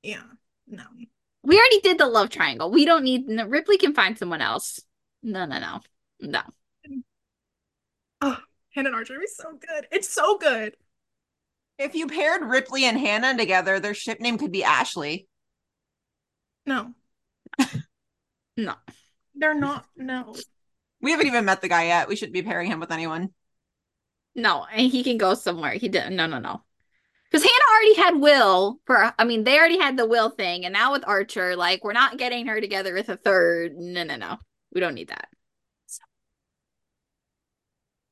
yeah, 0.02 0.22
no. 0.66 0.84
We 1.42 1.56
already 1.58 1.80
did 1.80 1.98
the 1.98 2.06
love 2.06 2.30
triangle. 2.30 2.70
We 2.70 2.84
don't 2.84 3.04
need 3.04 3.26
no, 3.28 3.46
Ripley 3.46 3.78
can 3.78 3.94
find 3.94 4.16
someone 4.16 4.40
else. 4.40 4.80
No, 5.22 5.44
no, 5.44 5.58
no, 5.58 5.80
no. 6.20 6.40
Hannah 8.78 8.90
and 8.90 8.96
Archer 8.96 9.14
would 9.14 9.22
be 9.22 9.26
so 9.26 9.58
good. 9.58 9.88
It's 9.90 10.08
so 10.08 10.38
good. 10.38 10.76
If 11.78 11.96
you 11.96 12.06
paired 12.06 12.42
Ripley 12.42 12.84
and 12.84 12.96
Hannah 12.96 13.36
together, 13.36 13.80
their 13.80 13.92
ship 13.92 14.20
name 14.20 14.38
could 14.38 14.52
be 14.52 14.62
Ashley. 14.62 15.26
No, 16.64 16.94
No. 18.56 18.74
they're 19.34 19.54
not. 19.54 19.84
No. 19.96 20.36
We 21.00 21.10
haven't 21.10 21.26
even 21.26 21.44
met 21.44 21.60
the 21.60 21.68
guy 21.68 21.86
yet. 21.86 22.08
We 22.08 22.14
shouldn't 22.14 22.34
be 22.34 22.42
pairing 22.42 22.70
him 22.70 22.78
with 22.78 22.92
anyone. 22.92 23.30
No, 24.36 24.64
and 24.72 24.92
he 24.92 25.02
can 25.02 25.18
go 25.18 25.34
somewhere. 25.34 25.72
He 25.72 25.88
didn't. 25.88 26.14
No, 26.14 26.26
no, 26.26 26.38
no. 26.38 26.62
Because 27.28 27.42
Hannah 27.42 27.72
already 27.72 27.94
had 27.96 28.20
Will 28.22 28.78
for. 28.86 29.12
I 29.18 29.24
mean, 29.24 29.42
they 29.42 29.58
already 29.58 29.78
had 29.78 29.96
the 29.96 30.06
Will 30.06 30.30
thing, 30.30 30.64
and 30.66 30.72
now 30.72 30.92
with 30.92 31.02
Archer, 31.04 31.56
like 31.56 31.82
we're 31.82 31.92
not 31.94 32.16
getting 32.16 32.46
her 32.46 32.60
together 32.60 32.94
with 32.94 33.08
a 33.08 33.16
third. 33.16 33.76
No, 33.76 34.04
no, 34.04 34.14
no. 34.14 34.38
We 34.72 34.80
don't 34.80 34.94
need 34.94 35.08
that. 35.08 35.28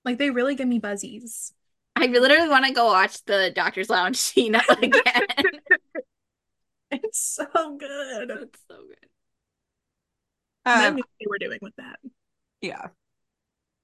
Like 0.07 0.17
they 0.19 0.31
really 0.31 0.55
give 0.55 0.69
me 0.69 0.79
buzzies. 0.79 1.53
I 1.97 2.07
literally 2.07 2.49
want 2.49 2.65
to 2.67 2.73
go 2.73 2.87
watch 2.87 3.23
the 3.25 3.53
Doctor's 3.55 3.91
Lounge 3.91 4.17
scene 4.27 4.55
again. 4.55 5.03
It's 6.91 7.19
so 7.21 7.77
good. 7.77 8.31
it's 8.31 8.61
so 8.71 8.77
good. 8.87 9.09
And 10.65 10.83
I 10.83 10.87
Um, 10.89 10.95
knew 10.95 11.03
what 11.03 11.11
they 11.21 11.27
were 11.29 11.39
doing 11.39 11.59
with 11.63 11.75
that. 11.77 11.99
yeah. 12.61 12.89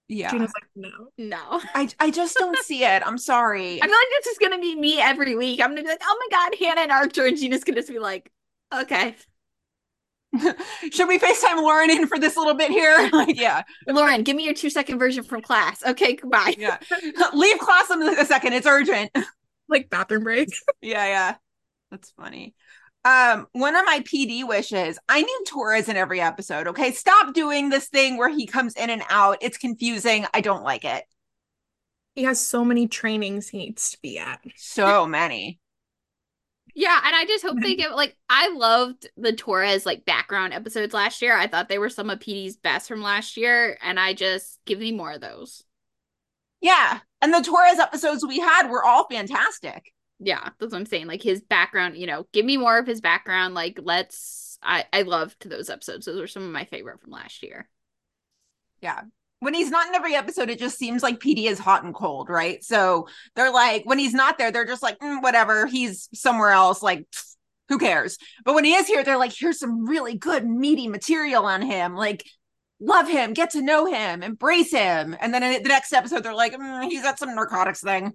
Yeah. 0.09 0.31
Gina's 0.31 0.53
like, 0.55 0.71
no. 0.77 1.09
No. 1.19 1.61
I, 1.75 1.89
I 1.99 2.11
just 2.11 2.37
don't 2.37 2.57
see 2.59 2.85
it. 2.85 3.03
I'm 3.07 3.19
sorry. 3.19 3.75
I 3.83 3.87
feel 3.87 3.95
like 3.97 4.23
this 4.23 4.27
is 4.29 4.39
gonna 4.39 4.61
be 4.61 4.75
me 4.77 5.01
every 5.01 5.35
week. 5.37 5.61
I'm 5.61 5.71
gonna 5.71 5.83
be 5.83 5.89
like, 5.89 6.03
oh 6.05 6.27
my 6.31 6.37
god, 6.51 6.57
Hannah 6.61 6.83
and 6.83 6.93
Archer, 6.93 7.27
and 7.27 7.37
Gina's 7.37 7.65
gonna 7.65 7.81
just 7.81 7.89
be 7.89 7.99
like, 7.99 8.31
okay, 8.73 9.17
Should 10.93 11.09
we 11.09 11.19
FaceTime 11.19 11.63
Lauren 11.63 11.91
in 11.91 12.07
for 12.07 12.19
this 12.19 12.37
little 12.37 12.55
bit 12.55 12.71
here? 12.71 13.11
like, 13.13 13.39
yeah. 13.39 13.63
Lauren, 13.87 14.23
give 14.23 14.37
me 14.37 14.45
your 14.45 14.55
two 14.55 14.71
second 14.71 14.99
version 14.99 15.25
from 15.25 15.43
class. 15.43 15.83
Okay, 15.85 16.17
goodbye. 16.17 16.55
Yeah. 16.59 16.79
Leave 17.35 17.59
class 17.59 17.91
in 17.91 18.03
a 18.03 18.25
second. 18.25 18.55
It's 18.55 18.67
urgent. 18.67 19.11
Like 19.69 19.91
bathroom 19.91 20.25
break. 20.25 20.49
Yeah, 20.81 21.07
yeah. 21.07 21.35
That's 21.91 22.11
funny. 22.13 22.55
Um, 23.05 23.47
one 23.53 23.75
of 23.75 23.85
my 23.85 24.01
PD 24.01 24.47
wishes, 24.47 24.99
I 25.09 25.23
need 25.23 25.47
Torres 25.47 25.89
in 25.89 25.97
every 25.97 26.21
episode. 26.21 26.69
Okay. 26.69 26.93
Stop 26.93 27.35
doing 27.35 27.69
this 27.69 27.89
thing 27.89 28.17
where 28.17 28.29
he 28.29 28.47
comes 28.47 28.75
in 28.75 28.91
and 28.91 29.03
out. 29.11 29.39
It's 29.41 29.59
confusing. 29.59 30.27
I 30.33 30.41
don't 30.41 30.63
like 30.63 30.85
it. 30.85 31.05
He 32.15 32.25
has 32.25 32.39
so 32.39 32.65
many 32.65 32.89
trainings 32.89 33.49
he 33.49 33.59
needs 33.59 33.91
to 33.93 33.99
be 34.03 34.19
at. 34.19 34.41
So 34.57 35.07
many. 35.07 35.59
Yeah, 36.75 36.99
and 37.05 37.15
I 37.15 37.25
just 37.27 37.45
hope 37.45 37.59
they 37.61 37.75
get 37.77 37.95
like 37.95 38.17
I 38.29 38.49
loved 38.49 39.09
the 39.17 39.33
Torres 39.33 39.85
like 39.85 40.05
background 40.05 40.53
episodes 40.53 40.95
last 40.95 41.23
year. 41.23 41.37
I 41.37 41.47
thought 41.47 41.69
they 41.69 41.79
were 41.79 41.91
some 41.91 42.11
of 42.11 42.19
PD's 42.19 42.57
best 42.57 42.89
from 42.89 43.03
last 43.03 43.37
year, 43.37 43.79
and 43.83 44.01
I 44.01 44.15
just 44.15 44.59
give 44.65 44.79
me 44.79 44.93
more 44.93 45.13
of 45.13 45.21
those. 45.21 45.63
Yeah. 46.61 47.01
And 47.21 47.35
the 47.35 47.43
Torres 47.43 47.79
episodes 47.79 48.25
we 48.27 48.39
had 48.39 48.71
were 48.71 48.85
all 48.85 49.07
fantastic. 49.11 49.93
Yeah, 50.19 50.49
that's 50.59 50.73
what 50.73 50.79
I'm 50.79 50.87
saying. 50.87 51.09
Like 51.09 51.23
his 51.23 51.43
background, 51.43 51.97
you 51.97 52.07
know, 52.07 52.27
give 52.33 52.47
me 52.47 52.57
more 52.57 52.79
of 52.79 52.87
his 52.87 53.01
background. 53.01 53.55
Like 53.55 53.81
let's 53.83 54.59
I 54.63 54.85
I 54.93 55.03
loved 55.03 55.49
those 55.49 55.69
episodes. 55.69 56.07
Those 56.07 56.21
were 56.21 56.29
some 56.29 56.45
of 56.45 56.51
my 56.51 56.65
favorite 56.65 57.01
from 57.01 57.11
last 57.11 57.43
year. 57.43 57.69
Yeah. 58.81 59.03
When 59.43 59.55
he's 59.55 59.71
not 59.71 59.89
in 59.89 59.95
every 59.97 60.15
episode, 60.15 60.51
it 60.51 60.61
just 60.61 60.79
seems 60.79 61.03
like 61.03 61.19
PD 61.19 61.47
is 61.47 61.59
hot 61.59 61.83
and 61.83 61.93
cold, 61.93 62.29
right? 62.29 62.63
So 62.63 63.09
they're 63.35 63.51
like, 63.51 63.83
when 63.85 63.99
he's 63.99 64.15
not 64.15 64.39
there, 64.39 64.53
they're 64.53 64.65
just 64.65 64.85
like, 64.85 65.01
"Mm, 65.01 65.21
whatever, 65.21 65.67
he's 65.67 66.09
somewhere 66.15 66.51
else. 66.51 66.81
Like, 66.81 67.09
who 67.69 67.77
cares? 67.77 68.19
But 68.45 68.55
when 68.55 68.63
he 68.63 68.75
is 68.75 68.87
here, 68.87 69.03
they're 69.03 69.19
like, 69.19 69.33
here's 69.37 69.59
some 69.59 69.85
really 69.85 70.17
good, 70.17 70.47
meaty 70.47 70.87
material 70.87 71.45
on 71.45 71.61
him. 71.61 71.97
Like, 71.97 72.25
love 72.79 73.09
him, 73.09 73.33
get 73.33 73.51
to 73.51 73.63
know 73.63 73.85
him, 73.87 74.23
embrace 74.23 74.71
him. 74.71 75.17
And 75.21 75.35
then 75.35 75.43
in 75.43 75.65
the 75.65 75.69
next 75.69 75.93
episode, 75.93 76.23
they're 76.23 76.35
like, 76.35 76.53
"Mm, 76.53 76.85
he's 76.85 77.03
got 77.03 77.19
some 77.19 77.35
narcotics 77.35 77.81
thing. 77.81 78.13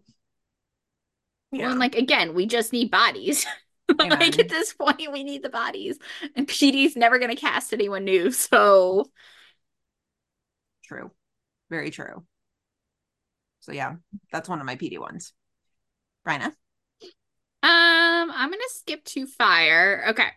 Well, 1.52 1.72
and 1.72 1.80
like 1.80 1.96
again, 1.96 2.36
we 2.36 2.46
just 2.46 2.72
need 2.72 2.90
bodies. 2.90 3.46
like 4.00 4.40
at 4.40 4.48
this 4.48 4.72
point, 4.74 5.12
we 5.12 5.26
need 5.26 5.44
the 5.44 5.50
bodies, 5.50 6.00
and 6.38 6.48
PD's 6.48 6.96
never 6.96 7.20
gonna 7.20 7.36
cast 7.36 7.74
anyone 7.74 8.06
new. 8.06 8.32
So 8.32 9.12
True. 10.88 11.12
Very 11.70 11.90
true. 11.92 12.26
So 13.60 13.72
yeah, 13.72 13.96
that's 14.32 14.48
one 14.48 14.60
of 14.60 14.66
my 14.66 14.76
PD 14.76 14.98
ones. 14.98 15.34
Brenna. 16.26 16.54
Um, 17.64 18.32
I'm 18.32 18.50
gonna 18.50 18.62
skip 18.70 19.04
to 19.06 19.26
fire. 19.26 20.06
Okay. 20.10 20.28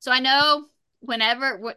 So 0.00 0.10
I 0.10 0.20
know 0.20 0.66
whenever 1.00 1.74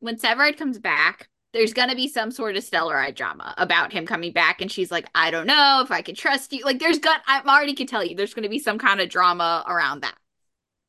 when 0.00 0.16
Severide 0.16 0.58
comes 0.58 0.78
back, 0.78 1.28
there's 1.52 1.72
gonna 1.72 1.94
be 1.94 2.08
some 2.08 2.30
sort 2.30 2.56
of 2.56 2.64
Stellaride 2.64 3.14
drama 3.14 3.54
about 3.58 3.92
him 3.92 4.06
coming 4.06 4.32
back, 4.32 4.60
and 4.60 4.70
she's 4.70 4.90
like, 4.90 5.06
I 5.14 5.30
don't 5.30 5.46
know 5.46 5.82
if 5.84 5.90
I 5.90 6.02
can 6.02 6.14
trust 6.14 6.52
you. 6.52 6.64
Like, 6.64 6.78
there's 6.78 6.98
gonna 6.98 7.22
I'm 7.26 7.48
already 7.48 7.74
can 7.74 7.86
tell 7.86 8.04
you 8.04 8.16
there's 8.16 8.34
gonna 8.34 8.48
be 8.48 8.58
some 8.58 8.78
kind 8.78 9.00
of 9.00 9.08
drama 9.08 9.64
around 9.66 10.00
that. 10.00 10.16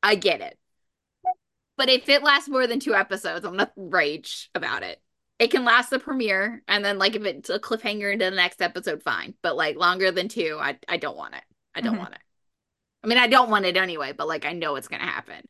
I 0.02 0.14
get 0.16 0.40
it. 0.40 0.58
But 1.76 1.88
if 1.88 2.08
it 2.08 2.22
lasts 2.22 2.48
more 2.48 2.66
than 2.66 2.80
two 2.80 2.94
episodes, 2.94 3.44
I'm 3.44 3.56
gonna 3.56 3.72
rage 3.76 4.50
about 4.54 4.82
it. 4.82 5.00
It 5.38 5.50
can 5.50 5.64
last 5.64 5.90
the 5.90 5.98
premiere, 5.98 6.62
and 6.68 6.84
then 6.84 6.98
like 6.98 7.16
if 7.16 7.24
it's 7.24 7.50
a 7.50 7.58
cliffhanger 7.58 8.12
into 8.12 8.24
the 8.26 8.30
next 8.30 8.62
episode, 8.62 9.02
fine. 9.02 9.34
But 9.42 9.56
like 9.56 9.76
longer 9.76 10.10
than 10.10 10.28
two, 10.28 10.58
I 10.60 10.78
I 10.88 10.96
don't 10.96 11.16
want 11.16 11.34
it. 11.34 11.42
I 11.74 11.80
don't 11.80 11.96
Mhm. 11.96 11.98
want 11.98 12.14
it. 12.14 12.20
I 13.02 13.06
mean, 13.08 13.18
I 13.18 13.26
don't 13.26 13.50
want 13.50 13.66
it 13.66 13.76
anyway, 13.76 14.12
but 14.12 14.28
like 14.28 14.44
I 14.46 14.52
know 14.52 14.76
it's 14.76 14.88
gonna 14.88 15.04
happen. 15.04 15.46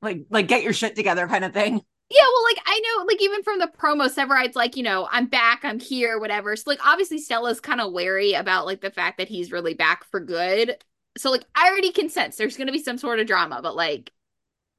Like 0.00 0.26
like 0.30 0.48
get 0.48 0.62
your 0.62 0.72
shit 0.72 0.96
together 0.96 1.28
kind 1.28 1.44
of 1.44 1.52
thing. 1.52 1.80
Yeah, 2.10 2.22
well, 2.24 2.44
like 2.44 2.58
I 2.66 2.80
know, 2.80 3.04
like 3.06 3.22
even 3.22 3.42
from 3.42 3.58
the 3.58 3.68
promo, 3.68 4.10
Severide's 4.10 4.56
like, 4.56 4.76
you 4.76 4.82
know, 4.82 5.08
I'm 5.10 5.26
back, 5.26 5.60
I'm 5.64 5.78
here, 5.80 6.18
whatever. 6.18 6.56
So 6.56 6.64
like 6.66 6.84
obviously 6.86 7.18
Stella's 7.18 7.60
kind 7.60 7.80
of 7.80 7.92
wary 7.92 8.34
about 8.34 8.66
like 8.66 8.80
the 8.82 8.90
fact 8.90 9.18
that 9.18 9.28
he's 9.28 9.52
really 9.52 9.74
back 9.74 10.04
for 10.04 10.20
good. 10.20 10.76
So 11.16 11.30
like 11.30 11.44
I 11.54 11.68
already 11.70 11.92
can 11.92 12.08
sense 12.08 12.36
there's 12.36 12.56
gonna 12.56 12.72
be 12.72 12.82
some 12.82 12.98
sort 12.98 13.20
of 13.20 13.26
drama, 13.26 13.60
but 13.62 13.76
like 13.76 14.12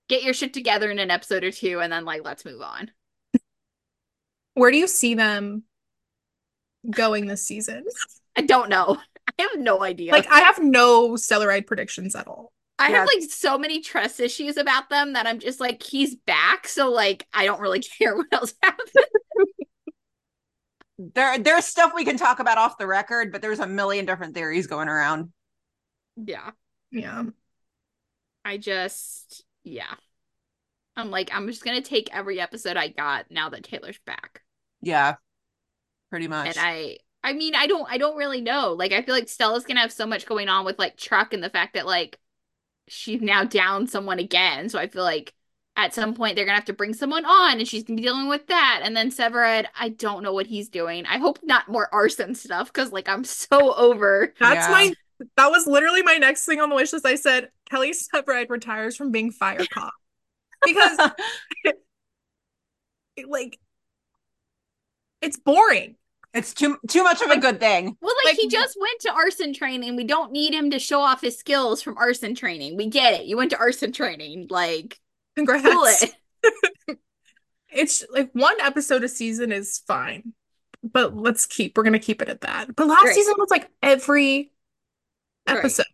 get 0.09 0.23
your 0.23 0.33
shit 0.33 0.53
together 0.53 0.91
in 0.91 0.99
an 0.99 1.11
episode 1.11 1.43
or 1.43 1.51
two 1.51 1.79
and 1.79 1.91
then 1.93 2.05
like 2.05 2.23
let's 2.25 2.45
move 2.45 2.61
on. 2.61 2.91
Where 4.55 4.71
do 4.71 4.77
you 4.77 4.87
see 4.87 5.15
them 5.15 5.63
going 6.89 7.27
this 7.27 7.45
season? 7.45 7.85
I 8.35 8.41
don't 8.41 8.69
know. 8.69 8.97
I 9.39 9.41
have 9.43 9.59
no 9.59 9.81
idea. 9.83 10.11
Like, 10.11 10.29
I 10.29 10.39
have 10.41 10.59
no 10.61 11.11
Stellaride 11.11 11.65
predictions 11.67 12.15
at 12.15 12.27
all. 12.27 12.51
I 12.79 12.89
Yeah. 12.89 12.97
have 12.99 13.07
like 13.07 13.21
so 13.29 13.57
many 13.57 13.81
trust 13.81 14.19
issues 14.19 14.57
about 14.57 14.89
them 14.89 15.13
that 15.13 15.27
I'm 15.27 15.39
just 15.39 15.59
like, 15.59 15.81
he's 15.83 16.15
back, 16.15 16.67
so 16.67 16.89
like 16.91 17.27
I 17.33 17.45
don't 17.45 17.61
really 17.61 17.79
care 17.99 18.15
what 18.15 18.27
else 18.31 18.53
happens. 18.61 18.91
There 20.97 21.37
there's 21.39 21.65
stuff 21.65 21.91
we 21.95 22.05
can 22.05 22.17
talk 22.17 22.39
about 22.39 22.57
off 22.57 22.77
the 22.77 22.87
record, 22.87 23.31
but 23.31 23.41
there's 23.41 23.59
a 23.59 23.67
million 23.67 24.05
different 24.05 24.35
theories 24.35 24.67
going 24.67 24.87
around. 24.89 25.31
yeah. 26.15 26.51
Yeah. 26.91 27.23
I 28.45 28.57
just 28.57 29.43
yeah. 29.63 29.93
I'm 30.95 31.09
like, 31.11 31.29
I'm 31.33 31.47
just 31.47 31.63
gonna 31.65 31.81
take 31.81 32.13
every 32.13 32.39
episode 32.39 32.77
I 32.77 32.89
got 32.89 33.31
now 33.31 33.49
that 33.49 33.63
Taylor's 33.63 33.99
back. 34.05 34.42
Yeah. 34.83 35.15
Pretty 36.09 36.27
much. 36.27 36.55
And 36.55 36.57
I 36.59 36.97
I 37.23 37.33
mean, 37.33 37.55
I 37.55 37.67
don't 37.67 37.89
I 37.89 37.97
don't 37.97 38.17
really 38.17 38.41
know. 38.41 38.73
Like 38.73 38.91
I 38.91 39.01
feel 39.01 39.15
like 39.15 39.29
Stella's 39.29 39.63
gonna 39.65 39.79
have 39.81 39.91
so 39.91 40.05
much 40.05 40.25
going 40.25 40.49
on 40.49 40.65
with 40.65 40.77
like 40.79 40.97
Truck 40.97 41.33
and 41.33 41.43
the 41.43 41.49
fact 41.49 41.73
that 41.73 41.85
like 41.85 42.19
she's 42.87 43.21
now 43.21 43.43
down 43.43 43.87
someone 43.87 44.19
again. 44.19 44.69
So 44.69 44.79
I 44.79 44.87
feel 44.87 45.03
like 45.03 45.33
at 45.75 45.93
some 45.93 46.13
point 46.15 46.35
they're 46.35 46.45
gonna 46.45 46.57
have 46.57 46.65
to 46.65 46.73
bring 46.73 46.93
someone 46.93 47.25
on 47.25 47.59
and 47.59 47.67
she's 47.67 47.83
gonna 47.83 47.97
be 47.97 48.03
dealing 48.03 48.29
with 48.29 48.47
that. 48.47 48.81
And 48.83 48.95
then 48.95 49.11
Severide, 49.11 49.67
I 49.79 49.89
don't 49.89 50.23
know 50.23 50.33
what 50.33 50.47
he's 50.47 50.69
doing. 50.69 51.05
I 51.05 51.17
hope 51.19 51.39
not 51.43 51.69
more 51.69 51.89
arson 51.93 52.35
stuff 52.35 52.71
because 52.73 52.91
like 52.91 53.09
I'm 53.09 53.23
so 53.23 53.73
over 53.75 54.33
That's 54.39 54.67
Yeah. 54.67 54.71
my 54.71 54.93
that 55.37 55.47
was 55.49 55.67
literally 55.67 56.03
my 56.03 56.17
next 56.17 56.45
thing 56.45 56.59
on 56.61 56.69
the 56.69 56.75
wish 56.75 56.93
list. 56.93 57.05
I 57.05 57.15
said 57.15 57.49
Kelly 57.69 57.93
Severide 57.93 58.49
retires 58.49 58.95
from 58.97 59.11
being 59.11 59.31
fire 59.31 59.65
cop. 59.71 59.93
Because 60.65 60.97
like 63.27 63.59
it's 65.23 65.37
boring. 65.37 65.95
it's 66.33 66.53
too 66.53 66.77
too 66.89 67.03
much 67.03 67.21
of 67.21 67.29
a 67.31 67.39
good 67.39 67.59
thing. 67.59 67.95
Well, 68.01 68.13
like, 68.25 68.33
Like- 68.33 68.41
he 68.41 68.47
just 68.49 68.77
went 68.79 68.99
to 69.01 69.11
arson 69.13 69.53
training. 69.53 69.95
We 69.95 70.03
don't 70.03 70.31
need 70.31 70.53
him 70.53 70.69
to 70.71 70.79
show 70.79 70.99
off 71.01 71.21
his 71.21 71.37
skills 71.37 71.81
from 71.81 71.97
arson 71.97 72.35
training. 72.35 72.75
We 72.77 72.87
get 72.87 73.13
it. 73.13 73.25
You 73.25 73.37
went 73.37 73.51
to 73.51 73.57
arson 73.59 73.91
training. 73.91 74.47
Like, 74.49 74.99
Congrats. 75.35 75.63
cool 75.63 75.85
it. 75.85 76.97
It's 77.75 78.05
like 78.11 78.29
one 78.33 78.59
episode 78.61 79.03
a 79.03 79.07
season 79.07 79.51
is 79.51 79.81
fine. 79.87 80.33
But 80.83 81.15
let's 81.15 81.45
keep 81.47 81.75
we're 81.77 81.83
gonna 81.83 81.97
keep 81.97 82.21
it 82.21 82.29
at 82.29 82.41
that. 82.41 82.75
But 82.75 82.87
last 82.87 83.05
Right. 83.05 83.15
season 83.15 83.33
was 83.37 83.49
like 83.49 83.69
every 83.81 84.51
Right. 85.47 85.57
episode. 85.57 85.85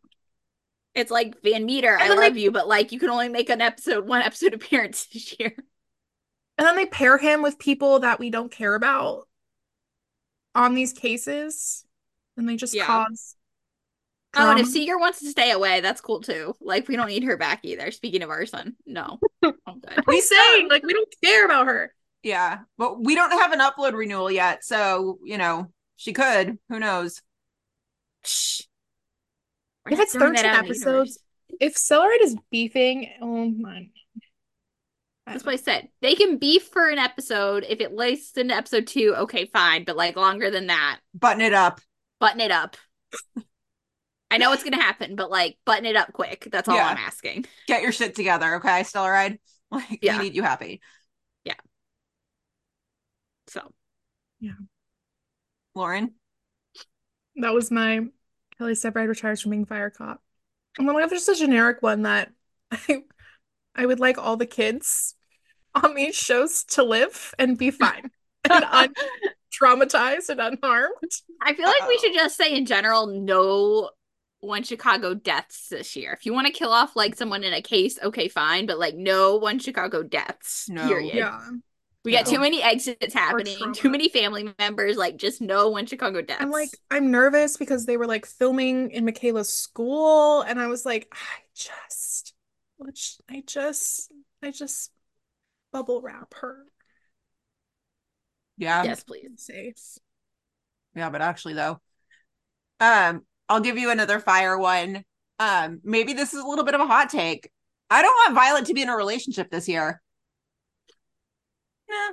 It's 0.96 1.12
like 1.12 1.42
Van 1.44 1.66
Meter, 1.66 1.98
I 1.98 2.02
And 2.02 2.10
then, 2.12 2.18
love 2.18 2.34
like- 2.34 2.42
you, 2.42 2.52
but 2.52 2.68
like 2.68 2.92
you 2.92 3.00
can 3.00 3.10
only 3.10 3.30
make 3.30 3.50
an 3.50 3.62
episode, 3.62 4.08
one 4.08 4.22
episode 4.24 4.54
appearance 4.56 5.06
this 5.14 5.36
year. 5.40 5.56
And 6.60 6.68
then 6.68 6.76
they 6.76 6.86
pair 6.86 7.18
him 7.18 7.42
with 7.42 7.58
people 7.58 8.02
that 8.02 8.20
we 8.20 8.30
don't 8.30 8.52
care 8.52 8.76
about 8.76 9.28
on 10.54 10.76
these 10.76 10.94
cases. 10.94 11.86
And 12.38 12.48
they 12.48 12.58
just 12.58 12.76
Yeah. 12.76 12.86
cause 12.86 13.36
Oh, 14.36 14.52
and 14.52 14.60
if 14.60 14.66
drama. 14.66 14.72
Seager 14.72 14.98
wants 15.00 15.20
to 15.22 15.30
stay 15.30 15.50
away, 15.52 15.80
that's 15.82 16.02
cool 16.02 16.22
too. 16.22 16.54
Like 16.62 16.88
we 16.88 16.96
don't 16.96 17.08
need 17.08 17.24
her 17.24 17.36
back 17.38 17.62
either. 17.64 17.90
Speaking 17.90 18.22
of 18.22 18.30
arson, 18.30 18.76
no, 18.86 19.18
I'm 19.44 19.80
good. 19.80 20.04
we 20.06 20.22
say, 20.22 20.68
like 20.70 20.84
we 20.84 20.94
don't 20.94 21.08
care 21.24 21.46
about 21.46 21.66
her. 21.66 21.94
Yeah. 22.22 22.60
But 22.78 23.02
we 23.02 23.16
don't 23.16 23.32
have 23.32 23.54
an 23.54 23.60
upload 23.60 23.94
renewal 23.94 24.30
yet, 24.30 24.64
so 24.64 25.18
you 25.24 25.38
know, 25.40 25.72
she 25.96 26.14
could. 26.14 26.60
Who 26.70 26.80
knows? 26.80 27.22
Shh. 28.24 28.62
If 29.90 30.00
it's 30.00 30.12
throwing 30.14 30.36
13 30.36 30.46
out 30.52 30.60
in 30.60 30.62
the 30.62 30.68
episodes. 30.68 31.20
If 31.60 31.76
Stellaride 31.76 32.22
is 32.22 32.36
beefing, 32.52 33.10
oh 33.22 33.50
my. 33.50 33.90
That's 35.34 35.46
what 35.46 35.54
I 35.54 35.58
said. 35.58 35.90
They 36.02 36.16
can 36.16 36.38
beef 36.38 36.64
for 36.74 36.90
an 36.90 36.98
episode. 36.98 37.66
If 37.68 37.80
it 37.82 37.94
lasts 37.94 38.38
into 38.38 38.56
episode 38.56 38.88
two, 38.88 39.14
okay, 39.16 39.46
fine. 39.46 39.84
But 39.84 39.96
like 39.96 40.16
longer 40.16 40.50
than 40.50 40.68
that, 40.68 41.00
Button 41.14 41.42
it 41.42 41.54
up. 41.54 41.82
button 42.20 42.42
it 42.42 42.52
up. 42.52 42.78
I 44.32 44.38
know 44.38 44.52
it's 44.54 44.64
gonna 44.64 44.78
happen, 44.82 45.16
but 45.16 45.30
like 45.32 45.58
button 45.66 45.86
it 45.86 45.96
up 45.96 46.14
quick. 46.14 46.48
That's 46.52 46.68
all 46.68 46.76
Yeah. 46.76 46.88
I'm 46.88 46.98
asking. 46.98 47.46
Get 47.68 47.82
your 47.82 47.92
shit 47.92 48.16
together, 48.16 48.56
okay, 48.56 48.82
Stellaride? 48.82 49.40
Like 49.72 50.00
Yeah. 50.02 50.18
we 50.18 50.24
need 50.26 50.36
you 50.36 50.42
happy. 50.42 50.82
Yeah. 51.44 51.54
So 53.48 53.72
Yeah. 54.40 54.54
Lauren. 55.76 56.14
That 57.36 57.54
was 57.54 57.70
my 57.72 58.08
Kelly 58.58 58.74
Severide 58.74 59.08
retires 59.08 59.42
from 59.42 59.52
being 59.52 59.66
fire 59.66 59.90
cop. 59.92 60.22
And 60.78 60.88
then 60.88 60.96
I 60.96 61.02
have 61.02 61.12
just 61.12 61.30
a 61.30 61.36
generic 61.36 61.82
one 61.82 62.02
that 62.04 62.32
I 62.72 63.04
I 63.76 63.86
would 63.86 64.00
like 64.00 64.18
all 64.18 64.38
the 64.38 64.46
kids 64.46 65.16
on 65.76 65.96
these 65.96 66.16
shows 66.16 66.64
to 66.66 66.84
live 66.84 67.34
and 67.40 67.58
be 67.58 67.72
fine 67.72 68.12
and 68.50 68.66
untraumatized 68.66 70.30
and 70.30 70.40
unharmed. 70.40 70.94
I 71.42 71.54
feel 71.54 71.66
like 71.68 71.88
we 71.88 71.96
Uh-oh. 71.96 71.98
should 72.02 72.14
just 72.14 72.38
say 72.38 72.56
in 72.56 72.66
general, 72.66 73.08
no 73.08 73.92
one 74.42 74.64
Chicago 74.64 75.14
deaths 75.14 75.68
this 75.70 75.96
year. 75.96 76.14
If 76.14 76.26
you 76.26 76.34
want 76.34 76.48
to 76.48 76.54
kill 76.54 76.72
off 76.72 76.96
like 76.96 77.16
someone 77.16 77.44
in 77.44 77.54
a 77.54 77.62
case, 77.62 78.00
okay, 78.02 78.28
fine, 78.30 78.66
but 78.66 78.80
like 78.80 78.96
no 78.96 79.36
one 79.38 79.60
Chicago 79.60 80.04
deaths. 80.04 80.68
No. 80.70 80.88
Period. 80.88 81.16
Yeah. 81.16 81.42
We 82.06 82.14
got 82.14 82.26
No. 82.28 82.32
too 82.34 82.40
many 82.40 82.64
exits 82.64 83.14
happening, 83.14 83.74
too 83.74 83.90
many 83.90 84.08
family 84.08 84.54
members. 84.58 84.96
Like 84.96 85.18
just 85.18 85.42
no 85.42 85.68
one 85.70 85.86
Chicago 85.86 86.22
deaths. 86.22 86.42
I'm 86.42 86.52
like, 86.52 86.70
I'm 86.90 87.12
nervous 87.12 87.58
because 87.58 87.86
they 87.86 87.98
were 87.98 88.08
like 88.08 88.26
filming 88.26 88.92
in 88.92 89.04
Michaela's 89.04 89.54
school, 89.54 90.42
and 90.42 90.62
I 90.62 90.68
was 90.68 90.86
like, 90.86 91.10
I 91.12 91.42
just, 91.54 92.34
let's, 92.80 93.20
I 93.30 93.44
just, 93.46 94.10
I 94.42 94.52
just 94.52 94.92
bubble 95.72 96.02
wrap 96.02 96.34
her 96.36 96.66
Yeah. 98.58 98.84
yes, 98.84 99.04
please. 99.04 99.30
safe. 99.38 99.98
Yeah, 100.96 101.10
but 101.10 101.22
actually 101.22 101.54
though, 101.54 101.80
um, 102.80 103.24
I'll 103.48 103.62
give 103.62 103.78
you 103.78 103.90
another 103.92 104.20
fire 104.20 104.58
one. 104.58 105.04
Um, 105.40 105.80
maybe 105.84 106.14
this 106.14 106.34
is 106.34 106.44
a 106.44 106.48
little 106.48 106.66
bit 106.66 106.76
of 106.76 106.82
a 106.82 106.88
hot 106.88 107.10
take. 107.10 107.50
I 107.90 108.02
don't 108.02 108.14
want 108.14 108.36
Violet 108.36 108.66
to 108.66 108.74
be 108.74 108.82
in 108.82 108.90
a 108.90 108.96
relationship 108.96 109.50
this 109.50 109.68
year. 109.68 110.02
Yeah. 111.90 112.10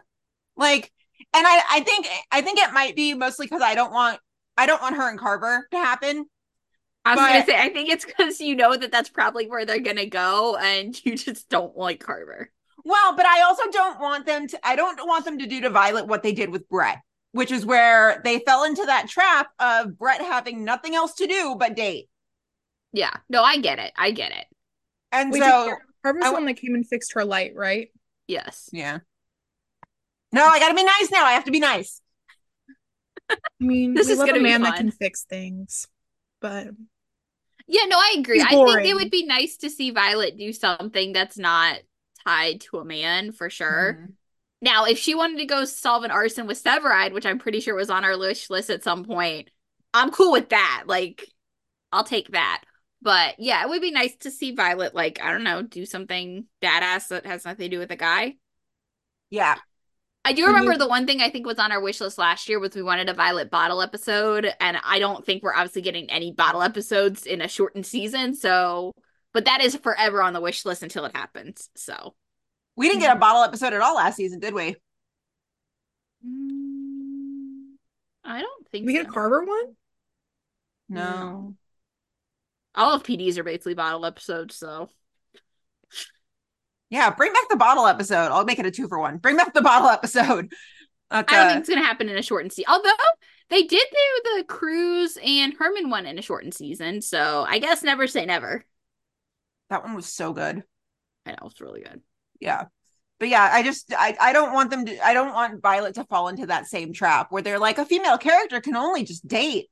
Like, 0.56 0.92
and 1.34 1.46
I, 1.46 1.62
I 1.70 1.80
think, 1.80 2.06
I 2.30 2.40
think 2.40 2.58
it 2.58 2.72
might 2.72 2.96
be 2.96 3.14
mostly 3.14 3.46
because 3.46 3.62
I 3.62 3.74
don't 3.74 3.92
want, 3.92 4.20
I 4.56 4.66
don't 4.66 4.80
want 4.80 4.96
her 4.96 5.10
and 5.10 5.18
Carver 5.18 5.66
to 5.70 5.76
happen. 5.76 6.26
I 7.04 7.14
was 7.14 7.20
gonna 7.20 7.46
say, 7.46 7.56
I 7.56 7.68
think 7.68 7.88
it's 7.88 8.04
because 8.04 8.40
you 8.40 8.56
know 8.56 8.76
that 8.76 8.90
that's 8.90 9.08
probably 9.08 9.46
where 9.46 9.64
they're 9.64 9.78
gonna 9.78 10.06
go, 10.06 10.56
and 10.56 10.98
you 11.04 11.16
just 11.16 11.48
don't 11.48 11.76
like 11.76 12.00
Carver. 12.00 12.50
Well, 12.86 13.16
but 13.16 13.26
I 13.26 13.42
also 13.42 13.64
don't 13.72 13.98
want 13.98 14.26
them 14.26 14.46
to, 14.46 14.60
I 14.62 14.76
don't 14.76 14.96
want 15.08 15.24
them 15.24 15.40
to 15.40 15.46
do 15.48 15.60
to 15.62 15.70
Violet 15.70 16.06
what 16.06 16.22
they 16.22 16.32
did 16.32 16.50
with 16.50 16.68
Brett, 16.68 17.00
which 17.32 17.50
is 17.50 17.66
where 17.66 18.20
they 18.22 18.38
fell 18.38 18.62
into 18.62 18.84
that 18.86 19.08
trap 19.08 19.48
of 19.58 19.98
Brett 19.98 20.20
having 20.20 20.64
nothing 20.64 20.94
else 20.94 21.14
to 21.14 21.26
do 21.26 21.56
but 21.58 21.74
date. 21.74 22.08
Yeah, 22.92 23.10
no, 23.28 23.42
I 23.42 23.58
get 23.58 23.80
it. 23.80 23.92
I 23.96 24.12
get 24.12 24.30
it. 24.30 24.44
And 25.10 25.32
Wait, 25.32 25.42
so, 25.42 25.64
did 25.64 25.74
Carver's 26.04 26.24
I 26.26 26.28
the 26.28 26.32
one 26.34 26.44
that 26.46 26.58
came 26.58 26.76
and 26.76 26.86
fixed 26.86 27.14
her 27.14 27.24
light, 27.24 27.56
right? 27.56 27.88
Yes. 28.28 28.70
yeah. 28.72 29.00
No, 30.32 30.46
I 30.46 30.60
gotta 30.60 30.74
be 30.74 30.84
nice 30.84 31.10
now. 31.10 31.24
I 31.24 31.32
have 31.32 31.44
to 31.46 31.50
be 31.50 31.58
nice. 31.58 32.00
I 33.28 33.36
mean, 33.58 33.94
This 33.94 34.06
we 34.06 34.12
is 34.12 34.18
love 34.20 34.28
gonna 34.28 34.38
a 34.38 34.42
be 34.42 34.48
man 34.48 34.62
that 34.62 34.76
can 34.76 34.92
fix 34.92 35.24
things, 35.24 35.88
but 36.40 36.68
Yeah, 37.66 37.86
no, 37.88 37.96
I 37.98 38.14
agree. 38.18 38.40
I 38.40 38.50
think 38.50 38.86
it 38.86 38.94
would 38.94 39.10
be 39.10 39.26
nice 39.26 39.56
to 39.56 39.70
see 39.70 39.90
Violet 39.90 40.38
do 40.38 40.52
something 40.52 41.12
that's 41.12 41.36
not 41.36 41.80
tied 42.26 42.60
to 42.62 42.78
a 42.78 42.84
man 42.84 43.32
for 43.32 43.48
sure. 43.48 43.98
Mhm. 44.00 44.12
Now, 44.62 44.84
if 44.84 44.98
she 44.98 45.14
wanted 45.14 45.38
to 45.38 45.46
go 45.46 45.64
solve 45.64 46.02
an 46.02 46.10
arson 46.10 46.46
with 46.46 46.62
Severide, 46.62 47.12
which 47.12 47.26
I'm 47.26 47.38
pretty 47.38 47.60
sure 47.60 47.74
was 47.74 47.90
on 47.90 48.04
our 48.04 48.18
wish 48.18 48.50
list 48.50 48.70
at 48.70 48.82
some 48.82 49.04
point, 49.04 49.50
I'm 49.94 50.10
cool 50.10 50.32
with 50.32 50.48
that. 50.48 50.84
Like, 50.86 51.26
I'll 51.92 52.04
take 52.04 52.32
that. 52.32 52.64
But 53.02 53.36
yeah, 53.38 53.62
it 53.62 53.68
would 53.68 53.82
be 53.82 53.90
nice 53.90 54.16
to 54.20 54.30
see 54.30 54.52
Violet, 54.52 54.94
like, 54.94 55.22
I 55.22 55.30
don't 55.30 55.44
know, 55.44 55.62
do 55.62 55.86
something 55.86 56.46
badass 56.62 57.08
that 57.08 57.26
has 57.26 57.44
nothing 57.44 57.70
to 57.70 57.76
do 57.76 57.78
with 57.78 57.90
a 57.90 57.96
guy. 57.96 58.36
Yeah. 59.30 59.56
I 60.24 60.32
do 60.32 60.46
remember 60.46 60.72
you- 60.72 60.78
the 60.78 60.88
one 60.88 61.06
thing 61.06 61.20
I 61.20 61.30
think 61.30 61.46
was 61.46 61.58
on 61.58 61.70
our 61.70 61.80
wish 61.80 62.00
list 62.00 62.18
last 62.18 62.48
year 62.48 62.58
was 62.58 62.74
we 62.74 62.82
wanted 62.82 63.08
a 63.08 63.14
Violet 63.14 63.48
bottle 63.48 63.80
episode, 63.80 64.52
and 64.58 64.76
I 64.82 64.98
don't 64.98 65.24
think 65.24 65.42
we're 65.42 65.54
obviously 65.54 65.82
getting 65.82 66.10
any 66.10 66.32
bottle 66.32 66.62
episodes 66.62 67.26
in 67.26 67.40
a 67.40 67.46
shortened 67.46 67.86
season. 67.86 68.34
So, 68.34 68.92
but 69.36 69.44
that 69.44 69.60
is 69.60 69.76
forever 69.76 70.22
on 70.22 70.32
the 70.32 70.40
wish 70.40 70.64
list 70.64 70.82
until 70.82 71.04
it 71.04 71.14
happens. 71.14 71.68
So, 71.76 72.14
We 72.74 72.88
didn't 72.88 73.02
get 73.02 73.14
a 73.14 73.20
bottle 73.20 73.42
episode 73.42 73.74
at 73.74 73.82
all 73.82 73.96
last 73.96 74.16
season, 74.16 74.40
did 74.40 74.54
we? 74.54 74.76
Mm, 76.26 77.74
I 78.24 78.40
don't 78.40 78.68
think 78.68 78.86
we 78.86 78.94
so. 78.96 79.02
get 79.02 79.10
a 79.10 79.12
Carver 79.12 79.44
one? 79.44 79.76
No. 80.88 81.54
All 82.74 82.94
of 82.94 83.02
PDs 83.02 83.36
are 83.36 83.44
basically 83.44 83.74
bottle 83.74 84.06
episodes, 84.06 84.56
so 84.56 84.88
Yeah, 86.88 87.10
bring 87.10 87.34
back 87.34 87.50
the 87.50 87.56
bottle 87.56 87.86
episode. 87.86 88.32
I'll 88.32 88.46
make 88.46 88.58
it 88.58 88.64
a 88.64 88.70
two 88.70 88.88
for 88.88 88.98
one. 88.98 89.18
Bring 89.18 89.36
back 89.36 89.52
the 89.52 89.60
bottle 89.60 89.90
episode. 89.90 90.50
Okay. 91.12 91.36
I 91.36 91.38
don't 91.38 91.48
think 91.48 91.60
it's 91.60 91.68
gonna 91.68 91.84
happen 91.84 92.08
in 92.08 92.16
a 92.16 92.22
shortened 92.22 92.54
season. 92.54 92.72
Although 92.72 92.90
they 93.50 93.64
did 93.64 93.86
do 93.90 94.38
the 94.38 94.44
Cruz 94.44 95.18
and 95.22 95.52
Herman 95.52 95.90
one 95.90 96.06
in 96.06 96.18
a 96.18 96.22
shortened 96.22 96.54
season, 96.54 97.02
so 97.02 97.44
I 97.46 97.58
guess 97.58 97.82
never 97.82 98.06
say 98.06 98.24
never. 98.24 98.64
That 99.70 99.82
one 99.82 99.94
was 99.94 100.06
so 100.06 100.32
good. 100.32 100.62
I 101.24 101.30
know 101.30 101.38
it's 101.46 101.60
really 101.60 101.82
good. 101.82 102.00
Yeah. 102.40 102.64
But 103.18 103.28
yeah, 103.28 103.48
I 103.50 103.62
just 103.62 103.92
I, 103.96 104.16
I 104.20 104.32
don't 104.32 104.52
want 104.52 104.70
them 104.70 104.84
to 104.86 105.06
I 105.06 105.14
don't 105.14 105.32
want 105.32 105.62
Violet 105.62 105.94
to 105.94 106.04
fall 106.04 106.28
into 106.28 106.46
that 106.46 106.66
same 106.66 106.92
trap 106.92 107.32
where 107.32 107.42
they're 107.42 107.58
like 107.58 107.78
a 107.78 107.86
female 107.86 108.18
character 108.18 108.60
can 108.60 108.76
only 108.76 109.04
just 109.04 109.26
date. 109.26 109.68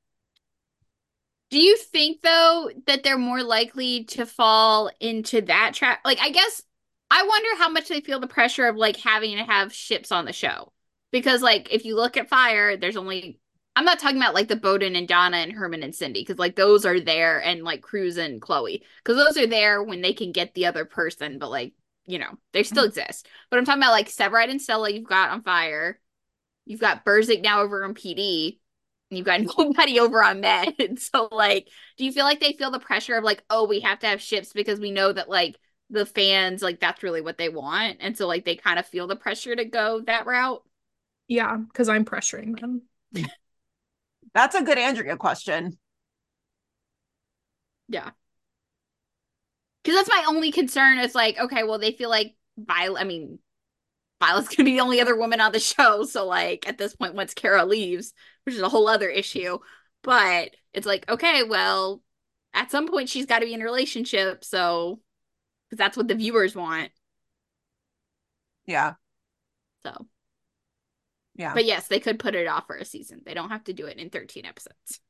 Do 1.51 1.59
you 1.61 1.77
think 1.77 2.23
though 2.23 2.71
that 2.87 3.03
they're 3.03 3.19
more 3.19 3.43
likely 3.43 4.05
to 4.05 4.27
fall 4.27 4.91
into 4.99 5.43
that 5.43 5.73
trap? 5.75 6.01
Like, 6.05 6.19
I 6.21 6.31
guess 6.31 6.63
I 7.11 7.23
wonder 7.23 7.49
how 7.59 7.69
much 7.69 7.89
they 7.89 8.01
feel 8.01 8.19
the 8.19 8.27
pressure 8.27 8.67
of 8.67 8.77
like 8.77 8.97
having 8.97 9.37
to 9.37 9.45
have 9.45 9.73
ships 9.73 10.11
on 10.11 10.25
the 10.25 10.33
show. 10.33 10.73
Because 11.13 11.43
like 11.43 11.73
if 11.73 11.85
you 11.85 11.97
look 11.97 12.17
at 12.17 12.29
Fire, 12.31 12.77
there's 12.77 12.97
only 12.97 13.39
I'm 13.77 13.85
not 13.85 13.99
talking 13.99 14.17
about 14.17 14.35
like 14.35 14.49
the 14.49 14.57
Bowden 14.57 14.95
and 14.95 15.09
Donna 15.09 15.39
and 15.39 15.53
Herman 15.53 15.83
and 15.83 15.95
Cindy 15.95 16.21
because 16.21 16.39
like 16.39 16.55
those 16.55 16.87
are 16.87 17.01
there 17.01 17.43
and 17.43 17.65
like 17.65 17.83
Cruz 17.83 18.17
and 18.17 18.41
Chloe 18.41 18.85
because 19.03 19.17
those 19.17 19.37
are 19.37 19.49
there 19.49 19.83
when 19.83 20.01
they 20.01 20.13
can 20.13 20.33
get 20.33 20.55
the 20.55 20.67
other 20.67 20.85
person, 20.85 21.39
but 21.39 21.51
like 21.51 21.73
you 22.07 22.19
know 22.19 22.39
they 22.53 22.63
still 22.63 22.85
mm-hmm. 22.85 22.99
exist. 23.01 23.27
But 23.51 23.59
I'm 23.59 23.65
talking 23.65 23.83
about 23.83 23.93
like 23.93 24.09
Severide 24.09 24.51
and 24.51 24.63
Stella 24.63 24.91
you've 24.91 25.09
got 25.09 25.31
on 25.31 25.43
Fire, 25.43 25.99
you've 26.67 26.81
got 26.81 27.05
Burzek 27.05 27.43
now 27.43 27.63
over 27.63 27.85
on 27.85 27.95
PD, 27.95 28.59
and 29.11 29.19
you've 29.19 29.27
got 29.27 29.41
nobody 29.59 29.99
over 29.99 30.23
on 30.23 30.41
Med. 30.41 30.75
So 30.99 31.29
like, 31.33 31.69
do 31.97 32.05
you 32.05 32.13
feel 32.13 32.25
like 32.25 32.41
they 32.41 32.53
feel 32.53 32.71
the 32.71 32.79
pressure 32.79 33.17
of 33.17 33.25
like, 33.25 33.43
oh, 33.51 33.67
we 33.67 33.81
have 33.81 33.99
to 34.01 34.07
have 34.07 34.23
ships 34.23 34.53
because 34.53 34.79
we 34.79 34.93
know 34.93 35.13
that 35.13 35.29
like 35.29 35.59
the 35.91 36.07
fans 36.07 36.63
like 36.63 36.81
that's 36.81 37.03
really 37.03 37.23
what 37.23 37.39
they 37.39 37.49
want, 37.49 37.99
and 38.01 38.17
so 38.17 38.29
like 38.29 38.45
they 38.45 38.55
kind 38.55 38.79
of 38.79 38.87
feel 38.87 39.09
the 39.09 39.17
pressure 39.17 39.57
to 39.57 39.65
go 39.65 40.01
that 40.03 40.27
route? 40.27 40.63
Yeah, 41.27 41.57
because 41.57 41.89
I'm 41.89 42.05
pressuring 42.05 42.61
them. 42.61 42.83
That's 44.35 44.55
a 44.57 44.63
good 44.63 44.79
Andrea 44.79 45.17
question. 45.17 45.79
Yeah. 47.89 48.11
Because 49.83 49.99
that's 49.99 50.09
my 50.09 50.25
only 50.29 50.51
concern 50.51 50.99
is 50.99 51.15
like, 51.15 51.39
okay, 51.39 51.63
well, 51.63 51.79
they 51.79 51.93
feel 51.93 52.09
like 52.11 52.35
Violet, 52.57 53.01
I 53.01 53.05
mean, 53.05 53.39
Violet's 54.21 54.49
going 54.49 54.57
to 54.57 54.65
be 54.65 54.73
the 54.73 54.81
only 54.81 55.01
other 55.01 55.17
woman 55.17 55.41
on 55.41 55.53
the 55.53 55.61
show. 55.61 56.05
So, 56.05 56.27
like, 56.27 56.67
at 56.69 56.79
this 56.79 56.97
point, 56.97 57.15
once 57.15 57.35
Kara 57.35 57.65
leaves, 57.65 58.13
which 58.45 58.55
is 58.55 58.63
a 58.63 58.69
whole 58.69 58.89
other 58.89 59.09
issue, 59.09 59.59
but 60.03 60.51
it's 60.73 60.87
like, 60.87 61.09
okay, 61.11 61.43
well, 61.43 62.03
at 62.55 62.71
some 62.71 62.89
point, 62.89 63.09
she's 63.09 63.27
got 63.27 63.41
to 63.41 63.47
be 63.47 63.55
in 63.55 63.61
a 63.61 63.65
relationship. 63.65 64.45
So, 64.45 65.01
because 65.69 65.79
that's 65.79 65.97
what 65.97 66.09
the 66.09 66.15
viewers 66.15 66.57
want. 66.57 66.91
Yeah. 68.67 68.95
So, 69.85 70.07
Yeah. 71.37 71.53
but 71.55 71.65
yes, 71.65 71.89
they 71.89 72.01
could 72.01 72.19
put 72.19 72.35
it 72.35 72.47
off 72.47 72.67
for 72.67 72.77
a 72.77 72.85
season. 72.85 73.23
They 73.25 73.35
don't 73.35 73.51
have 73.51 73.65
to 73.65 73.73
do 73.73 73.87
it 73.87 73.99
in 73.99 74.11
13 74.11 74.45
episodes. 74.47 75.01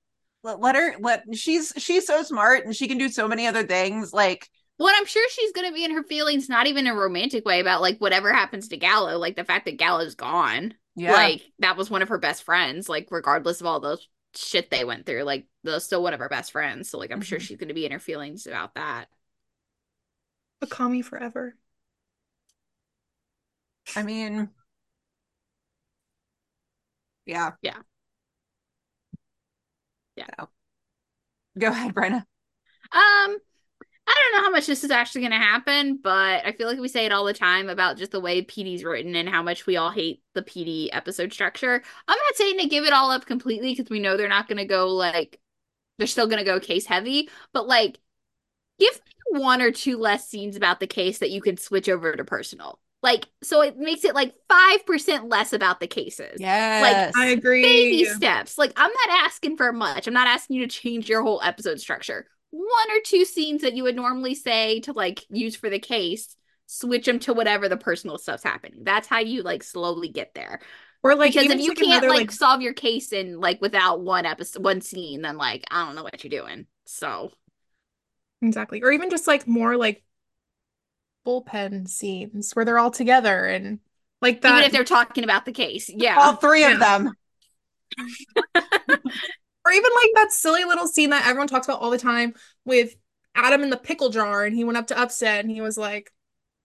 let, 0.43 0.61
let 0.61 0.75
her 0.77 0.95
let 1.01 1.25
she's 1.37 1.73
she's 1.77 2.07
so 2.07 2.23
smart 2.23 2.65
and 2.65 2.75
she 2.75 2.89
can 2.89 2.99
do 2.99 3.09
so 3.09 3.29
many 3.29 3.47
other 3.47 3.65
things. 3.65 4.13
Like 4.13 4.49
Well, 4.79 4.93
I'm 4.97 5.07
sure 5.07 5.29
she's 5.31 5.53
gonna 5.53 5.73
be 5.73 5.85
in 5.85 5.93
her 5.95 6.03
feelings, 6.03 6.49
not 6.49 6.67
even 6.67 6.87
in 6.87 6.93
a 6.93 6.97
romantic 6.99 7.45
way 7.45 7.61
about 7.61 7.81
like 7.83 7.99
whatever 7.99 8.33
happens 8.33 8.69
to 8.69 8.77
Gallo, 8.77 9.19
like 9.19 9.37
the 9.37 9.45
fact 9.45 9.65
that 9.67 9.77
Gallo's 9.79 10.15
gone. 10.15 10.75
yeah. 10.97 11.13
Like 11.13 11.43
that 11.61 11.77
was 11.77 11.91
one 11.91 12.03
of 12.03 12.09
her 12.09 12.19
best 12.19 12.43
friends, 12.45 12.89
like 12.89 13.09
regardless 13.11 13.61
of 13.61 13.67
all 13.67 13.81
the 13.81 13.99
shit 14.37 14.71
they 14.71 14.85
went 14.85 15.07
through, 15.07 15.23
like 15.23 15.47
those 15.63 15.85
still 15.85 16.03
one 16.03 16.13
of 16.15 16.21
her 16.21 16.29
best 16.29 16.53
friends. 16.53 16.89
So 16.91 16.99
like 16.99 17.11
I'm 17.13 17.21
sure 17.21 17.39
Mhm. 17.39 17.43
she's 17.43 17.59
gonna 17.59 17.75
be 17.75 17.87
in 17.87 17.93
her 17.93 17.99
feelings 18.01 18.47
about 18.47 18.75
that. 18.77 19.07
But 20.61 20.71
call 20.71 20.89
me 20.89 21.03
forever. 21.03 21.55
I 23.97 24.03
mean 24.03 24.49
Yeah. 27.27 27.53
Yeah. 27.63 27.83
Yeah. 30.17 30.27
So. 30.39 30.49
Go 31.59 31.69
ahead, 31.69 31.95
Brenna. 31.95 32.17
Um, 32.17 32.25
I 32.93 34.15
don't 34.15 34.33
know 34.35 34.43
how 34.45 34.51
much 34.51 34.67
this 34.67 34.85
is 34.85 34.91
actually 34.91 35.23
going 35.23 35.33
to 35.33 35.39
happen, 35.39 35.99
but 36.03 36.47
I 36.47 36.53
feel 36.53 36.69
like 36.69 36.79
we 36.79 36.89
say 36.89 37.07
it 37.07 37.13
all 37.13 37.25
the 37.25 37.35
time 37.35 37.69
about 37.69 37.99
just 37.99 38.13
the 38.13 38.21
way 38.21 38.43
PD's 38.43 38.85
written 38.85 39.17
and 39.17 39.29
how 39.29 39.43
much 39.43 39.67
we 39.67 39.77
all 39.77 39.91
hate 39.91 40.23
the 40.35 40.43
PD 40.43 40.91
episode 40.93 41.33
structure. 41.33 41.83
I'm 42.09 42.19
not 42.19 42.37
saying 42.37 42.59
to 42.61 42.69
give 42.69 42.85
it 42.85 42.93
all 42.93 43.11
up 43.11 43.27
completely 43.27 43.75
because 43.75 43.91
we 43.91 44.01
know 44.01 44.17
they're 44.17 44.29
not 44.29 44.49
going 44.49 44.59
to 44.59 44.67
go 44.67 44.89
like 44.91 45.41
they're 45.99 46.07
still 46.09 46.27
going 46.29 46.41
to 46.41 46.45
go 46.45 46.61
case 46.61 46.87
heavy, 46.87 47.31
but 47.53 47.69
like 47.69 48.01
give 48.79 49.01
me 49.33 49.41
one 49.41 49.63
or 49.63 49.73
two 49.73 49.99
less 49.99 50.29
scenes 50.29 50.57
about 50.57 50.81
the 50.81 50.87
case 50.89 51.19
that 51.21 51.31
you 51.31 51.43
can 51.43 51.57
switch 51.59 51.89
over 51.89 52.15
to 52.15 52.25
personal. 52.25 52.81
Like 53.05 53.27
so 53.43 53.61
it 53.61 53.77
makes 53.77 54.03
it 54.03 54.15
like 54.15 54.35
5% 54.51 55.31
less 55.31 55.53
about 55.53 55.79
the 55.79 55.87
cases. 55.87 56.41
Yes. 56.41 57.15
Like, 57.15 57.23
I 57.23 57.33
agree. 57.33 57.63
Baby 57.63 58.07
steps. 58.07 58.57
Like 58.57 58.73
I'm 58.77 58.91
not 58.91 59.25
asking 59.27 59.59
for 59.59 59.75
much. 59.75 60.07
I'm 60.07 60.15
not 60.15 60.27
asking 60.27 60.57
you 60.57 60.67
to 60.67 60.75
change 60.75 61.07
your 61.07 61.23
whole 61.23 61.43
episode 61.45 61.79
structure. 61.79 62.27
One 62.51 62.91
or 62.91 63.01
two 63.05 63.27
scenes 63.27 63.61
that 63.61 63.75
you 63.75 63.83
would 63.83 63.95
normally 63.95 64.35
say 64.35 64.81
to 64.81 64.95
like 64.95 65.23
use 65.29 65.55
for 65.55 65.69
the 65.69 65.79
case, 65.79 66.35
switch 66.65 67.05
them 67.05 67.19
to 67.21 67.35
whatever 67.35 67.69
the 67.69 67.77
personal 67.77 68.17
stuff's 68.17 68.43
happening. 68.43 68.85
That's 68.85 69.07
how 69.07 69.19
you 69.19 69.43
like 69.43 69.63
slowly 69.63 70.09
get 70.09 70.33
there. 70.35 70.63
Or 71.03 71.15
like 71.15 71.35
because 71.35 71.51
if 71.51 71.61
you 71.61 71.69
like 71.69 71.77
can't 71.77 72.05
another, 72.05 72.09
like, 72.09 72.31
solve 72.31 72.63
your 72.63 72.73
case 72.73 73.13
in 73.13 73.39
like 73.39 73.61
without 73.61 74.01
one 74.01 74.25
episode, 74.25 74.65
one 74.65 74.81
scene, 74.81 75.21
then 75.21 75.37
like 75.37 75.63
I 75.71 75.85
don't 75.85 75.95
know 75.95 76.05
what 76.05 76.25
you're 76.25 76.31
doing. 76.31 76.65
So 76.87 77.33
exactly. 78.41 78.83
Or 78.83 78.91
even 78.91 79.11
just 79.11 79.27
like 79.27 79.47
more 79.47 79.77
like 79.77 80.03
bullpen 81.27 81.89
scenes 81.89 82.53
where 82.53 82.65
they're 82.65 82.79
all 82.79 82.91
together 82.91 83.45
and 83.47 83.81
like 84.21 84.41
that. 84.43 84.53
even 84.53 84.65
if 84.65 84.73
they're 84.73 84.85
talking 84.85 85.25
about 85.25 85.45
the 85.45 85.53
case, 85.53 85.89
yeah. 85.89 86.17
All 86.19 86.37
three 86.37 86.65
of 86.65 86.79
them. 86.79 87.13
Or 89.67 89.73
even 89.73 89.91
like 89.95 90.11
that 90.17 90.31
silly 90.31 90.65
little 90.65 90.87
scene 90.87 91.09
that 91.11 91.27
everyone 91.27 91.49
talks 91.49 91.67
about 91.67 91.81
all 91.81 91.89
the 91.89 91.97
time 91.97 92.35
with 92.67 92.95
Adam 93.35 93.63
in 93.63 93.71
the 93.71 93.79
pickle 93.79 94.11
jar 94.11 94.45
and 94.45 94.55
he 94.55 94.63
went 94.63 94.77
up 94.77 94.89
to 94.89 94.99
Upstead 95.01 95.43
and 95.43 95.51
he 95.51 95.63
was 95.63 95.79
like, 95.79 96.13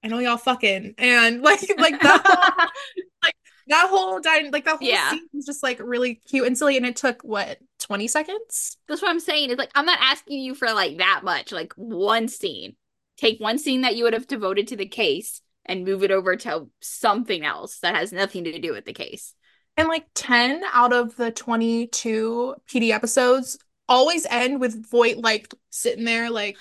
I 0.03 0.09
know 0.09 0.19
y'all 0.19 0.35
fucking 0.35 0.95
and 0.97 1.41
like 1.41 1.61
like 1.77 2.01
that 2.01 2.21
whole 2.25 3.29
that 3.67 3.87
whole 3.89 4.21
like 4.51 4.65
that 4.65 4.79
whole 4.79 4.85
Yeah. 4.87 5.11
scene 5.11 5.29
was 5.33 5.45
just 5.45 5.63
like 5.63 5.79
really 5.81 6.15
cute 6.15 6.45
and 6.45 6.57
silly 6.57 6.75
and 6.75 6.85
it 6.85 6.97
took 6.97 7.21
what 7.21 7.59
20 7.79 8.07
seconds? 8.09 8.75
That's 8.89 9.01
what 9.01 9.11
I'm 9.11 9.21
saying. 9.21 9.49
It's 9.51 9.59
like 9.59 9.71
I'm 9.75 9.85
not 9.85 9.99
asking 10.01 10.39
you 10.41 10.53
for 10.53 10.67
like 10.73 10.97
that 10.97 11.21
much. 11.23 11.53
Like 11.53 11.71
one 11.77 12.27
scene. 12.27 12.75
Take 13.19 13.39
one 13.39 13.57
scene 13.57 13.81
that 13.81 13.95
you 13.97 14.05
would 14.05 14.13
have 14.13 14.27
devoted 14.27 14.69
to 14.69 14.77
the 14.77 14.87
case 14.87 15.41
and 15.65 15.83
move 15.83 16.03
it 16.03 16.11
over 16.11 16.35
to 16.37 16.67
something 16.79 17.43
else 17.43 17.79
that 17.79 17.95
has 17.95 18.13
nothing 18.13 18.45
to 18.45 18.59
do 18.59 18.71
with 18.71 18.85
the 18.85 18.93
case. 18.93 19.33
And 19.75 19.87
like 19.87 20.05
10 20.15 20.63
out 20.73 20.93
of 20.93 21.15
the 21.17 21.29
22 21.31 22.55
PD 22.69 22.91
episodes 22.91 23.59
always 23.87 24.25
end 24.29 24.61
with 24.61 24.89
Voight 24.89 25.17
like 25.17 25.53
sitting 25.69 26.05
there 26.05 26.29
like 26.29 26.57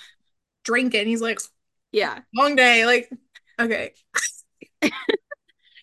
drinking. 0.65 1.07
He's 1.07 1.23
like, 1.23 1.39
Yeah. 1.93 2.21
long 2.35 2.57
day. 2.57 2.87
Like, 2.87 3.11
okay. 3.61 3.93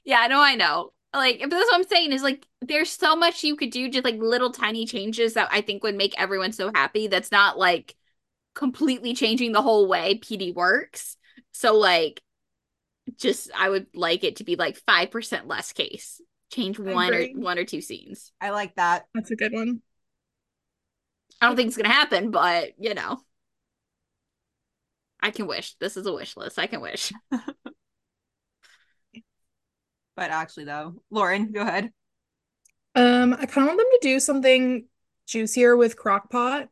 Yeah, 0.04 0.20
I 0.20 0.28
know, 0.28 0.40
I 0.40 0.56
know. 0.56 0.92
Like, 1.14 1.40
but 1.40 1.50
that's 1.50 1.66
what 1.72 1.76
I'm 1.76 1.88
saying 1.88 2.12
is 2.12 2.22
like 2.22 2.46
there's 2.62 2.92
so 2.92 3.16
much 3.16 3.44
you 3.44 3.56
could 3.56 3.72
do, 3.72 3.90
just 3.90 4.04
like 4.04 4.18
little 4.18 4.52
tiny 4.52 4.86
changes 4.86 5.34
that 5.36 5.50
I 5.52 5.62
think 5.62 5.84
would 5.84 5.96
make 5.96 6.14
everyone 6.20 6.52
so 6.52 6.72
happy. 6.74 7.08
That's 7.08 7.32
not 7.32 7.58
like 7.58 7.96
completely 8.56 9.14
changing 9.14 9.52
the 9.52 9.62
whole 9.62 9.88
way 9.88 10.20
PD 10.20 10.54
works. 10.54 11.18
So 11.52 11.76
like 11.76 12.22
just 13.18 13.52
I 13.56 13.70
would 13.70 13.88
like 13.94 14.24
it 14.24 14.38
to 14.38 14.44
be 14.44 14.56
like 14.56 14.78
five 14.88 15.12
percent 15.12 15.48
less 15.48 15.74
case. 15.74 16.22
Change 16.52 16.80
one 16.80 17.14
or 17.14 17.26
one 17.36 17.60
or 17.60 17.66
two 17.66 17.82
scenes. 17.82 18.32
I 18.40 18.52
like 18.52 18.76
that. 18.76 19.06
That's 19.14 19.32
a 19.32 19.36
good 19.36 19.54
one. 19.54 19.82
I 21.42 21.48
don't 21.48 21.56
think 21.56 21.68
it's 21.68 21.78
gonna 21.78 21.90
happen, 21.90 22.32
but 22.32 22.72
you 22.80 22.94
know. 22.94 23.20
I 25.22 25.32
can 25.32 25.48
wish. 25.48 25.76
This 25.80 25.98
is 25.98 26.06
a 26.06 26.14
wish 26.14 26.38
list. 26.38 26.60
I 26.60 26.68
can 26.68 26.82
wish. 26.82 27.12
But 30.16 30.32
actually 30.32 30.66
though, 30.66 30.96
Lauren, 31.10 31.52
go 31.52 31.62
ahead. 31.62 31.92
Um, 32.96 33.34
I 33.34 33.46
kind 33.46 33.68
of 33.68 33.76
want 33.76 33.80
them 33.80 33.88
to 33.92 34.00
do 34.02 34.20
something 34.20 34.88
juicier 35.28 35.76
with 35.76 35.98
Crockpot. 35.98 36.70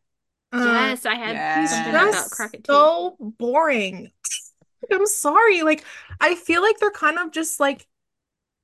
Uh, 0.54 0.64
yes, 0.64 1.06
I 1.06 1.16
had 1.16 1.38
yes. 1.38 1.72
something 1.72 1.94
just 1.94 2.18
about 2.18 2.32
Crockett 2.32 2.64
too. 2.64 2.74
so 2.74 3.18
boring. 3.20 4.12
I'm 4.92 5.06
sorry. 5.06 5.64
Like, 5.64 5.84
I 6.20 6.36
feel 6.36 6.62
like 6.62 6.78
they're 6.80 6.92
kind 6.92 7.18
of 7.20 7.32
just 7.32 7.60
like 7.60 7.88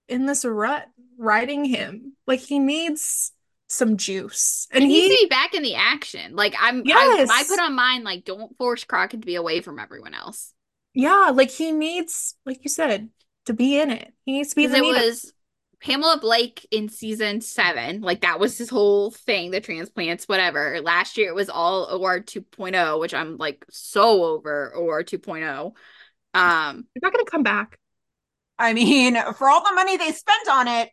in 0.08 0.26
this 0.26 0.46
rut 0.46 0.88
riding 1.18 1.66
him. 1.66 2.14
Like 2.28 2.40
he 2.42 2.60
needs 2.60 3.32
some 3.68 3.98
juice. 3.98 4.68
And 4.72 4.84
he 4.84 4.90
needs 4.90 5.10
to 5.10 5.26
be 5.26 5.30
back 5.30 5.54
in 5.54 5.64
the 5.64 5.76
action. 5.76 6.36
Like 6.36 6.56
I'm, 6.60 6.84
Yes. 6.86 7.30
I, 7.32 7.42
I 7.42 7.44
put 7.44 7.60
on 7.60 7.76
mine 7.76 8.04
like 8.04 8.26
don't 8.26 8.56
force 8.58 8.84
Crockett 8.84 9.22
to 9.22 9.26
be 9.26 9.36
away 9.36 9.62
from 9.62 9.80
everyone 9.80 10.14
else. 10.14 10.54
yeah, 10.94 11.32
like 11.34 11.52
he 11.52 11.72
needs, 11.72 12.36
like 12.46 12.64
you 12.64 12.70
said, 12.70 13.10
to 13.46 13.54
be 13.54 13.80
in 13.80 13.92
it. 13.92 14.14
He 14.26 14.34
needs 14.34 14.50
to 14.50 14.56
be 14.56 14.68
Because 14.68 14.80
the 14.80 14.84
it 14.86 15.06
was 15.06 15.34
Pamela 15.82 16.20
Blake 16.20 16.68
in 16.72 16.90
season 16.90 17.42
seven. 17.42 18.02
Like 18.02 18.22
that 18.22 18.40
was 18.40 18.58
his 18.58 18.70
whole 18.70 19.12
thing, 19.12 19.52
the 19.52 19.62
transplants, 19.62 20.26
whatever. 20.26 20.82
Last 20.82 21.18
year 21.18 21.30
it 21.30 21.36
was 21.36 21.50
all 21.50 21.86
OR 21.86 22.20
2.0, 22.20 23.00
which 23.00 23.14
I'm 23.14 23.38
like 23.38 23.66
so 23.70 24.24
over 24.26 24.74
OR 24.74 25.04
2.0. 25.04 25.74
Um, 26.34 26.86
He's 26.94 27.02
not 27.02 27.14
gonna 27.14 27.26
come 27.26 27.44
back. 27.44 27.80
I 28.58 28.74
mean, 28.74 29.16
for 29.34 29.50
all 29.50 29.64
the 29.64 29.74
money 29.74 29.96
they 29.98 30.12
spent 30.12 30.50
on 30.50 30.68
it, 30.68 30.90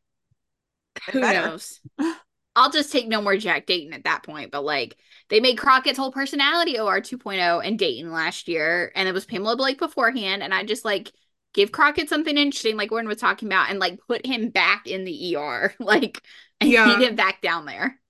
it 1.09 1.13
who 1.13 1.21
better. 1.21 1.49
knows? 1.49 1.81
I'll 2.57 2.71
just 2.71 2.91
take 2.91 3.07
no 3.07 3.21
more 3.21 3.37
Jack 3.37 3.67
Dayton 3.67 3.93
at 3.93 4.05
that 4.05 4.23
point. 4.23 4.51
But 4.51 4.65
like 4.65 4.97
they 5.29 5.41
made 5.41 5.59
Crockett's 5.59 5.99
whole 5.99 6.13
personality 6.13 6.79
OR 6.79 7.01
2.0 7.01 7.67
and 7.67 7.79
Dayton 7.79 8.13
last 8.13 8.49
year, 8.49 8.93
and 8.95 9.09
it 9.09 9.13
was 9.13 9.27
Pamela 9.27 9.57
Blake 9.57 9.79
beforehand. 9.79 10.43
And 10.43 10.55
I 10.55 10.65
just 10.65 10.85
like 10.85 11.13
give 11.57 11.73
Crockett 11.73 12.09
something 12.11 12.39
interesting, 12.39 12.77
like 12.79 12.93
Lauren 12.93 13.09
was 13.09 13.19
talking 13.19 13.49
about, 13.49 13.71
and 13.71 13.81
like 13.81 14.01
put 14.09 14.27
him 14.27 14.51
back 14.51 14.87
in 14.89 15.05
the 15.05 15.31
ER. 15.33 15.75
Like 15.81 16.23
and 16.61 16.71
Yeah. 16.71 16.85
need 16.85 17.03
him 17.03 17.17
back 17.17 17.43
down 17.43 17.67
there. 17.67 18.01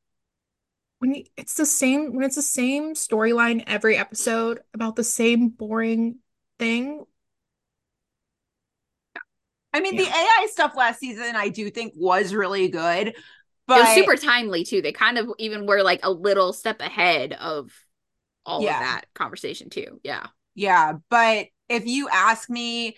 When 0.98 1.14
you, 1.14 1.24
it's 1.36 1.54
the 1.54 1.66
same 1.66 2.14
when 2.14 2.24
it's 2.24 2.36
the 2.36 2.42
same 2.42 2.94
storyline 2.94 3.62
every 3.66 3.96
episode 3.96 4.60
about 4.72 4.96
the 4.96 5.04
same 5.04 5.50
boring 5.50 6.20
thing. 6.58 7.04
I 9.72 9.80
mean, 9.80 9.96
the 9.96 10.06
AI 10.06 10.48
stuff 10.50 10.74
last 10.76 11.00
season, 11.00 11.36
I 11.36 11.48
do 11.48 11.70
think 11.70 11.92
was 11.96 12.32
really 12.34 12.68
good, 12.68 13.08
it 13.08 13.80
was 13.80 13.92
super 13.92 14.16
timely 14.16 14.64
too. 14.64 14.80
They 14.80 14.92
kind 14.92 15.18
of 15.18 15.28
even 15.38 15.66
were 15.66 15.82
like 15.82 16.00
a 16.02 16.10
little 16.10 16.52
step 16.52 16.80
ahead 16.80 17.32
of 17.34 17.70
all 18.46 18.68
Yeah. 18.68 18.72
of 18.72 18.78
that 18.78 19.06
conversation 19.14 19.70
too. 19.70 20.00
Yeah. 20.04 20.28
yeah. 20.54 20.94
But 21.10 21.48
if 21.68 21.86
you 21.86 22.08
ask 22.08 22.48
me 22.48 22.96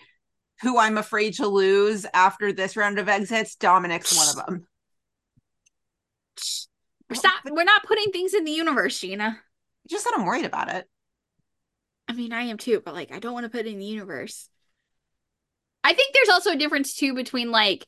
who 0.61 0.77
I'm 0.77 0.97
afraid 0.97 1.35
to 1.35 1.47
lose 1.47 2.05
after 2.13 2.51
this 2.51 2.75
round 2.75 2.99
of 2.99 3.09
exits, 3.09 3.55
Dominic's 3.55 4.15
one 4.15 4.29
of 4.29 4.35
them. 4.45 4.67
We're 7.09 7.15
stop 7.15 7.41
we're 7.45 7.63
not 7.63 7.83
putting 7.83 8.11
things 8.11 8.33
in 8.33 8.45
the 8.45 8.51
universe, 8.51 8.99
Gina. 8.99 9.39
Just 9.89 10.05
that 10.05 10.13
I'm 10.15 10.25
worried 10.25 10.45
about 10.45 10.73
it. 10.73 10.87
I 12.07 12.13
mean, 12.13 12.33
I 12.33 12.43
am 12.43 12.57
too, 12.57 12.81
but 12.83 12.93
like 12.93 13.11
I 13.11 13.19
don't 13.19 13.33
want 13.33 13.45
to 13.45 13.49
put 13.49 13.65
it 13.65 13.71
in 13.71 13.79
the 13.79 13.85
universe. 13.85 14.49
I 15.83 15.93
think 15.93 16.13
there's 16.13 16.29
also 16.29 16.51
a 16.51 16.57
difference 16.57 16.95
too 16.95 17.13
between 17.15 17.51
like 17.51 17.87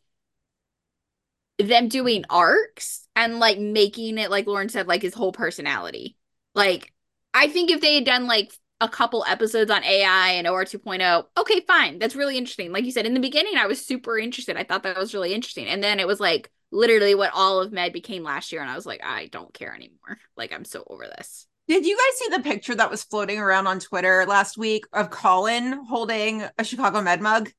them 1.59 1.87
doing 1.87 2.25
arcs 2.29 3.07
and 3.15 3.39
like 3.39 3.59
making 3.59 4.17
it 4.17 4.31
like 4.31 4.47
Lauren 4.47 4.69
said, 4.69 4.87
like 4.87 5.01
his 5.01 5.13
whole 5.13 5.31
personality. 5.31 6.15
Like, 6.55 6.91
I 7.33 7.47
think 7.47 7.71
if 7.71 7.81
they 7.81 7.95
had 7.95 8.05
done 8.05 8.27
like 8.27 8.51
a 8.81 8.89
couple 8.89 9.23
episodes 9.27 9.71
on 9.71 9.83
AI 9.83 10.31
and 10.31 10.47
OR 10.47 10.65
2.0, 10.65 11.25
okay, 11.37 11.61
fine. 11.61 11.99
That's 11.99 12.15
really 12.15 12.37
interesting. 12.37 12.71
Like 12.73 12.83
you 12.83 12.91
said, 12.91 13.05
in 13.05 13.13
the 13.13 13.19
beginning, 13.19 13.55
I 13.55 13.67
was 13.67 13.85
super 13.85 14.17
interested. 14.17 14.57
I 14.57 14.63
thought 14.63 14.83
that 14.83 14.97
was 14.97 15.13
really 15.13 15.33
interesting. 15.33 15.67
And 15.67 15.83
then 15.83 15.99
it 15.99 16.07
was 16.07 16.19
like 16.19 16.51
literally 16.71 17.13
what 17.15 17.31
all 17.33 17.61
of 17.61 17.71
Med 17.71 17.93
became 17.93 18.23
last 18.23 18.51
year. 18.51 18.61
And 18.61 18.69
I 18.69 18.75
was 18.75 18.87
like, 18.87 19.01
I 19.03 19.27
don't 19.27 19.53
care 19.53 19.73
anymore. 19.73 20.17
Like, 20.35 20.51
I'm 20.51 20.65
so 20.65 20.83
over 20.87 21.05
this. 21.05 21.47
Did 21.67 21.85
you 21.85 21.95
guys 21.95 22.19
see 22.19 22.35
the 22.35 22.43
picture 22.43 22.75
that 22.75 22.89
was 22.89 23.03
floating 23.03 23.37
around 23.37 23.67
on 23.67 23.79
Twitter 23.79 24.25
last 24.27 24.57
week 24.57 24.85
of 24.91 25.11
Colin 25.11 25.85
holding 25.85 26.43
a 26.57 26.63
Chicago 26.63 27.01
Med 27.01 27.21
mug? 27.21 27.51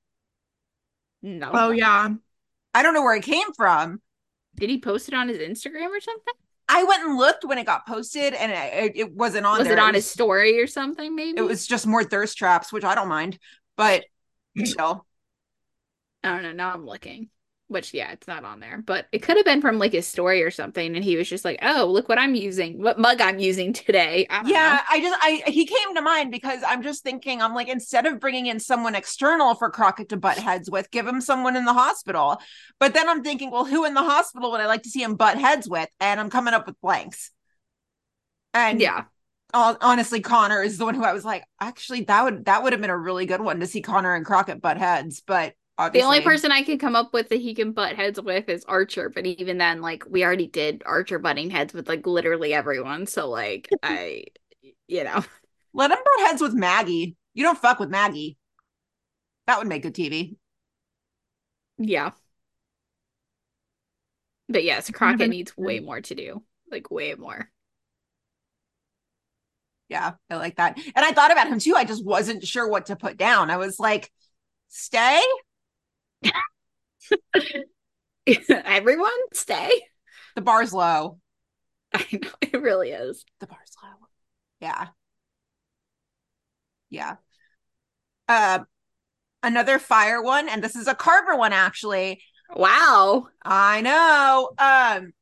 No. 1.23 1.51
Oh 1.53 1.70
yeah. 1.70 2.09
I 2.75 2.83
don't 2.83 2.95
know 2.95 3.03
where 3.03 3.14
it 3.14 3.23
came 3.23 3.53
from. 3.53 4.03
Did 4.57 4.70
he 4.70 4.81
post 4.81 5.09
it 5.09 5.14
on 5.14 5.29
his 5.29 5.39
Instagram 5.39 5.87
or 5.87 6.01
something? 6.01 6.35
I 6.75 6.85
went 6.85 7.05
and 7.05 7.18
looked 7.18 7.45
when 7.45 7.59
it 7.59 7.66
got 7.66 7.87
posted, 7.87 8.33
and 8.33 8.51
it, 8.51 8.93
it 8.97 9.12
wasn't 9.14 9.45
on 9.45 9.59
was 9.59 9.68
there. 9.68 9.77
it 9.77 9.79
on 9.79 9.93
was, 9.93 10.05
his 10.05 10.11
story 10.11 10.59
or 10.59 10.66
something? 10.66 11.14
Maybe 11.14 11.39
It 11.39 11.43
was 11.43 11.66
just 11.66 11.87
more 11.87 12.03
thirst 12.03 12.39
traps, 12.39 12.73
which 12.73 12.83
I 12.83 12.95
don't 12.95 13.09
mind, 13.09 13.39
but 13.77 14.05
still. 14.64 15.07
I 16.25 16.31
don't 16.31 16.43
know. 16.43 16.53
Now 16.53 16.73
I'm 16.73 16.87
looking. 16.87 17.29
Which 17.73 17.95
yeah, 17.95 18.12
it's 18.12 18.29
not 18.29 18.45
on 18.45 18.61
there, 18.61 18.83
but 18.85 19.07
it 19.12 19.20
could 19.23 19.37
have 19.37 19.47
been 19.47 19.61
from 19.61 19.79
like 19.79 19.93
his 19.93 20.07
story 20.07 20.43
or 20.43 20.51
something, 20.51 20.95
and 20.95 21.05
he 21.05 21.16
was 21.16 21.29
just 21.29 21.45
like, 21.45 21.59
"Oh, 21.62 21.87
look 21.87 22.09
what 22.09 22.18
I'm 22.18 22.35
using, 22.35 22.81
what 22.83 22.99
mug 22.99 23.20
I'm 23.20 23.39
using 23.39 23.73
today." 23.73 24.27
I 24.31 24.43
Yeah, 24.45 24.59
know. 24.59 24.81
I 24.91 25.01
just 25.01 25.16
I 25.23 25.43
he 25.51 25.64
came 25.66 25.95
to 25.95 26.03
mind 26.03 26.33
because 26.33 26.62
I'm 26.66 26.83
just 26.83 27.05
thinking 27.05 27.41
I'm 27.41 27.55
like 27.55 27.68
instead 27.68 28.07
of 28.07 28.18
bringing 28.18 28.47
in 28.47 28.59
someone 28.59 28.97
external 28.97 29.55
for 29.55 29.70
Crockett 29.70 30.09
to 30.09 30.16
butt 30.16 30.37
heads 30.37 30.68
with, 30.68 30.91
give 30.91 31.07
him 31.07 31.20
someone 31.20 31.55
in 31.55 31.64
the 31.64 31.73
hospital. 31.73 32.41
But 32.81 32.93
then 32.93 33.09
I'm 33.09 33.23
thinking, 33.23 33.53
well, 33.53 33.64
who 33.64 33.85
in 33.85 33.95
the 33.95 34.03
hospital 34.03 34.51
would 34.51 34.61
I 34.61 34.66
like 34.66 34.83
to 34.83 34.91
see 34.91 35.03
him 35.03 35.14
butt 35.14 35.39
heads 35.39 35.68
with? 35.68 35.89
And 36.01 36.18
I'm 36.18 36.29
coming 36.29 36.55
up 36.55 36.66
with 36.66 36.81
blanks. 36.81 37.31
And 38.55 38.81
yeah. 38.81 39.05
honestly, 39.55 40.20
Connor 40.20 40.62
is 40.62 40.79
the 40.79 40.85
one 40.85 40.95
who 40.95 41.05
I 41.05 41.12
was 41.12 41.25
like, 41.25 41.45
actually, 41.61 42.03
that 42.05 42.25
would 42.25 42.47
that 42.47 42.62
would 42.62 42.73
have 42.73 42.83
been 42.83 42.91
a 42.91 42.99
really 42.99 43.27
good 43.27 43.41
one 43.41 43.61
to 43.61 43.66
see 43.66 43.83
Connor 43.83 44.14
and 44.14 44.25
Crockett 44.27 44.61
butt 44.62 44.79
heads. 44.79 45.23
But 45.27 45.55
The 45.91 46.03
only 46.03 46.20
person 46.20 46.53
I 46.53 46.62
can 46.62 46.78
come 46.78 46.97
up 46.97 47.12
with 47.12 47.28
that 47.30 47.41
he 47.41 47.55
can 47.55 47.72
butt 47.72 47.97
heads 47.97 48.20
with 48.20 48.49
is 48.49 48.64
Archer, 48.66 49.09
but 49.09 49.26
even 49.26 49.59
then, 49.59 49.80
like 49.80 50.05
we 50.09 50.24
already 50.24 50.47
did 50.47 50.83
Archer 50.87 51.18
butting 51.18 51.51
heads 51.51 51.72
with 51.74 51.89
like 51.89 52.07
literally 52.07 52.55
everyone. 52.55 53.07
So 53.07 53.28
like 53.28 53.68
I, 53.83 54.24
you 54.89 55.05
know, 55.05 55.24
let 55.74 55.91
him 55.91 55.99
butt 55.99 56.26
heads 56.28 56.43
with 56.43 56.55
Maggie. 56.55 57.16
You 57.35 57.45
don't 57.45 57.59
fuck 57.59 57.80
with 57.80 57.91
Maggie. 57.91 58.39
That 59.47 59.59
would 59.59 59.68
make 59.68 59.83
good 59.83 59.95
TV. 59.95 60.37
yeah. 61.78 62.12
But 64.49 64.64
yes, 64.64 64.91
Crockett 64.91 65.30
needs 65.30 65.57
way 65.57 65.80
more 65.80 66.01
to 66.01 66.14
do, 66.14 66.43
like 66.70 66.91
way 66.91 67.14
more. 67.14 67.51
Yeah, 69.89 70.12
I 70.30 70.37
like 70.37 70.57
that. 70.57 70.78
And 70.78 71.05
I 71.05 71.12
thought 71.12 71.33
about 71.33 71.49
him 71.49 71.59
too. 71.59 71.74
I 71.76 71.85
just 71.85 72.05
wasn't 72.05 72.45
sure 72.47 72.68
what 72.68 72.87
to 72.87 72.97
put 72.97 73.16
down. 73.16 73.51
I 73.51 73.59
was 73.59 73.78
like, 73.78 74.11
stay? 74.68 75.22
Everyone 78.51 79.11
stay. 79.33 79.70
The 80.35 80.41
bar's 80.43 80.73
low. 80.73 81.18
I 81.95 82.07
know 82.12 82.31
it 82.41 82.61
really 82.62 82.91
is. 82.91 83.25
The 83.41 83.47
bar's 83.47 83.73
low. 83.83 84.09
Yeah. 84.61 84.89
Yeah. 86.91 87.16
Uh 88.29 88.61
another 89.43 89.79
fire 89.79 90.23
one, 90.23 90.49
and 90.49 90.64
this 90.64 90.77
is 90.77 90.89
a 90.89 90.95
Carver 90.97 91.37
one 91.37 91.53
actually. 91.55 92.23
Wow. 92.55 93.29
I 93.45 93.81
know. 93.83 94.51
Um 94.59 95.12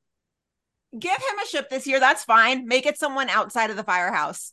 give 0.98 1.12
him 1.16 1.38
a 1.42 1.46
ship 1.46 1.68
this 1.70 1.86
year. 1.86 2.00
That's 2.00 2.24
fine. 2.24 2.66
Make 2.66 2.86
it 2.86 2.98
someone 2.98 3.28
outside 3.28 3.70
of 3.70 3.76
the 3.76 3.84
firehouse. 3.84 4.52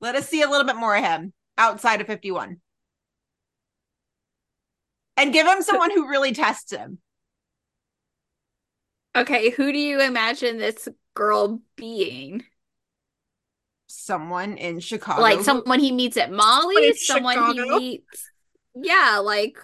Let 0.00 0.14
us 0.14 0.28
see 0.28 0.40
a 0.42 0.48
little 0.48 0.66
bit 0.66 0.76
more 0.76 0.94
of 0.96 1.02
him 1.04 1.32
outside 1.58 2.00
of 2.00 2.06
51. 2.06 2.60
And 5.16 5.32
give 5.32 5.46
him 5.46 5.62
someone 5.62 5.90
who 5.90 6.08
really 6.08 6.32
tests 6.32 6.72
him. 6.72 6.98
Okay, 9.16 9.50
who 9.50 9.72
do 9.72 9.78
you 9.78 10.00
imagine 10.00 10.58
this 10.58 10.88
girl 11.14 11.60
being? 11.76 12.44
Someone 13.86 14.56
in 14.56 14.80
Chicago. 14.80 15.22
Like 15.22 15.40
someone 15.40 15.78
he 15.78 15.92
meets 15.92 16.16
at 16.16 16.30
in 16.30 16.36
Molly's, 16.36 17.06
someone 17.06 17.34
Chicago? 17.34 17.78
he 17.78 17.78
meets. 17.78 18.30
Yeah, 18.74 19.20
like 19.22 19.56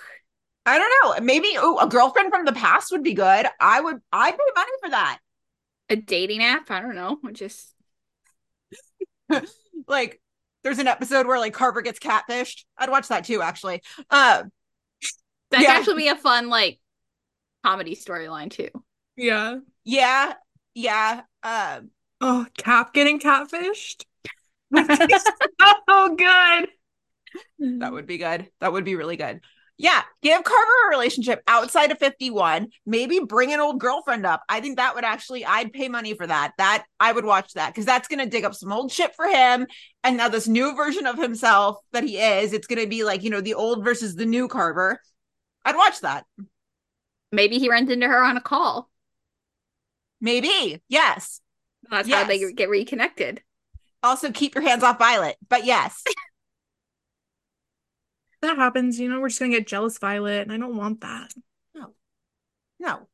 I 0.66 0.78
don't 0.78 0.92
know. 1.02 1.24
Maybe 1.24 1.48
ooh, 1.56 1.78
a 1.78 1.88
girlfriend 1.88 2.30
from 2.32 2.44
the 2.44 2.52
past 2.52 2.92
would 2.92 3.02
be 3.02 3.14
good. 3.14 3.46
I 3.58 3.80
would 3.80 4.00
I'd 4.12 4.32
pay 4.32 4.44
money 4.54 4.70
for 4.82 4.90
that. 4.90 5.18
a 5.88 5.96
dating 5.96 6.42
app. 6.42 6.70
I 6.70 6.80
don't 6.80 6.94
know. 6.94 7.18
Just 7.32 7.74
like 9.88 10.20
there's 10.62 10.78
an 10.78 10.88
episode 10.88 11.26
where 11.26 11.38
like 11.38 11.54
Carver 11.54 11.82
gets 11.82 11.98
catfished. 11.98 12.64
I'd 12.76 12.90
watch 12.90 13.08
that 13.08 13.24
too, 13.24 13.42
actually. 13.42 13.82
Uh 14.10 14.44
that 15.50 15.62
Yeah. 15.62 15.70
actually 15.72 16.02
be 16.02 16.08
a 16.08 16.16
fun 16.16 16.48
like 16.48 16.78
comedy 17.64 17.94
storyline 17.94 18.50
too. 18.50 18.70
Yeah. 19.16 19.58
yeah, 19.84 20.34
yeah. 20.74 21.22
Um 21.42 21.90
Oh, 22.22 22.46
Cap 22.58 22.92
getting 22.92 23.18
catfished. 23.18 24.04
oh, 25.88 26.14
good. 26.16 26.68
that 27.80 27.92
would 27.92 28.06
be 28.06 28.18
good. 28.18 28.48
That 28.60 28.72
would 28.72 28.84
be 28.84 28.94
really 28.94 29.16
good. 29.16 29.40
Yeah, 29.78 30.02
give 30.20 30.44
Carver 30.44 30.86
a 30.86 30.90
relationship 30.90 31.42
outside 31.48 31.90
of 31.90 31.98
51. 31.98 32.68
Maybe 32.84 33.20
bring 33.20 33.54
an 33.54 33.60
old 33.60 33.80
girlfriend 33.80 34.26
up. 34.26 34.42
I 34.46 34.60
think 34.60 34.76
that 34.76 34.94
would 34.94 35.04
actually, 35.04 35.46
I'd 35.46 35.72
pay 35.72 35.88
money 35.88 36.12
for 36.12 36.26
that. 36.26 36.52
That 36.58 36.84
I 37.00 37.12
would 37.12 37.24
watch 37.24 37.54
that 37.54 37.68
because 37.70 37.86
that's 37.86 38.06
going 38.06 38.18
to 38.18 38.26
dig 38.26 38.44
up 38.44 38.54
some 38.54 38.70
old 38.72 38.92
shit 38.92 39.14
for 39.16 39.24
him. 39.24 39.66
And 40.04 40.18
now 40.18 40.28
this 40.28 40.46
new 40.46 40.76
version 40.76 41.06
of 41.06 41.16
himself 41.16 41.78
that 41.92 42.04
he 42.04 42.18
is, 42.18 42.52
it's 42.52 42.66
going 42.66 42.82
to 42.82 42.86
be 42.86 43.04
like, 43.04 43.22
you 43.22 43.30
know, 43.30 43.40
the 43.40 43.54
old 43.54 43.82
versus 43.82 44.14
the 44.14 44.26
new 44.26 44.48
Carver. 44.48 45.00
I'd 45.64 45.76
watch 45.76 46.00
that. 46.00 46.26
Maybe 47.32 47.58
he 47.58 47.68
runs 47.68 47.90
into 47.90 48.08
her 48.08 48.24
on 48.24 48.36
a 48.36 48.40
call. 48.40 48.90
Maybe. 50.20 50.82
Yes. 50.88 51.40
That's 51.90 52.10
how 52.10 52.24
they 52.24 52.52
get 52.52 52.68
reconnected. 52.68 53.42
Also, 54.02 54.30
keep 54.32 54.54
your 54.54 54.62
hands 54.62 54.82
off 54.82 54.98
Violet. 54.98 55.36
But 55.48 55.64
yes. 55.64 56.02
That 58.42 58.56
happens, 58.56 58.98
you 58.98 59.08
know, 59.08 59.20
we're 59.20 59.28
just 59.28 59.40
gonna 59.40 59.52
get 59.52 59.66
jealous 59.66 59.98
Violet, 59.98 60.42
and 60.42 60.52
I 60.52 60.56
don't 60.56 60.76
want 60.76 61.02
that. 61.02 61.32
No. 61.74 61.94
No. 62.78 63.06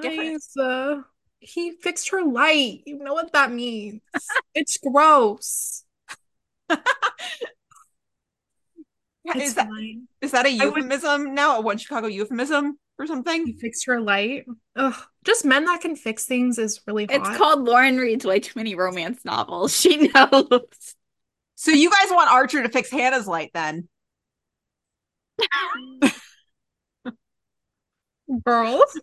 Guys, 0.00 0.56
uh, 0.56 1.02
he 1.40 1.72
fixed 1.72 2.10
her 2.10 2.22
light. 2.24 2.82
You 2.86 2.98
know 2.98 3.14
what 3.14 3.32
that 3.32 3.50
means. 3.50 4.00
it's 4.54 4.78
gross. 4.78 5.84
Okay. 9.28 9.38
It's 9.40 9.48
Is 9.50 9.54
that- 9.54 9.68
fine. 9.68 10.08
Is 10.20 10.30
that 10.32 10.46
a 10.46 10.48
I 10.48 10.52
would- 10.66 10.76
euphemism 10.76 11.34
now? 11.34 11.58
A 11.58 11.60
one 11.60 11.78
Chicago 11.78 12.06
euphemism 12.08 12.78
or 12.98 13.06
something? 13.06 13.46
You 13.46 13.56
fixed 13.58 13.86
her 13.86 14.00
light. 14.00 14.44
Ugh. 14.76 14.94
Just 15.24 15.44
men 15.44 15.64
that 15.66 15.80
can 15.80 15.94
fix 15.96 16.24
things 16.24 16.58
is 16.58 16.80
really 16.86 17.06
hot. 17.06 17.14
It's 17.28 17.38
called 17.38 17.64
Lauren 17.64 17.96
reads 17.98 18.24
way 18.24 18.40
too 18.40 18.52
many 18.56 18.74
romance 18.74 19.24
novels. 19.24 19.72
She 19.80 20.08
knows. 20.08 20.50
So 21.54 21.70
you 21.70 21.90
guys 21.90 22.10
want 22.10 22.30
Archer 22.30 22.62
to 22.62 22.68
fix 22.68 22.90
Hannah's 22.90 23.28
light 23.28 23.50
then? 23.54 23.88
girls. 28.44 28.98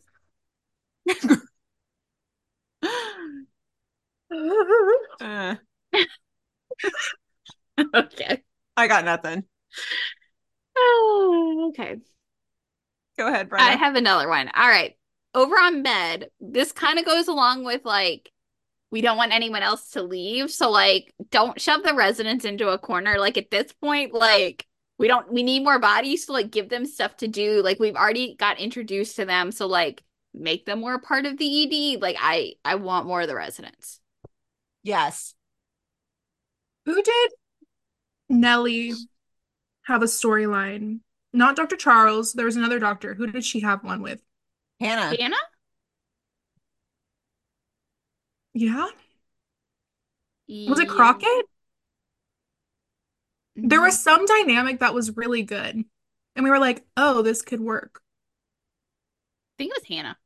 Uh, 5.22 5.55
okay. 7.95 8.41
I 8.78 8.88
got 8.88 9.05
nothing. 9.05 9.43
Oh, 10.78 11.67
okay. 11.70 11.97
Go 13.17 13.28
ahead, 13.28 13.49
Brian. 13.49 13.74
I 13.74 13.76
have 13.76 13.95
another 13.95 14.28
one. 14.30 14.49
All 14.55 14.67
right. 14.67 14.95
Over 15.34 15.55
on 15.55 15.84
Med, 15.84 16.30
this 16.39 16.72
kind 16.72 16.97
of 16.97 17.05
goes 17.05 17.28
along 17.28 17.63
with 17.63 17.86
like 17.86 18.32
we 18.91 19.01
don't 19.01 19.17
want 19.17 19.34
anyone 19.34 19.63
else 19.63 19.91
to 19.91 20.03
leave. 20.03 20.51
So 20.51 20.72
like 20.72 21.13
don't 21.32 21.59
shove 21.61 21.84
the 21.84 21.93
residents 21.95 22.45
into 22.45 22.70
a 22.70 22.80
corner. 22.80 23.20
Like 23.20 23.38
at 23.38 23.51
this 23.51 23.74
point, 23.74 24.13
like 24.13 24.65
we 24.99 25.07
don't 25.07 25.32
we 25.32 25.43
need 25.43 25.63
more 25.63 25.80
bodies 25.80 26.26
to 26.28 26.34
like 26.34 26.51
give 26.51 26.70
them 26.70 26.86
stuff 26.86 27.17
to 27.17 27.28
do. 27.28 27.61
Like 27.63 27.80
we've 27.80 27.95
already 27.95 28.36
got 28.38 28.59
introduced 28.59 29.15
to 29.17 29.26
them. 29.26 29.51
So 29.51 29.67
like 29.67 30.03
make 30.34 30.65
them 30.65 30.82
more 30.82 30.99
part 30.99 31.26
of 31.26 31.38
the 31.38 31.95
ED. 31.95 32.01
Like 32.01 32.17
I 32.20 32.55
I 32.65 32.76
want 32.76 33.07
more 33.07 33.22
of 33.22 33.28
the 33.28 33.36
residents. 33.36 33.99
yes. 34.84 35.36
Who 36.86 37.01
did 37.01 37.32
Nellie 38.30 38.93
have 39.89 40.01
a 40.01 40.05
storyline? 40.05 40.99
Not 41.33 41.55
Dr. 41.55 41.75
Charles. 41.75 42.33
There 42.33 42.45
was 42.45 42.55
another 42.55 42.79
doctor. 42.79 43.13
Who 43.13 43.27
did 43.31 43.43
she 43.43 43.59
have 43.61 43.83
one 43.83 44.01
with? 44.01 44.21
Hannah. 44.79 45.15
Hannah? 45.19 45.35
Yeah. 48.53 48.89
Was 50.47 50.79
it 50.79 50.87
Yeah. 50.87 50.93
Crockett? 50.93 51.45
There 53.55 53.81
was 53.81 54.01
some 54.01 54.25
dynamic 54.25 54.79
that 54.79 54.93
was 54.93 55.15
really 55.17 55.43
good. 55.43 55.83
And 56.35 56.43
we 56.43 56.49
were 56.49 56.59
like, 56.59 56.85
oh, 56.95 57.21
this 57.21 57.41
could 57.41 57.59
work. 57.59 58.01
I 59.57 59.63
think 59.63 59.71
it 59.71 59.81
was 59.81 59.87
Hannah. 59.87 60.17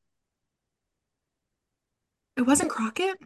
It 2.38 2.43
wasn't 2.43 2.70
Crockett? 2.70 3.18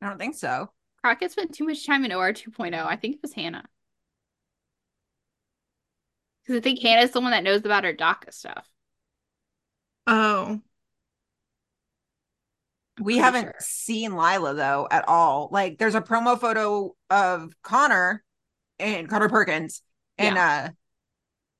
I 0.00 0.08
don't 0.08 0.18
think 0.18 0.34
so. 0.36 0.70
Crockett 1.02 1.32
spent 1.32 1.54
too 1.54 1.64
much 1.64 1.86
time 1.86 2.04
in 2.04 2.12
OR 2.12 2.32
2.0. 2.32 2.74
I 2.86 2.96
think 2.96 3.16
it 3.16 3.22
was 3.22 3.32
Hannah. 3.32 3.64
Because 6.44 6.58
I 6.58 6.60
think 6.60 6.80
Hannah's 6.80 7.12
the 7.12 7.20
one 7.20 7.30
that 7.30 7.42
knows 7.42 7.64
about 7.64 7.84
her 7.84 7.94
DACA 7.94 8.32
stuff. 8.32 8.68
Oh. 10.06 10.60
We 13.00 13.18
haven't 13.18 13.44
sure. 13.44 13.54
seen 13.60 14.16
Lila 14.16 14.54
though 14.54 14.86
at 14.90 15.08
all. 15.08 15.48
Like 15.50 15.78
there's 15.78 15.94
a 15.94 16.00
promo 16.00 16.38
photo 16.38 16.94
of 17.10 17.52
Connor 17.62 18.22
and 18.78 19.08
Connor 19.08 19.28
Perkins 19.28 19.82
in 20.18 20.36
uh 20.36 20.70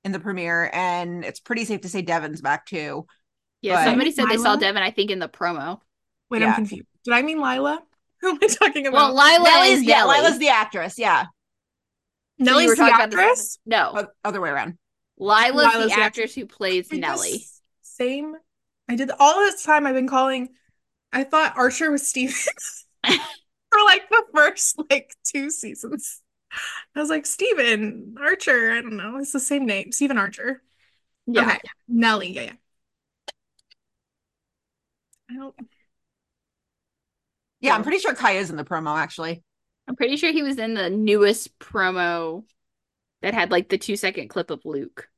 in 0.04 0.12
the 0.12 0.20
premiere, 0.20 0.70
and 0.72 1.24
it's 1.24 1.40
pretty 1.40 1.64
safe 1.64 1.80
to 1.80 1.88
say 1.88 2.02
Devin's 2.02 2.40
back 2.42 2.66
too. 2.66 3.06
Yeah, 3.62 3.76
But- 3.76 3.84
somebody 3.86 4.10
said 4.12 4.26
they 4.28 4.36
saw 4.36 4.56
Devin, 4.56 4.82
I 4.82 4.90
think, 4.90 5.10
in 5.10 5.18
the 5.18 5.28
promo. 5.28 5.80
Wait, 6.30 6.42
Yeah. 6.42 6.50
I'm 6.50 6.56
confused. 6.56 6.86
Did 7.04 7.14
I 7.14 7.22
mean 7.22 7.40
Lila? 7.40 7.82
Who 8.20 8.28
am 8.30 8.38
I 8.42 8.46
talking 8.46 8.86
about? 8.86 9.14
Well. 9.14 9.14
Lila 9.14 9.44
Nelly's 9.44 9.78
is 9.78 9.84
yeah, 9.84 10.04
Lila's 10.04 10.38
the 10.38 10.48
actress, 10.50 10.98
yeah. 10.98 11.26
You 12.38 12.44
Nellie's 12.44 12.68
were 12.68 12.74
the 12.76 12.82
talking 12.82 12.94
about 12.94 13.10
the- 13.10 13.16
actress? 13.18 13.58
No, 13.66 14.08
other 14.24 14.40
way 14.40 14.50
around. 14.50 14.78
Lila's, 15.16 15.54
Lila's 15.72 15.90
the 15.90 15.96
the 15.96 16.02
actress 16.02 16.34
who 16.34 16.46
plays 16.46 16.88
Wait, 16.90 17.00
Nelly. 17.00 17.46
Same. 17.82 18.34
I 18.88 18.96
did 18.96 19.10
all 19.18 19.38
this 19.40 19.62
time 19.62 19.86
I've 19.86 19.94
been 19.94 20.08
calling. 20.08 20.48
I 21.12 21.22
thought 21.24 21.56
Archer 21.56 21.90
was 21.90 22.06
Steven 22.06 22.34
for 23.06 23.78
like 23.86 24.08
the 24.10 24.24
first 24.34 24.76
like 24.90 25.14
two 25.24 25.50
seasons. 25.50 26.20
I 26.94 27.00
was 27.00 27.10
like, 27.10 27.26
Steven 27.26 28.16
Archer. 28.20 28.72
I 28.72 28.80
don't 28.80 28.96
know. 28.96 29.18
It's 29.18 29.32
the 29.32 29.40
same 29.40 29.66
name. 29.66 29.92
Steven 29.92 30.18
Archer. 30.18 30.62
Yeah. 31.26 31.42
Okay. 31.46 31.58
Nellie. 31.88 32.32
Yeah, 32.32 32.42
yeah. 32.42 32.52
I 35.30 35.34
don't. 35.34 35.54
Yeah, 37.60 37.74
I'm 37.74 37.82
pretty 37.82 37.98
sure 37.98 38.14
Kaya's 38.14 38.50
in 38.50 38.56
the 38.56 38.64
promo 38.64 38.96
actually. 38.98 39.42
I'm 39.86 39.96
pretty 39.96 40.16
sure 40.16 40.32
he 40.32 40.42
was 40.42 40.58
in 40.58 40.74
the 40.74 40.90
newest 40.90 41.58
promo 41.58 42.44
that 43.22 43.34
had 43.34 43.50
like 43.50 43.68
the 43.68 43.78
two 43.78 43.96
second 43.96 44.28
clip 44.28 44.50
of 44.50 44.64
Luke. 44.64 45.08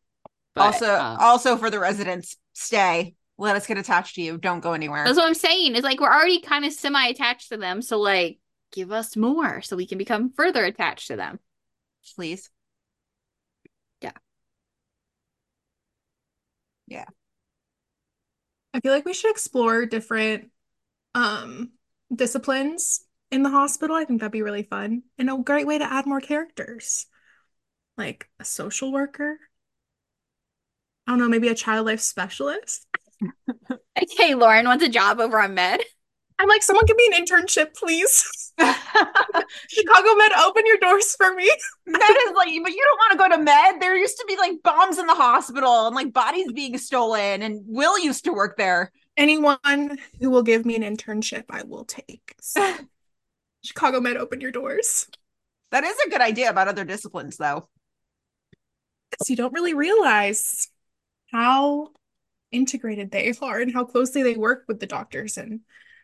But, 0.55 0.63
also, 0.63 0.87
uh, 0.87 1.17
also 1.21 1.57
for 1.57 1.71
the 1.71 1.79
residents, 1.79 2.37
stay. 2.55 3.15
Let 3.39 3.57
us 3.57 3.67
get 3.67 3.77
attached 3.77 4.15
to 4.15 4.23
you. 4.23 4.39
Don't 4.39 4.61
go 4.61 4.73
anywhere. 4.73 5.05
that's 5.05 5.19
what 5.19 5.27
I'm 5.27 5.35
saying. 5.35 5.77
Is 5.77 5.85
like 5.85 6.01
we're 6.01 6.13
already 6.13 6.41
kind 6.41 6.65
of 6.65 6.73
semi 6.73 7.09
attached 7.09 7.51
to 7.51 7.59
them. 7.59 7.83
So, 7.83 7.99
like, 7.99 8.39
give 8.73 8.93
us 8.93 9.17
more 9.17 9.61
so 9.61 9.77
we 9.77 9.87
can 9.87 9.99
become 9.99 10.33
further 10.35 10.65
attached 10.65 11.09
to 11.09 11.17
them. 11.17 11.39
Please. 12.15 12.49
Yeah. 14.01 14.13
Yeah. 16.87 17.05
I 18.73 18.81
feel 18.81 18.93
like 18.93 19.05
we 19.05 19.15
should 19.15 19.31
explore 19.31 19.87
different 19.87 20.51
um 21.15 21.73
disciplines 22.15 23.06
in 23.31 23.43
the 23.43 23.51
hospital. 23.51 23.97
I 23.97 24.05
think 24.05 24.21
that'd 24.21 24.33
be 24.33 24.43
really 24.43 24.63
fun 24.63 25.03
and 25.19 25.31
a 25.31 25.37
great 25.37 25.67
way 25.67 25.79
to 25.79 25.93
add 25.93 26.07
more 26.07 26.21
characters. 26.21 27.07
Like 27.97 28.29
a 28.39 28.45
social 28.45 28.93
worker. 28.93 29.39
I 31.07 31.13
don't 31.13 31.19
know, 31.19 31.29
maybe 31.29 31.49
a 31.49 31.55
child 31.55 31.87
life 31.87 32.01
specialist. 32.01 32.87
Okay, 33.99 34.35
Lauren 34.35 34.67
wants 34.67 34.85
a 34.85 34.91
job 34.91 35.21
over 35.21 35.41
on 35.41 35.55
Med. 35.55 35.81
I'm 36.39 36.49
like, 36.49 36.63
someone 36.63 36.85
give 36.85 36.99
me 36.99 37.11
an 37.15 37.25
internship, 37.25 37.75
please. 37.75 38.53
Chicago 38.59 40.15
Med, 40.17 40.33
open 40.45 40.67
your 40.67 40.77
doors 40.79 41.15
for 41.17 41.35
me. 41.35 41.51
Med 41.87 42.03
is 42.03 42.35
like, 42.37 42.49
but 42.63 42.73
you 42.73 42.85
don't 42.85 42.99
want 42.99 43.13
to 43.13 43.19
go 43.19 43.29
to 43.37 43.43
Med. 43.43 43.81
There 43.81 43.97
used 43.97 44.19
to 44.19 44.25
be 44.29 44.37
like 44.37 44.63
bombs 44.63 44.99
in 44.99 45.07
the 45.07 45.15
hospital 45.15 45.87
and 45.87 45.97
like 45.97 46.13
bodies 46.13 46.53
being 46.53 46.77
stolen. 46.77 47.43
And 47.43 47.63
Will 47.67 47.99
used 47.99 48.25
to 48.25 48.35
work 48.35 48.59
there. 48.59 48.93
Anyone 49.17 49.99
who 50.21 50.31
will 50.31 50.43
give 50.43 50.67
me 50.67 50.77
an 50.77 50.83
internship, 50.83 51.45
I 51.49 51.63
will 51.63 51.87
take. 51.87 52.35
So, 52.43 52.75
Chicago 53.67 54.01
Med, 54.01 54.17
open 54.17 54.41
your 54.41 54.53
doors. 54.53 55.09
That 55.71 55.85
is 55.85 55.97
a 56.07 56.11
good 56.11 56.21
idea 56.21 56.51
about 56.51 56.69
other 56.69 56.85
disciplines, 56.85 57.37
though. 57.37 57.69
Because 59.11 59.31
you 59.31 59.37
don't 59.37 59.53
really 59.53 59.75
realize 59.75 60.69
how 61.31 61.91
integrated 62.53 63.11
they 63.11 63.33
are 63.43 63.61
and 63.61 63.73
how 63.73 63.85
closely 63.85 64.23
they 64.23 64.37
work 64.37 64.65
with 64.69 64.81
the 64.81 64.87
doctors 64.87 65.37
and 65.37 65.61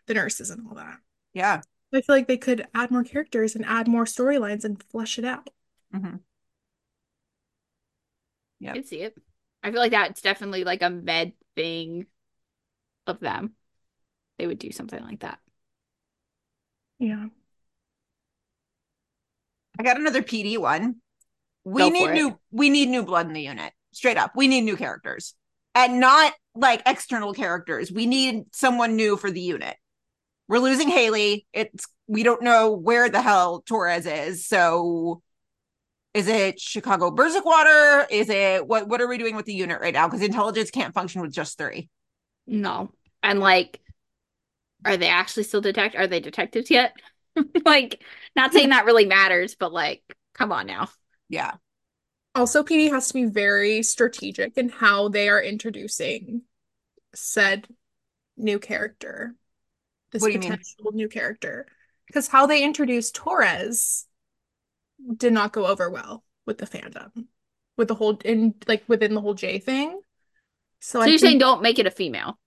the 0.06 0.14
nurses 0.14 0.50
and 0.50 0.66
all 0.68 0.74
that. 0.74 0.98
Yeah. 1.32 1.62
I 1.94 2.00
feel 2.00 2.16
like 2.16 2.26
they 2.26 2.38
could 2.38 2.66
add 2.74 2.90
more 2.90 3.04
characters 3.04 3.54
and 3.54 3.64
add 3.64 3.86
more 3.86 4.04
storylines 4.04 4.64
and 4.64 4.82
flesh 4.90 5.18
it 5.18 5.24
out. 5.24 5.48
Mhm. 5.94 6.20
I 8.64 8.72
can 8.74 8.84
see 8.84 9.00
it. 9.00 9.16
I 9.62 9.70
feel 9.70 9.80
like 9.80 9.92
that's 9.92 10.22
definitely 10.22 10.64
like 10.64 10.82
a 10.82 10.90
Med 10.90 11.32
thing 11.56 12.06
of 13.06 13.20
them. 13.20 13.54
They 14.38 14.46
would 14.46 14.58
do 14.58 14.72
something 14.72 15.02
like 15.02 15.20
that. 15.20 15.40
Yeah. 16.98 17.26
I 19.78 19.82
got 19.82 19.98
another 19.98 20.22
PD 20.22 20.58
one. 20.58 20.96
We 21.64 21.82
Go 21.82 21.88
need 21.88 22.10
it. 22.10 22.14
new 22.14 22.38
we 22.50 22.70
need 22.70 22.88
new 22.88 23.04
blood 23.04 23.26
in 23.26 23.32
the 23.32 23.42
unit. 23.42 23.72
Straight 23.92 24.16
up. 24.16 24.32
We 24.34 24.48
need 24.48 24.62
new 24.62 24.76
characters. 24.76 25.34
And 25.74 26.00
not 26.00 26.34
like 26.54 26.82
external 26.86 27.32
characters. 27.32 27.90
We 27.90 28.06
need 28.06 28.44
someone 28.52 28.96
new 28.96 29.16
for 29.16 29.30
the 29.30 29.40
unit. 29.40 29.76
We're 30.48 30.58
losing 30.58 30.88
Hailey. 30.88 31.46
It's 31.52 31.86
we 32.06 32.22
don't 32.22 32.42
know 32.42 32.72
where 32.72 33.08
the 33.08 33.22
hell 33.22 33.62
Torres 33.66 34.06
is. 34.06 34.46
So 34.46 35.22
is 36.14 36.28
it 36.28 36.60
Chicago 36.60 37.10
Water? 37.10 38.06
Is 38.10 38.28
it 38.28 38.66
what 38.66 38.88
what 38.88 39.00
are 39.00 39.08
we 39.08 39.18
doing 39.18 39.36
with 39.36 39.46
the 39.46 39.54
unit 39.54 39.80
right 39.80 39.94
now? 39.94 40.08
Because 40.08 40.22
intelligence 40.22 40.70
can't 40.70 40.92
function 40.92 41.22
with 41.22 41.32
just 41.32 41.56
three. 41.56 41.88
No. 42.46 42.90
And 43.22 43.40
like, 43.40 43.80
are 44.84 44.96
they 44.96 45.08
actually 45.08 45.44
still 45.44 45.60
detect? 45.60 45.94
Are 45.94 46.06
they 46.06 46.20
detectives 46.20 46.70
yet? 46.70 46.92
like, 47.64 48.02
not 48.36 48.52
saying 48.52 48.70
that 48.70 48.84
really 48.84 49.06
matters, 49.06 49.54
but 49.54 49.72
like, 49.72 50.02
come 50.34 50.52
on 50.52 50.66
now. 50.66 50.88
Yeah. 51.28 51.56
Also, 52.34 52.62
PD 52.62 52.90
has 52.90 53.08
to 53.08 53.14
be 53.14 53.24
very 53.26 53.82
strategic 53.82 54.56
in 54.56 54.68
how 54.70 55.08
they 55.08 55.28
are 55.28 55.42
introducing 55.42 56.42
said 57.14 57.68
new 58.36 58.58
character. 58.58 59.36
This 60.12 60.22
What 60.22 60.28
do 60.28 60.34
you 60.34 60.38
mean? 60.38 60.50
potential 60.50 60.92
new 60.92 61.08
character. 61.08 61.66
Because 62.06 62.28
how 62.28 62.46
they 62.46 62.64
introduced 62.64 63.14
Torres 63.14 64.06
did 65.16 65.32
not 65.32 65.52
go 65.52 65.66
over 65.66 65.90
well 65.90 66.24
with 66.46 66.58
the 66.58 66.66
fandom. 66.66 67.26
With 67.76 67.88
the 67.88 67.94
whole 67.94 68.18
in 68.24 68.54
like 68.66 68.84
within 68.88 69.14
the 69.14 69.20
whole 69.20 69.34
Jay 69.34 69.58
thing. 69.58 70.00
So, 70.80 71.00
So 71.00 71.10
you're 71.10 71.18
think 71.18 71.18
saying 71.18 71.38
don't 71.38 71.62
make 71.62 71.78
it 71.78 71.86
a 71.86 71.90
female? 71.90 72.38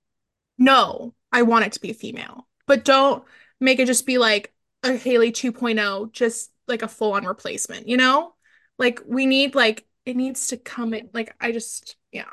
no, 0.57 1.13
I 1.31 1.41
want 1.43 1.65
it 1.65 1.73
to 1.73 1.81
be 1.81 1.91
a 1.91 1.93
female. 1.95 2.47
But 2.67 2.85
don't 2.85 3.23
make 3.59 3.79
it 3.79 3.85
just 3.87 4.05
be 4.05 4.17
like 4.17 4.53
a 4.85 4.95
Hailey 4.95 5.31
2.0, 5.31 6.11
just 6.11 6.51
like 6.67 6.81
a 6.81 6.87
full-on 6.87 7.25
replacement, 7.25 7.87
you 7.87 7.97
know? 7.97 8.33
Like 8.77 9.01
we 9.05 9.25
need 9.25 9.55
like 9.55 9.85
it 10.05 10.15
needs 10.15 10.47
to 10.47 10.57
come 10.57 10.93
in. 10.93 11.09
Like 11.13 11.33
I 11.39 11.51
just 11.51 11.95
yeah. 12.11 12.25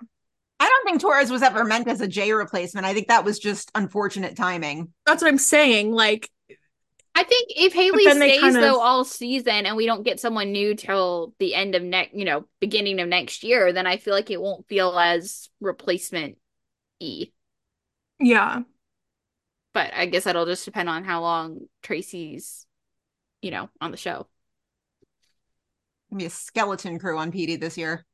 I 0.60 0.68
don't 0.68 0.84
think 0.84 1.00
Torres 1.00 1.30
was 1.30 1.42
ever 1.42 1.64
meant 1.64 1.88
as 1.88 2.00
a 2.00 2.06
Jay 2.06 2.32
replacement. 2.32 2.86
I 2.86 2.94
think 2.94 3.08
that 3.08 3.24
was 3.24 3.38
just 3.38 3.70
unfortunate 3.74 4.36
timing. 4.36 4.92
That's 5.06 5.22
what 5.22 5.28
I'm 5.28 5.38
saying. 5.38 5.92
Like 5.92 6.28
I 7.14 7.24
think 7.24 7.48
if 7.50 7.72
Hailey 7.74 8.04
stays 8.04 8.40
kind 8.40 8.56
of- 8.56 8.62
though 8.62 8.80
all 8.80 9.04
season 9.04 9.66
and 9.66 9.76
we 9.76 9.86
don't 9.86 10.02
get 10.02 10.18
someone 10.20 10.52
new 10.52 10.74
till 10.74 11.34
the 11.38 11.54
end 11.54 11.74
of 11.74 11.82
next, 11.82 12.14
you 12.14 12.24
know, 12.24 12.46
beginning 12.60 13.00
of 13.00 13.08
next 13.08 13.44
year, 13.44 13.72
then 13.72 13.86
I 13.86 13.98
feel 13.98 14.14
like 14.14 14.30
it 14.30 14.40
won't 14.40 14.66
feel 14.66 14.98
as 14.98 15.48
replacement 15.60 16.38
e. 17.00 17.32
yeah. 18.18 18.62
But 19.74 19.92
I 19.94 20.06
guess 20.06 20.24
that'll 20.24 20.46
just 20.46 20.64
depend 20.64 20.88
on 20.88 21.04
how 21.04 21.22
long 21.22 21.60
Tracy's, 21.82 22.66
you 23.40 23.50
know, 23.50 23.70
on 23.80 23.90
the 23.90 23.96
show. 23.96 24.26
Gonna 26.10 26.18
be 26.18 26.26
a 26.26 26.30
skeleton 26.30 26.98
crew 26.98 27.16
on 27.16 27.32
PD 27.32 27.58
this 27.58 27.78
year. 27.78 28.04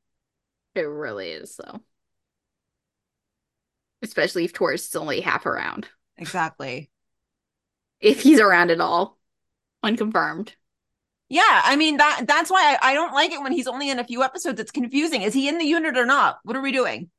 It 0.75 0.81
really 0.81 1.31
is 1.31 1.57
though. 1.57 1.81
Especially 4.01 4.45
if 4.45 4.53
Torres 4.53 4.87
is 4.87 4.95
only 4.95 5.19
half 5.19 5.45
around. 5.45 5.89
Exactly. 6.17 6.89
If 7.99 8.21
he's 8.21 8.39
around 8.39 8.71
at 8.71 8.79
all. 8.79 9.17
Unconfirmed. 9.83 10.55
Yeah, 11.27 11.61
I 11.63 11.75
mean 11.75 11.97
that 11.97 12.23
that's 12.25 12.49
why 12.49 12.77
I, 12.81 12.91
I 12.91 12.93
don't 12.93 13.13
like 13.13 13.31
it 13.31 13.41
when 13.41 13.51
he's 13.51 13.67
only 13.67 13.89
in 13.89 13.99
a 13.99 14.03
few 14.03 14.23
episodes. 14.23 14.59
It's 14.59 14.71
confusing. 14.71 15.21
Is 15.21 15.33
he 15.33 15.47
in 15.47 15.57
the 15.57 15.65
unit 15.65 15.97
or 15.97 16.05
not? 16.05 16.39
What 16.43 16.55
are 16.55 16.61
we 16.61 16.71
doing? 16.71 17.09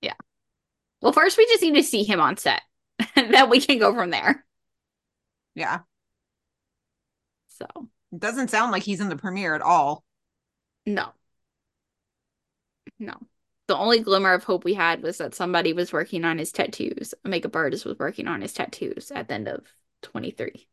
Yeah. 0.00 0.14
Well, 1.00 1.12
first 1.12 1.36
we 1.36 1.46
just 1.46 1.62
need 1.62 1.74
to 1.74 1.82
see 1.82 2.04
him 2.04 2.20
on 2.20 2.36
set. 2.36 2.62
then 3.30 3.50
we 3.50 3.60
can 3.60 3.78
go 3.78 3.94
from 3.94 4.10
there. 4.10 4.44
Yeah. 5.54 5.82
So 7.48 7.66
It 8.12 8.20
doesn't 8.20 8.48
sound 8.50 8.72
like 8.72 8.82
he's 8.82 9.00
in 9.00 9.08
the 9.08 9.16
premiere 9.16 9.54
at 9.54 9.62
all. 9.62 10.04
No. 10.86 11.12
No. 12.98 13.14
The 13.66 13.76
only 13.76 14.00
glimmer 14.00 14.32
of 14.32 14.44
hope 14.44 14.64
we 14.64 14.74
had 14.74 15.02
was 15.02 15.18
that 15.18 15.34
somebody 15.34 15.72
was 15.72 15.92
working 15.92 16.24
on 16.24 16.38
his 16.38 16.50
tattoos. 16.52 17.14
A 17.24 17.28
makeup 17.28 17.54
artist 17.54 17.84
was 17.84 17.98
working 17.98 18.26
on 18.26 18.40
his 18.42 18.52
tattoos 18.52 19.10
at 19.12 19.28
the 19.28 19.34
end 19.34 19.48
of 19.48 19.64
23. 20.02 20.66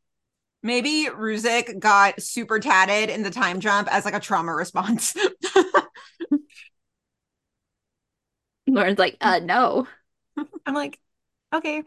Maybe 0.64 1.06
Ruzek 1.06 1.80
got 1.80 2.22
super 2.22 2.60
tatted 2.60 3.10
in 3.10 3.22
the 3.22 3.30
time 3.30 3.60
jump 3.60 3.88
as 3.94 4.06
like 4.06 4.16
a 4.16 4.20
trauma 4.20 4.54
response. 4.56 5.16
Lauren's 8.68 9.00
like, 9.00 9.18
uh, 9.22 9.40
no. 9.44 9.88
I'm 10.66 10.74
like, 10.74 11.00
okay. 11.54 11.84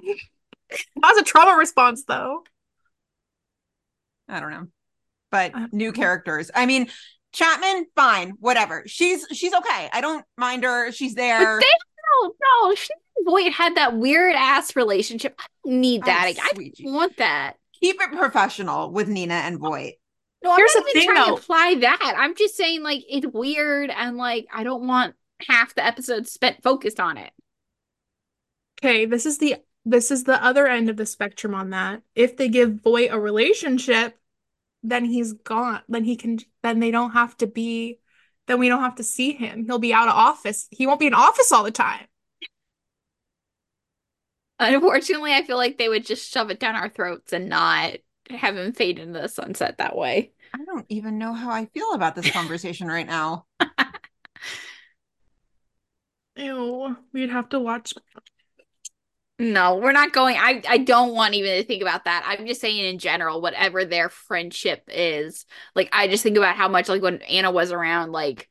That 0.71 1.11
was 1.15 1.19
a 1.19 1.25
trauma 1.25 1.57
response 1.57 2.05
though. 2.05 2.43
I 4.29 4.41
don't 4.41 4.51
know. 4.51 4.67
But 5.31 5.55
Uh, 5.55 5.67
new 5.73 5.93
characters. 5.93 6.51
I 6.55 6.67
mean, 6.67 6.89
Chapman, 7.33 7.87
fine, 7.95 8.31
whatever. 8.41 8.83
She's 8.87 9.27
she's 9.33 9.55
okay. 9.55 9.89
I 9.93 10.01
don't 10.01 10.25
mind 10.37 10.65
her. 10.65 10.91
She's 10.93 11.15
there. 11.15 11.59
But 11.59 11.61
they 11.65 11.67
no, 12.23 12.35
no. 12.69 12.75
She 12.75 12.89
and 13.17 13.27
Voight 13.27 13.53
had 13.53 13.77
that 13.77 13.97
weird 13.97 14.35
ass 14.35 14.75
relationship. 14.75 15.35
I 15.39 15.47
don't 15.65 15.81
need 15.81 16.03
Oh, 16.03 16.07
that. 16.07 16.25
I, 16.27 16.29
I 16.43 16.53
don't 16.55 16.93
want 16.93 17.17
that. 17.19 17.55
Keep 17.81 18.01
it 18.01 18.13
professional 18.13 18.91
with 18.91 19.09
Nina 19.09 19.35
and 19.35 19.59
Voight. 19.59 19.95
No, 20.43 20.53
I'm 20.53 20.57
Here's 20.59 20.75
not 20.75 20.89
even 20.89 21.03
thing, 21.03 21.15
trying 21.15 21.29
though. 21.29 21.37
to 21.37 21.43
apply 21.43 21.75
that. 21.81 22.15
I'm 22.19 22.35
just 22.35 22.57
saying, 22.57 22.83
like, 22.83 23.05
it's 23.09 23.27
weird 23.27 23.91
and 23.91 24.17
like 24.17 24.47
I 24.53 24.65
don't 24.65 24.87
want 24.87 25.15
half 25.47 25.75
the 25.75 25.85
episode 25.85 26.27
spent 26.27 26.63
focused 26.63 26.99
on 26.99 27.17
it. 27.17 27.31
Okay, 28.83 29.05
this 29.07 29.25
is 29.27 29.39
the 29.39 29.57
this 29.85 30.11
is 30.11 30.25
the 30.25 30.43
other 30.43 30.67
end 30.67 30.89
of 30.89 30.97
the 30.97 31.07
spectrum 31.07 31.55
on 31.55 31.71
that. 31.71 32.03
If 32.15 32.37
they 32.37 32.49
give 32.49 32.83
boy 32.83 33.09
a 33.09 33.19
relationship, 33.19 34.19
then 34.83 35.05
he's 35.05 35.33
gone. 35.33 35.83
Then 35.89 36.05
he 36.05 36.17
can 36.17 36.39
then 36.63 36.81
they 36.81 36.91
don't 36.91 37.13
have 37.13 37.37
to 37.39 37.47
be 37.47 38.01
then 38.47 38.59
we 38.59 38.69
don't 38.69 38.83
have 38.83 38.97
to 38.97 39.05
see 39.05 39.33
him. 39.33 39.65
He'll 39.65 39.79
be 39.79 39.95
out 39.95 40.09
of 40.09 40.15
office. 40.15 40.67
He 40.71 40.87
won't 40.87 40.99
be 41.01 41.07
in 41.07 41.15
office 41.15 41.53
all 41.53 41.63
the 41.63 41.71
time. 41.71 42.07
Unfortunately, 44.59 45.33
I 45.33 45.43
feel 45.45 45.57
like 45.57 45.79
they 45.79 45.89
would 45.89 46.05
just 46.05 46.31
shove 46.31 46.51
it 46.51 46.61
down 46.61 46.75
our 46.75 46.89
throats 46.89 47.33
and 47.33 47.49
not 47.49 47.97
have 48.29 48.57
him 48.57 48.73
fade 48.73 48.99
into 48.99 49.21
the 49.21 49.29
sunset 49.29 49.79
that 49.79 49.97
way. 49.97 50.33
I 50.53 50.65
don't 50.65 50.87
even 50.89 51.17
know 51.17 51.33
how 51.33 51.51
I 51.51 51.67
feel 51.67 51.93
about 51.93 52.15
this 52.15 52.31
conversation 52.31 52.89
right 52.89 53.07
now. 53.07 53.47
Ew, 56.37 56.97
we'd 57.13 57.31
have 57.31 57.49
to 57.51 57.61
watch. 57.61 57.95
No, 59.41 59.77
we're 59.77 59.93
not 59.93 60.13
going. 60.13 60.37
I 60.37 60.63
I 60.69 60.77
don't 60.77 61.15
want 61.15 61.33
even 61.35 61.57
to 61.57 61.65
think 61.65 61.81
about 61.81 62.05
that. 62.05 62.25
I'm 62.27 62.47
just 62.47 62.61
saying 62.61 62.85
in 62.85 62.99
general, 62.99 63.41
whatever 63.41 63.87
their 63.87 64.11
friendship 64.11 64.85
is, 64.89 65.47
like 65.75 65.89
I 65.93 66.09
just 66.09 66.23
think 66.23 66.37
about 66.37 66.57
how 66.57 66.69
much 66.69 66.91
like 66.91 67.01
when 67.01 67.23
Anna 67.23 67.51
was 67.51 67.73
around, 67.73 68.13
like 68.13 68.51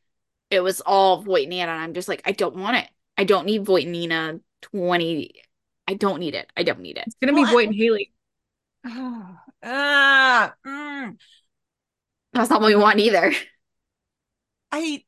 it 0.50 0.62
was 0.62 0.82
all 0.82 1.22
Voight 1.22 1.44
and 1.46 1.54
Anna, 1.54 1.74
and 1.74 1.82
I'm 1.82 1.94
just 1.94 2.08
like, 2.08 2.24
I 2.26 2.32
don't 2.32 2.56
want 2.56 2.78
it. 2.78 2.88
I 3.20 3.24
don't 3.24 3.46
need 3.46 3.66
Voight 3.66 3.84
and 3.84 3.92
Nina 3.92 4.40
20. 4.64 5.32
I 5.88 5.94
don't 5.94 6.20
need 6.20 6.34
it. 6.34 6.52
I 6.58 6.64
don't 6.64 6.80
need 6.80 6.98
it. 6.98 7.04
It's 7.06 7.16
gonna 7.22 7.34
be 7.34 7.44
Well, 7.44 7.52
Voight 7.54 7.68
and 7.68 7.76
Hailey. 7.76 8.12
Ah, 9.62 10.56
mm, 10.66 11.18
That's 12.34 12.50
not 12.50 12.62
what 12.62 12.68
we 12.68 12.76
want 12.76 13.00
either. 13.00 13.34
I 14.72 15.04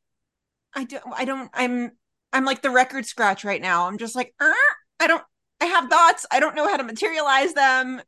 I 0.75 0.85
don't 0.85 1.03
I 1.15 1.25
don't 1.25 1.49
I'm 1.53 1.91
I'm 2.33 2.45
like 2.45 2.61
the 2.61 2.69
record 2.71 3.05
scratch 3.05 3.43
right 3.43 3.61
now. 3.61 3.87
I'm 3.87 3.97
just 3.97 4.15
like, 4.15 4.33
"Er, 4.41 4.53
I 4.99 5.07
don't 5.07 5.23
I 5.61 5.65
have 5.65 5.89
thoughts. 5.89 6.25
I 6.31 6.39
don't 6.39 6.55
know 6.55 6.67
how 6.67 6.77
to 6.77 6.83
materialize 6.83 7.53
them. 7.53 8.01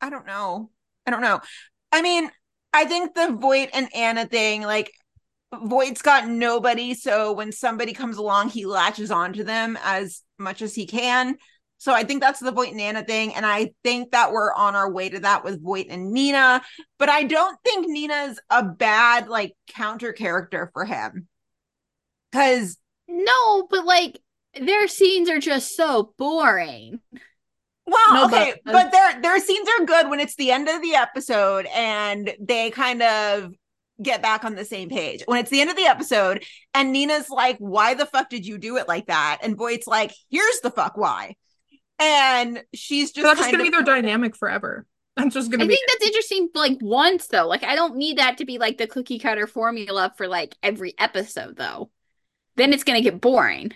I 0.00 0.08
don't 0.08 0.26
know. 0.26 0.70
I 1.06 1.10
don't 1.10 1.22
know. 1.22 1.40
I 1.90 2.02
mean, 2.02 2.30
I 2.72 2.84
think 2.84 3.14
the 3.14 3.32
Voight 3.32 3.70
and 3.72 3.88
Anna 3.94 4.26
thing, 4.26 4.62
like 4.62 4.92
Voight's 5.54 6.02
got 6.02 6.28
nobody, 6.28 6.94
so 6.94 7.32
when 7.32 7.50
somebody 7.50 7.92
comes 7.94 8.16
along, 8.16 8.50
he 8.50 8.66
latches 8.66 9.10
onto 9.10 9.42
them 9.42 9.78
as 9.82 10.22
much 10.38 10.62
as 10.62 10.74
he 10.74 10.86
can. 10.86 11.36
So 11.78 11.92
I 11.92 12.04
think 12.04 12.20
that's 12.20 12.40
the 12.40 12.52
Voight 12.52 12.72
and 12.72 12.80
Anna 12.80 13.04
thing, 13.04 13.34
and 13.34 13.44
I 13.44 13.72
think 13.82 14.12
that 14.12 14.32
we're 14.32 14.52
on 14.52 14.74
our 14.74 14.90
way 14.90 15.08
to 15.08 15.20
that 15.20 15.44
with 15.44 15.62
Voight 15.62 15.86
and 15.90 16.12
Nina. 16.12 16.62
But 16.98 17.08
I 17.08 17.24
don't 17.24 17.58
think 17.64 17.88
Nina's 17.88 18.38
a 18.50 18.62
bad 18.62 19.28
like 19.28 19.54
counter 19.68 20.12
character 20.12 20.70
for 20.72 20.84
him, 20.84 21.28
because 22.30 22.76
No, 23.08 23.66
but 23.70 23.84
like 23.84 24.20
their 24.60 24.88
scenes 24.88 25.28
are 25.28 25.38
just 25.38 25.76
so 25.76 26.12
boring. 26.18 27.00
Well, 27.86 28.14
No, 28.14 28.24
okay, 28.26 28.54
but- 28.64 28.74
uh, 28.74 28.82
but, 28.84 28.92
their 28.92 29.20
their 29.22 29.40
scenes 29.40 29.68
are 29.78 29.86
good 29.86 30.08
when 30.10 30.20
it's 30.20 30.34
the 30.36 30.50
end 30.50 30.68
of 30.68 30.82
the 30.82 30.94
episode 30.94 31.66
and 31.66 32.34
they 32.40 32.70
kind 32.70 33.02
of 33.02 33.54
get 34.02 34.20
back 34.22 34.44
on 34.44 34.54
the 34.54 34.64
same 34.64 34.88
page. 34.88 35.22
When 35.26 35.38
it's 35.38 35.50
the 35.50 35.60
end 35.60 35.70
of 35.70 35.76
the 35.76 35.86
episode 35.86 36.44
and 36.74 36.92
Nina's 36.92 37.30
like, 37.30 37.56
"Why 37.58 37.94
the 37.94 38.06
fuck 38.06 38.28
did 38.28 38.44
you 38.44 38.58
do 38.58 38.76
it 38.76 38.88
like 38.88 39.06
that?" 39.06 39.38
and 39.42 39.56
Voight's 39.56 39.86
like, 39.86 40.12
"Here's 40.30 40.60
the 40.60 40.70
fuck 40.70 40.96
why," 40.96 41.36
and 41.98 42.62
she's 42.74 43.12
just 43.12 43.24
That's 43.24 43.38
just 43.38 43.52
gonna 43.52 43.62
be 43.62 43.70
their 43.70 43.82
dynamic 43.82 44.36
forever. 44.36 44.84
That's 45.16 45.34
just 45.34 45.50
gonna 45.50 45.64
I 45.64 45.66
be 45.66 45.74
think 45.76 45.88
that's 45.88 46.06
interesting, 46.06 46.48
like 46.54 46.78
once 46.82 47.28
though. 47.28 47.46
Like 47.46 47.62
I 47.64 47.74
don't 47.74 47.96
need 47.96 48.18
that 48.18 48.38
to 48.38 48.44
be 48.44 48.58
like 48.58 48.78
the 48.78 48.86
cookie 48.86 49.18
cutter 49.18 49.46
formula 49.46 50.12
for 50.16 50.26
like 50.28 50.56
every 50.62 50.94
episode 50.98 51.56
though. 51.56 51.90
Then 52.56 52.72
it's 52.72 52.84
gonna 52.84 53.00
get 53.00 53.20
boring. 53.20 53.72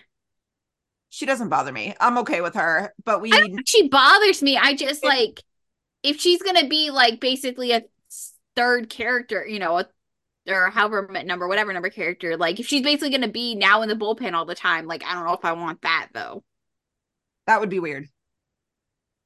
She 1.11 1.25
doesn't 1.25 1.49
bother 1.49 1.73
me. 1.73 1.93
I'm 1.99 2.17
okay 2.19 2.39
with 2.39 2.55
her, 2.55 2.93
but 3.03 3.21
we 3.21 3.31
she 3.65 3.89
bothers 3.89 4.41
me. 4.41 4.57
I 4.57 4.73
just 4.73 5.03
like 5.03 5.43
if 6.03 6.21
she's 6.21 6.41
gonna 6.41 6.69
be 6.69 6.89
like 6.89 7.19
basically 7.19 7.73
a 7.73 7.83
third 8.55 8.89
character, 8.89 9.45
you 9.45 9.59
know, 9.59 9.79
a, 9.79 9.85
or 10.47 10.69
however 10.69 11.09
number, 11.25 11.49
whatever 11.49 11.73
number 11.73 11.89
character. 11.89 12.37
Like 12.37 12.61
if 12.61 12.67
she's 12.67 12.81
basically 12.81 13.09
gonna 13.09 13.27
be 13.27 13.55
now 13.55 13.81
in 13.81 13.89
the 13.89 13.95
bullpen 13.95 14.33
all 14.33 14.45
the 14.45 14.55
time, 14.55 14.87
like 14.87 15.03
I 15.03 15.13
don't 15.13 15.25
know 15.25 15.33
if 15.33 15.43
I 15.43 15.51
want 15.51 15.81
that 15.81 16.07
though. 16.13 16.43
that 17.45 17.59
would 17.59 17.69
be 17.69 17.79
weird. 17.79 18.07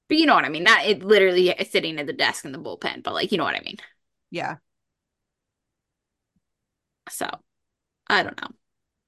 But 0.09 0.17
you 0.17 0.25
know 0.25 0.33
what 0.33 0.45
I 0.45 0.49
mean. 0.49 0.63
Not 0.63 0.85
it 0.85 1.03
literally 1.03 1.49
is 1.49 1.69
sitting 1.69 1.99
at 1.99 2.07
the 2.07 2.13
desk 2.13 2.45
in 2.45 2.51
the 2.51 2.57
bullpen, 2.57 3.03
but 3.03 3.13
like 3.13 3.31
you 3.31 3.37
know 3.37 3.43
what 3.43 3.55
I 3.55 3.61
mean. 3.61 3.77
Yeah. 4.31 4.55
So 7.09 7.29
I 8.07 8.23
don't 8.23 8.41
know. 8.41 8.49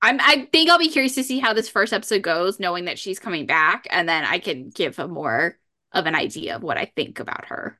I'm 0.02 0.20
I 0.22 0.48
think 0.52 0.70
I'll 0.70 0.78
be 0.80 0.90
curious 0.90 1.16
to 1.16 1.24
see 1.24 1.40
how 1.40 1.54
this 1.54 1.70
first 1.70 1.94
episode 1.94 2.22
goes, 2.22 2.60
knowing 2.60 2.86
that 2.86 3.00
she's 3.00 3.20
coming 3.20 3.46
back, 3.46 3.88
and 3.90 4.08
then 4.08 4.24
I 4.26 4.40
can 4.40 4.70
give 4.70 5.00
a 5.00 5.08
more 5.08 5.58
of 5.92 6.06
an 6.06 6.16
idea 6.16 6.56
of 6.56 6.64
what 6.64 6.78
I 6.78 6.92
think 6.96 7.20
about 7.20 7.46
her. 7.46 7.80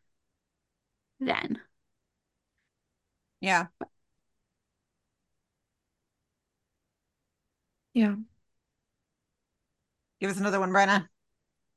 Then 1.20 1.62
Yeah. 3.40 3.68
yeah. 7.94 8.16
Give 10.20 10.30
us 10.32 10.38
another 10.38 10.60
one, 10.60 10.72
Brenna. 10.72 11.08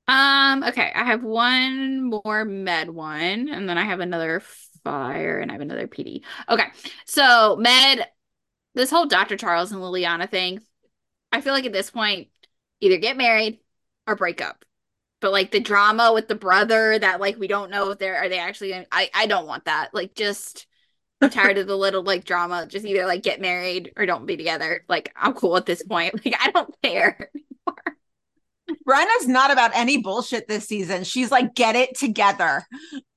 Um, 0.09 0.65
okay, 0.65 0.91
I 0.95 1.05
have 1.05 1.23
one 1.23 2.11
more 2.11 2.45
med 2.45 2.91
one, 2.91 3.49
and 3.49 3.69
then 3.69 3.79
I 3.79 3.85
have 3.85 4.01
another 4.01 4.41
fire, 4.83 5.39
and 5.39 5.51
I 5.51 5.55
have 5.55 5.61
another 5.61 5.87
PD. 5.87 6.25
Okay, 6.49 6.67
so 7.07 7.57
med, 7.57 8.07
this 8.75 8.91
whole 8.91 9.07
Dr. 9.07 9.37
Charles 9.37 9.73
and 9.73 9.81
Liliana 9.81 10.29
thing, 10.29 10.61
I 11.33 11.41
feel 11.41 11.53
like 11.53 11.67
at 11.67 11.73
this 11.73 11.91
point, 11.91 12.29
either 12.81 12.99
get 12.99 13.17
married 13.17 13.59
or 14.07 14.17
break 14.17 14.41
up. 14.41 14.65
But 15.21 15.33
like 15.33 15.51
the 15.51 15.61
drama 15.61 16.13
with 16.15 16.29
the 16.29 16.35
brother 16.35 16.99
that 16.99 17.21
like 17.21 17.39
we 17.39 17.47
don't 17.47 17.71
know 17.71 17.91
if 17.91 17.99
they're 17.99 18.17
are 18.17 18.29
they 18.29 18.39
actually 18.39 18.71
gonna, 18.71 18.87
I 18.91 19.11
I 19.15 19.27
don't 19.27 19.47
want 19.47 19.67
that. 19.67 19.91
Like 19.93 20.15
just 20.15 20.67
I'm 21.21 21.29
tired 21.29 21.59
of 21.59 21.67
the 21.67 21.77
little 21.77 22.03
like 22.03 22.25
drama. 22.25 22.67
Just 22.67 22.87
either 22.87 23.07
like 23.07 23.23
get 23.23 23.41
married 23.41 23.93
or 23.97 24.07
don't 24.07 24.25
be 24.25 24.39
together. 24.39 24.85
Like 24.89 25.13
I'm 25.15 25.35
cool 25.35 25.57
at 25.57 25.67
this 25.67 25.83
point. 25.83 26.15
Like 26.25 26.37
I 26.41 26.51
don't 26.51 26.75
care. 26.83 27.31
Brenna's 28.85 29.29
not 29.29 29.51
about 29.51 29.73
any 29.75 29.99
bullshit 29.99 30.49
this 30.49 30.67
season. 30.67 31.05
She's 31.05 31.31
like, 31.31 31.55
get 31.55 31.77
it 31.77 31.97
together. 31.97 32.63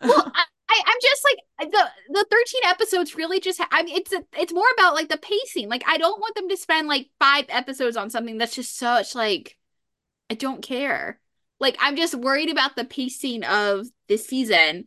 Well, 0.02 0.32
I, 0.36 0.44
I 0.74 0.84
I'm 0.86 0.98
just 1.02 1.24
like 1.24 1.72
the 1.72 1.90
the 2.10 2.26
13 2.30 2.62
episodes 2.66 3.16
really 3.16 3.40
just. 3.40 3.60
Ha- 3.60 3.68
I 3.72 3.84
mean, 3.84 3.96
it's 3.98 4.12
a, 4.14 4.24
it's 4.38 4.54
more 4.54 4.68
about 4.78 4.96
like 4.96 5.10
the 5.10 5.18
pacing. 5.18 5.70
Like 5.70 5.84
I 5.88 5.98
don't 5.98 6.20
want 6.20 6.36
them 6.36 6.50
to 6.50 6.58
spend 6.58 6.88
like 6.88 7.10
five 7.20 7.46
episodes 7.50 7.98
on 7.98 8.10
something 8.10 8.38
that's 8.38 8.56
just 8.56 8.78
such 8.78 9.16
like. 9.16 9.58
I 10.30 10.36
don't 10.36 10.62
care. 10.64 11.20
Like 11.60 11.78
I'm 11.80 11.96
just 11.96 12.16
worried 12.16 12.50
about 12.50 12.76
the 12.76 12.86
pacing 12.86 13.44
of 13.44 13.88
this 14.08 14.26
season. 14.26 14.86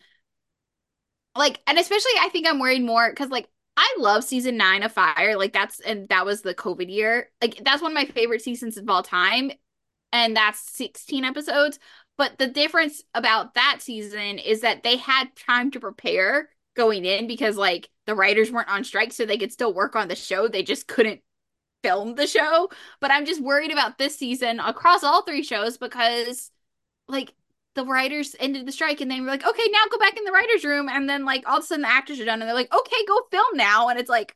Like, 1.37 1.61
and 1.66 1.78
especially 1.78 2.12
I 2.20 2.28
think 2.30 2.47
I'm 2.47 2.59
worried 2.59 2.82
more 2.82 3.09
because 3.11 3.30
like 3.30 3.49
I 3.76 3.95
love 3.99 4.24
season 4.24 4.57
nine 4.57 4.82
of 4.82 4.93
Fire. 4.93 5.37
Like 5.37 5.53
that's 5.53 5.80
and 5.80 6.09
that 6.09 6.24
was 6.26 6.43
the 6.43 6.55
COVID 6.55 6.91
year. 6.91 7.30
Like 7.43 7.62
that's 7.64 7.82
one 7.82 7.93
of 7.93 7.95
my 7.95 8.07
favorite 8.07 8.43
seasons 8.43 8.76
of 8.76 8.89
all 8.89 9.03
time. 9.03 9.53
And 10.12 10.37
that's 10.37 10.70
16 10.76 11.24
episodes. 11.24 11.78
But 12.19 12.39
the 12.39 12.47
difference 12.47 13.03
about 13.14 13.55
that 13.55 13.79
season 13.81 14.39
is 14.39 14.62
that 14.62 14.83
they 14.83 14.97
had 14.97 15.37
time 15.37 15.71
to 15.73 15.81
prepare 15.81 16.49
going 16.75 17.05
in 17.05 17.27
because 17.27 17.57
like 17.57 17.91
the 18.07 18.14
writers 18.14 18.51
weren't 18.51 18.69
on 18.69 18.85
strike, 18.85 19.12
so 19.12 19.27
they 19.27 19.39
could 19.39 19.53
still 19.53 19.73
work 19.75 19.97
on 19.97 20.09
the 20.09 20.17
show. 20.17 20.49
They 20.49 20.62
just 20.62 20.87
couldn't 20.89 21.21
film 21.83 22.14
the 22.14 22.27
show. 22.27 22.71
But 23.01 23.11
I'm 23.11 23.27
just 23.27 23.43
worried 23.43 23.71
about 23.73 23.99
this 23.99 24.17
season 24.17 24.61
across 24.61 25.05
all 25.05 25.23
three 25.23 25.43
shows 25.43 25.79
because 25.79 26.51
like 27.09 27.35
the 27.75 27.85
writers 27.85 28.35
ended 28.41 28.67
the 28.67 28.73
strike 28.73 29.01
and 29.01 29.11
they 29.11 29.21
were 29.21 29.27
like, 29.27 29.47
okay, 29.47 29.69
now 29.71 29.81
go 29.91 29.99
back 29.99 30.17
in 30.17 30.25
the 30.25 30.33
writer's 30.33 30.64
room. 30.64 30.89
And 30.89 31.09
then 31.09 31.25
like 31.25 31.47
all 31.47 31.59
of 31.59 31.64
a 31.64 31.67
sudden 31.67 31.83
the 31.83 31.89
actors 31.89 32.19
are 32.19 32.25
done 32.25 32.41
and 32.41 32.49
they're 32.49 32.55
like, 32.55 32.75
okay, 32.75 32.97
go 33.07 33.21
film 33.31 33.57
now. 33.57 33.89
And 33.89 33.99
it's 34.01 34.11
like, 34.11 34.35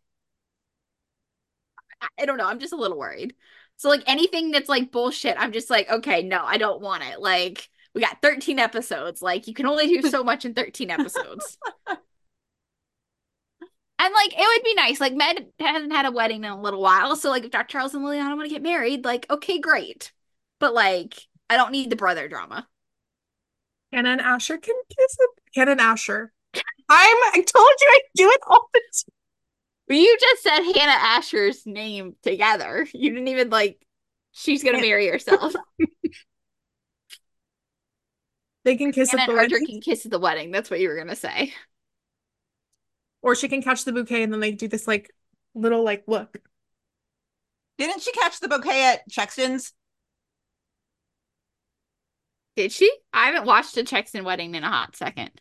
I, 2.19 2.27
don't 2.27 2.37
know. 2.37 2.47
I'm 2.47 2.59
just 2.61 2.73
a 2.73 2.77
little 2.77 2.99
worried. 2.99 3.35
So 3.77 3.89
like 3.89 4.03
anything 4.07 4.51
that's 4.51 4.69
like 4.69 4.93
bullshit, 4.93 5.37
I'm 5.39 5.53
just 5.53 5.71
like, 5.71 5.91
okay, 5.91 6.23
no, 6.23 6.43
I 6.45 6.59
don't 6.59 6.81
want 6.83 7.03
it. 7.05 7.21
Like 7.21 7.69
we 7.95 8.01
got 8.01 8.23
13 8.23 8.59
episodes. 8.59 9.23
Like 9.23 9.47
you 9.47 9.55
can 9.55 9.67
only 9.67 9.87
do 9.87 10.09
so 10.09 10.23
much 10.25 10.45
in 10.45 10.55
13 10.55 10.91
episodes. 10.91 11.59
And 14.03 14.15
like 14.15 14.33
it 14.33 14.39
would 14.39 14.65
be 14.65 14.75
nice. 14.75 15.01
Like 15.01 15.15
Med 15.15 15.47
hasn't 15.59 15.93
had 15.93 16.07
a 16.07 16.11
wedding 16.11 16.45
in 16.45 16.51
a 16.51 16.61
little 16.61 16.81
while. 16.81 17.17
So 17.17 17.31
like 17.31 17.45
if 17.45 17.51
Dr. 17.51 17.69
Charles 17.69 17.95
and 17.95 18.05
Liliana 18.05 18.37
want 18.37 18.49
to 18.49 18.55
get 18.55 18.63
married, 18.63 19.05
like, 19.05 19.27
okay, 19.31 19.59
great. 19.59 20.13
But 20.59 20.75
like 20.75 21.21
I 21.49 21.57
don't 21.57 21.73
need 21.73 21.91
the 21.91 21.97
brother 21.97 22.29
drama. 22.29 22.67
Hannah 23.93 24.11
and 24.11 24.21
Asher 24.21 24.57
can 24.57 24.77
kiss. 24.89 25.17
Hannah 25.55 25.73
and 25.73 25.81
Asher. 25.81 26.33
I'm. 26.55 26.63
I 26.89 27.45
told 27.47 27.71
you 27.81 27.87
I 27.89 28.01
do 28.15 28.29
it 28.31 28.41
all 28.47 28.69
the 28.73 28.81
time. 28.81 29.15
You 29.97 30.17
just 30.21 30.43
said 30.43 30.63
Hannah 30.63 30.99
Asher's 30.99 31.67
name 31.67 32.15
together. 32.23 32.87
You 32.95 33.11
didn't 33.11 33.29
even 33.29 33.51
like 33.51 33.85
she's 34.33 34.63
gonna 34.63 34.81
marry 34.81 35.09
herself. 35.09 35.55
They 38.65 38.77
can 38.77 38.93
kiss 38.93 39.11
Hannah 39.11 39.23
at 39.23 39.27
the 39.27 39.33
and 39.33 39.39
Arthur 39.39 39.61
wedding, 39.61 39.67
can 39.67 39.81
kiss 39.81 40.05
at 40.07 40.11
the 40.13 40.19
wedding. 40.19 40.51
That's 40.51 40.71
what 40.71 40.81
you 40.81 40.89
were 40.89 40.97
gonna 40.97 41.17
say. 41.17 41.55
or 43.23 43.35
she 43.35 43.49
can 43.49 43.63
catch 43.63 43.85
the 43.85 43.93
bouquet 43.93 44.23
and 44.23 44.33
then 44.33 44.41
they 44.41 44.53
do 44.53 44.69
this 44.69 44.87
like 44.87 45.11
little 45.55 45.83
like 45.85 46.05
look. 46.07 46.39
Didn't 47.79 48.03
she 48.03 48.13
catch 48.13 48.39
the 48.41 48.49
bouquet 48.49 48.85
at 48.93 49.09
Chexton's? 49.11 49.73
Did 52.55 52.71
she? 52.71 52.89
I 53.13 53.27
haven't 53.27 53.47
watched 53.47 53.77
a 53.77 53.83
Chexton 53.83 54.23
wedding 54.25 54.55
in 54.55 54.63
a 54.63 54.69
hot 54.71 54.95
second. 54.95 55.31
I 55.35 55.41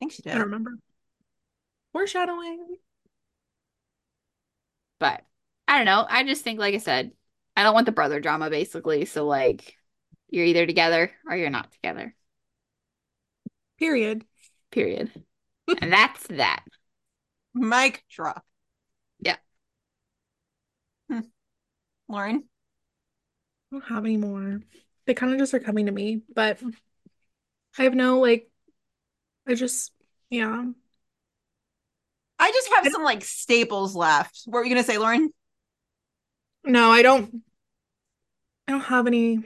think 0.00 0.12
she 0.12 0.22
I 0.28 0.34
did. 0.34 0.34
don't 0.34 0.44
remember. 0.44 0.78
Foreshadowing. 1.94 2.76
But 4.98 5.24
I 5.68 5.76
don't 5.76 5.86
know. 5.86 6.06
I 6.08 6.24
just 6.24 6.42
think, 6.44 6.58
like 6.58 6.74
I 6.74 6.78
said, 6.78 7.12
I 7.56 7.62
don't 7.62 7.74
want 7.74 7.86
the 7.86 7.92
brother 7.92 8.20
drama 8.20 8.50
basically. 8.50 9.04
So 9.04 9.26
like 9.26 9.76
you're 10.32 10.46
either 10.46 10.66
together 10.66 11.12
or 11.28 11.36
you're 11.36 11.50
not 11.50 11.70
together. 11.72 12.14
Period. 13.78 14.24
Period. 14.70 15.10
and 15.80 15.92
that's 15.92 16.26
that. 16.28 16.64
Mic 17.54 18.02
drop. 18.10 18.44
Yeah. 19.20 19.36
Hmm. 21.10 21.20
Lauren? 22.08 22.44
I 23.70 23.76
don't 23.76 23.84
have 23.84 24.04
any 24.06 24.16
more. 24.16 24.60
They 25.06 25.14
kind 25.14 25.32
of 25.32 25.38
just 25.38 25.52
are 25.52 25.60
coming 25.60 25.86
to 25.86 25.92
me, 25.92 26.22
but 26.34 26.58
I 27.78 27.82
have 27.82 27.94
no 27.94 28.20
like. 28.20 28.48
I 29.46 29.54
just 29.54 29.92
yeah. 30.30 30.64
I 32.38 32.50
just 32.50 32.68
have 32.74 32.90
some 32.90 33.02
like 33.02 33.22
staples 33.22 33.94
left. 33.94 34.42
What 34.46 34.60
were 34.60 34.64
you 34.64 34.70
gonna 34.70 34.82
say, 34.82 34.96
Lauren? 34.96 35.30
No, 36.64 36.90
I 36.90 37.02
don't. 37.02 37.42
I 38.66 38.72
don't 38.72 38.80
have 38.80 39.06
any 39.06 39.42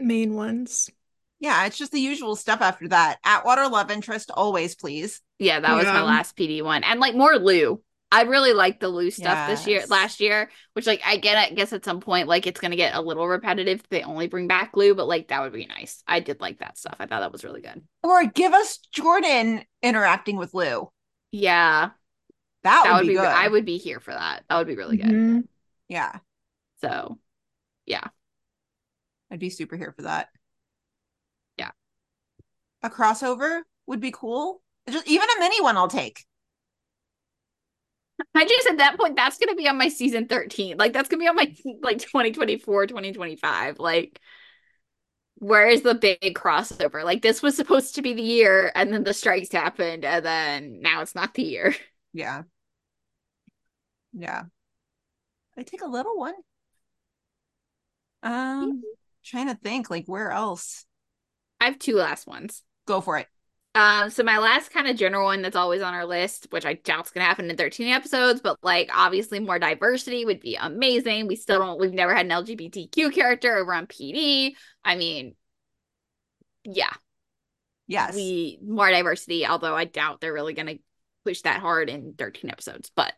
main 0.00 0.34
ones. 0.34 0.90
Yeah, 1.38 1.64
it's 1.66 1.78
just 1.78 1.92
the 1.92 2.00
usual 2.00 2.36
stuff 2.36 2.60
after 2.60 2.88
that. 2.88 3.18
Atwater 3.24 3.68
love 3.68 3.90
interest, 3.90 4.30
always, 4.32 4.74
please. 4.74 5.22
Yeah, 5.38 5.60
that 5.60 5.74
was 5.74 5.86
my 5.86 6.02
last 6.02 6.36
PD 6.36 6.62
one. 6.62 6.84
And 6.84 7.00
like 7.00 7.14
more 7.14 7.36
Lou. 7.36 7.82
I 8.12 8.22
really 8.22 8.52
like 8.52 8.80
the 8.80 8.88
Lou 8.88 9.10
stuff 9.10 9.48
this 9.48 9.66
year, 9.68 9.84
last 9.88 10.20
year, 10.20 10.50
which 10.72 10.86
like 10.86 11.00
I 11.06 11.16
get 11.16 11.38
I 11.38 11.50
guess 11.54 11.72
at 11.72 11.84
some 11.84 12.00
point 12.00 12.26
like 12.26 12.46
it's 12.46 12.60
gonna 12.60 12.76
get 12.76 12.94
a 12.94 13.00
little 13.00 13.26
repetitive 13.26 13.82
they 13.88 14.02
only 14.02 14.26
bring 14.26 14.48
back 14.48 14.76
Lou, 14.76 14.94
but 14.94 15.06
like 15.06 15.28
that 15.28 15.40
would 15.40 15.52
be 15.52 15.66
nice. 15.66 16.02
I 16.06 16.20
did 16.20 16.40
like 16.40 16.58
that 16.58 16.76
stuff. 16.76 16.96
I 16.98 17.06
thought 17.06 17.20
that 17.20 17.32
was 17.32 17.44
really 17.44 17.60
good. 17.60 17.82
Or 18.02 18.24
give 18.26 18.52
us 18.52 18.78
Jordan 18.92 19.64
interacting 19.82 20.36
with 20.36 20.54
Lou. 20.54 20.90
Yeah. 21.30 21.90
That, 22.62 22.82
that 22.84 22.92
would, 22.92 22.98
would 22.98 23.02
be, 23.02 23.08
be 23.14 23.14
good. 23.14 23.26
I 23.26 23.48
would 23.48 23.64
be 23.64 23.78
here 23.78 24.00
for 24.00 24.12
that. 24.12 24.42
That 24.48 24.58
would 24.58 24.66
be 24.66 24.76
really 24.76 24.96
good. 24.96 25.06
Mhm. 25.06 25.44
Yeah, 25.88 26.18
So 26.82 27.18
I'd 29.30 29.38
be 29.38 29.50
super 29.50 29.76
here 29.76 29.92
for 29.92 30.02
that. 30.02 30.28
Yeah. 31.56 31.70
A 32.82 32.90
crossover 32.90 33.62
would 33.86 34.00
be 34.00 34.10
cool. 34.10 34.60
Just 34.86 35.08
even 35.08 35.26
a 35.30 35.40
mini 35.40 35.62
one 35.62 35.78
I'll 35.78 35.88
take. 35.88 36.26
I 38.34 38.44
just 38.44 38.68
at 38.68 38.78
that 38.78 38.98
point 38.98 39.16
that's 39.16 39.38
gonna 39.38 39.54
be 39.56 39.68
on 39.68 39.78
my 39.78 39.88
season 39.88 40.26
13. 40.26 40.76
Like 40.76 40.92
that's 40.92 41.08
gonna 41.08 41.20
be 41.20 41.28
on 41.28 41.36
my 41.36 41.54
like 41.82 41.98
2024, 41.98 42.86
2025. 42.86 43.78
Like 43.78 44.20
where 45.36 45.68
is 45.68 45.82
the 45.82 45.94
big 45.94 46.34
crossover? 46.34 47.02
Like 47.04 47.22
this 47.22 47.42
was 47.42 47.56
supposed 47.56 47.94
to 47.94 48.02
be 48.02 48.12
the 48.12 48.22
year 48.22 48.70
and 48.74 48.92
then 48.92 49.04
the 49.04 49.14
strikes 49.14 49.52
happened 49.52 50.04
and 50.04 50.24
then 50.24 50.80
now 50.82 51.00
it's 51.02 51.14
not 51.14 51.34
the 51.34 51.42
year. 51.44 51.74
Yeah. 52.12 52.42
Yeah. 54.12 54.44
I 55.56 55.62
take 55.62 55.82
a 55.82 55.86
little 55.86 56.18
one. 56.18 56.34
Um 58.22 58.82
trying 59.30 59.48
to 59.48 59.54
think 59.54 59.90
like 59.90 60.06
where 60.06 60.30
else? 60.30 60.84
I 61.60 61.66
have 61.66 61.78
two 61.78 61.96
last 61.96 62.26
ones. 62.26 62.62
Go 62.86 63.00
for 63.00 63.18
it. 63.18 63.26
Um, 63.74 64.10
so 64.10 64.24
my 64.24 64.38
last 64.38 64.72
kind 64.72 64.88
of 64.88 64.96
general 64.96 65.26
one 65.26 65.42
that's 65.42 65.54
always 65.54 65.80
on 65.80 65.94
our 65.94 66.04
list, 66.04 66.48
which 66.50 66.66
I 66.66 66.74
doubt's 66.74 67.12
gonna 67.12 67.26
happen 67.26 67.48
in 67.48 67.56
13 67.56 67.86
episodes, 67.88 68.40
but 68.40 68.58
like 68.62 68.90
obviously 68.92 69.38
more 69.38 69.60
diversity 69.60 70.24
would 70.24 70.40
be 70.40 70.56
amazing. 70.56 71.28
We 71.28 71.36
still 71.36 71.60
don't, 71.60 71.78
we've 71.80 71.92
never 71.92 72.14
had 72.14 72.26
an 72.26 72.32
LGBTQ 72.32 73.14
character 73.14 73.56
over 73.56 73.72
on 73.72 73.86
PD. 73.86 74.56
I 74.84 74.96
mean, 74.96 75.34
yeah, 76.64 76.90
Yes. 77.86 78.14
we 78.16 78.58
more 78.62 78.90
diversity, 78.90 79.46
although 79.46 79.74
I 79.74 79.84
doubt 79.84 80.20
they're 80.20 80.32
really 80.32 80.54
gonna 80.54 80.76
push 81.24 81.42
that 81.42 81.60
hard 81.60 81.88
in 81.88 82.14
13 82.18 82.50
episodes, 82.50 82.90
but 82.96 83.12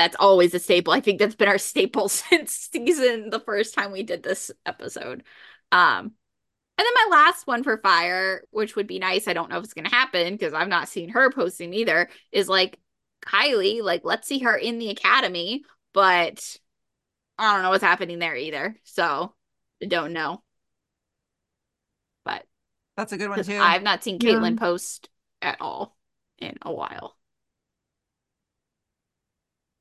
that's 0.00 0.16
always 0.18 0.54
a 0.54 0.58
staple. 0.58 0.94
I 0.94 1.00
think 1.00 1.18
that's 1.18 1.34
been 1.34 1.48
our 1.48 1.58
staple 1.58 2.08
since 2.08 2.70
season 2.72 3.28
the 3.28 3.40
first 3.40 3.74
time 3.74 3.92
we 3.92 4.02
did 4.02 4.22
this 4.22 4.50
episode. 4.64 5.24
Um, 5.72 6.12
and 6.78 6.86
then 6.86 7.10
my 7.10 7.18
last 7.18 7.46
one 7.46 7.62
for 7.62 7.76
Fire, 7.76 8.42
which 8.50 8.76
would 8.76 8.86
be 8.86 8.98
nice, 8.98 9.28
I 9.28 9.34
don't 9.34 9.50
know 9.50 9.58
if 9.58 9.64
it's 9.64 9.74
gonna 9.74 9.90
happen 9.90 10.32
because 10.32 10.54
I've 10.54 10.68
not 10.68 10.88
seen 10.88 11.10
her 11.10 11.30
posting 11.30 11.74
either, 11.74 12.08
is 12.32 12.48
like 12.48 12.78
Kylie, 13.26 13.82
like 13.82 14.00
let's 14.02 14.26
see 14.26 14.38
her 14.38 14.56
in 14.56 14.78
the 14.78 14.88
academy, 14.88 15.64
but 15.92 16.56
I 17.36 17.52
don't 17.52 17.62
know 17.62 17.68
what's 17.68 17.84
happening 17.84 18.18
there 18.18 18.36
either. 18.36 18.74
So 18.84 19.34
don't 19.86 20.14
know. 20.14 20.42
But 22.24 22.46
That's 22.96 23.12
a 23.12 23.18
good 23.18 23.28
one, 23.28 23.44
too. 23.44 23.58
I've 23.58 23.82
not 23.82 24.02
seen 24.02 24.18
Yeah. 24.18 24.32
Caitlin 24.32 24.58
post 24.58 25.10
at 25.42 25.60
all 25.60 25.94
in 26.38 26.56
a 26.62 26.72
while. 26.72 27.18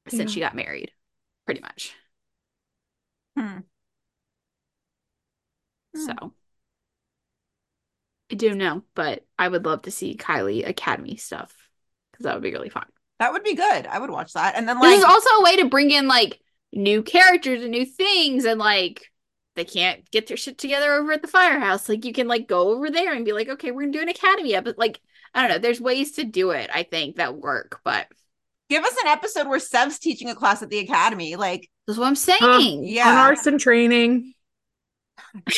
Since 0.10 0.32
Yeah. 0.32 0.34
she 0.34 0.40
got 0.40 0.56
married, 0.56 0.92
pretty 1.46 1.62
much. 1.62 1.94
Hmm. 3.38 3.60
Hmm. 5.94 6.06
So 6.06 6.34
I 8.32 8.36
do 8.36 8.54
know, 8.54 8.84
but 8.96 9.26
I 9.38 9.48
would 9.48 9.66
love 9.66 9.84
to 9.84 9.92
see 9.92 10.16
Kylie 10.16 10.68
Academy 10.68 11.16
stuff 11.18 11.56
because 12.12 12.26
that 12.26 12.36
would 12.36 12.44
be 12.44 12.52
really 12.52 12.70
fun. 12.70 12.86
That 13.20 13.34
would 13.34 13.44
be 13.44 13.56
good. 13.56 13.88
I 13.88 14.00
would 14.00 14.10
watch 14.12 14.34
that. 14.34 14.56
And 14.56 14.68
then 14.68 14.80
This 14.80 14.90
like 14.90 14.98
is 15.00 15.04
also 15.04 15.30
a 15.30 15.44
way 15.44 15.56
to 15.58 15.70
bring 15.70 15.92
in 15.92 16.08
like 16.08 16.40
new 16.72 17.02
characters 17.02 17.62
and 17.64 17.72
new 17.72 17.86
things 17.86 18.46
and 18.46 18.60
like 18.60 19.12
they 19.56 19.66
can't 19.66 20.10
get 20.12 20.28
their 20.28 20.38
shit 20.38 20.58
together 20.58 20.94
over 20.94 21.12
at 21.12 21.22
the 21.22 21.28
firehouse. 21.28 21.90
Like 21.90 22.06
you 22.06 22.14
can 22.14 22.28
like 22.28 22.48
go 22.48 22.70
over 22.70 22.90
there 22.90 23.14
and 23.14 23.26
be 23.26 23.34
like, 23.34 23.50
okay, 23.50 23.72
we're 23.72 23.82
gonna 23.82 23.92
do 23.94 24.02
an 24.02 24.10
academy 24.10 24.58
But 24.62 24.78
Like 24.78 25.02
I 25.34 25.42
don't 25.42 25.50
know. 25.52 25.60
There's 25.60 25.82
ways 25.82 26.14
to 26.14 26.24
do 26.24 26.52
it, 26.52 26.70
I 26.74 26.84
think, 26.84 27.18
that 27.18 27.36
work, 27.36 27.82
but 27.84 28.08
Give 28.70 28.84
us 28.84 28.96
an 29.02 29.08
episode 29.08 29.48
where 29.48 29.60
Sev's 29.60 29.98
teaching 30.00 30.30
a 30.30 30.36
class 30.36 30.62
at 30.62 30.70
the 30.70 30.80
academy. 30.80 31.36
Like, 31.36 31.70
that's 31.88 31.98
what 31.98 32.08
I'm 32.08 32.16
saying. 32.16 32.40
Uh, 32.42 32.82
yeah. 32.84 33.10
On 33.10 33.16
arson 33.16 33.58
training. 33.58 34.34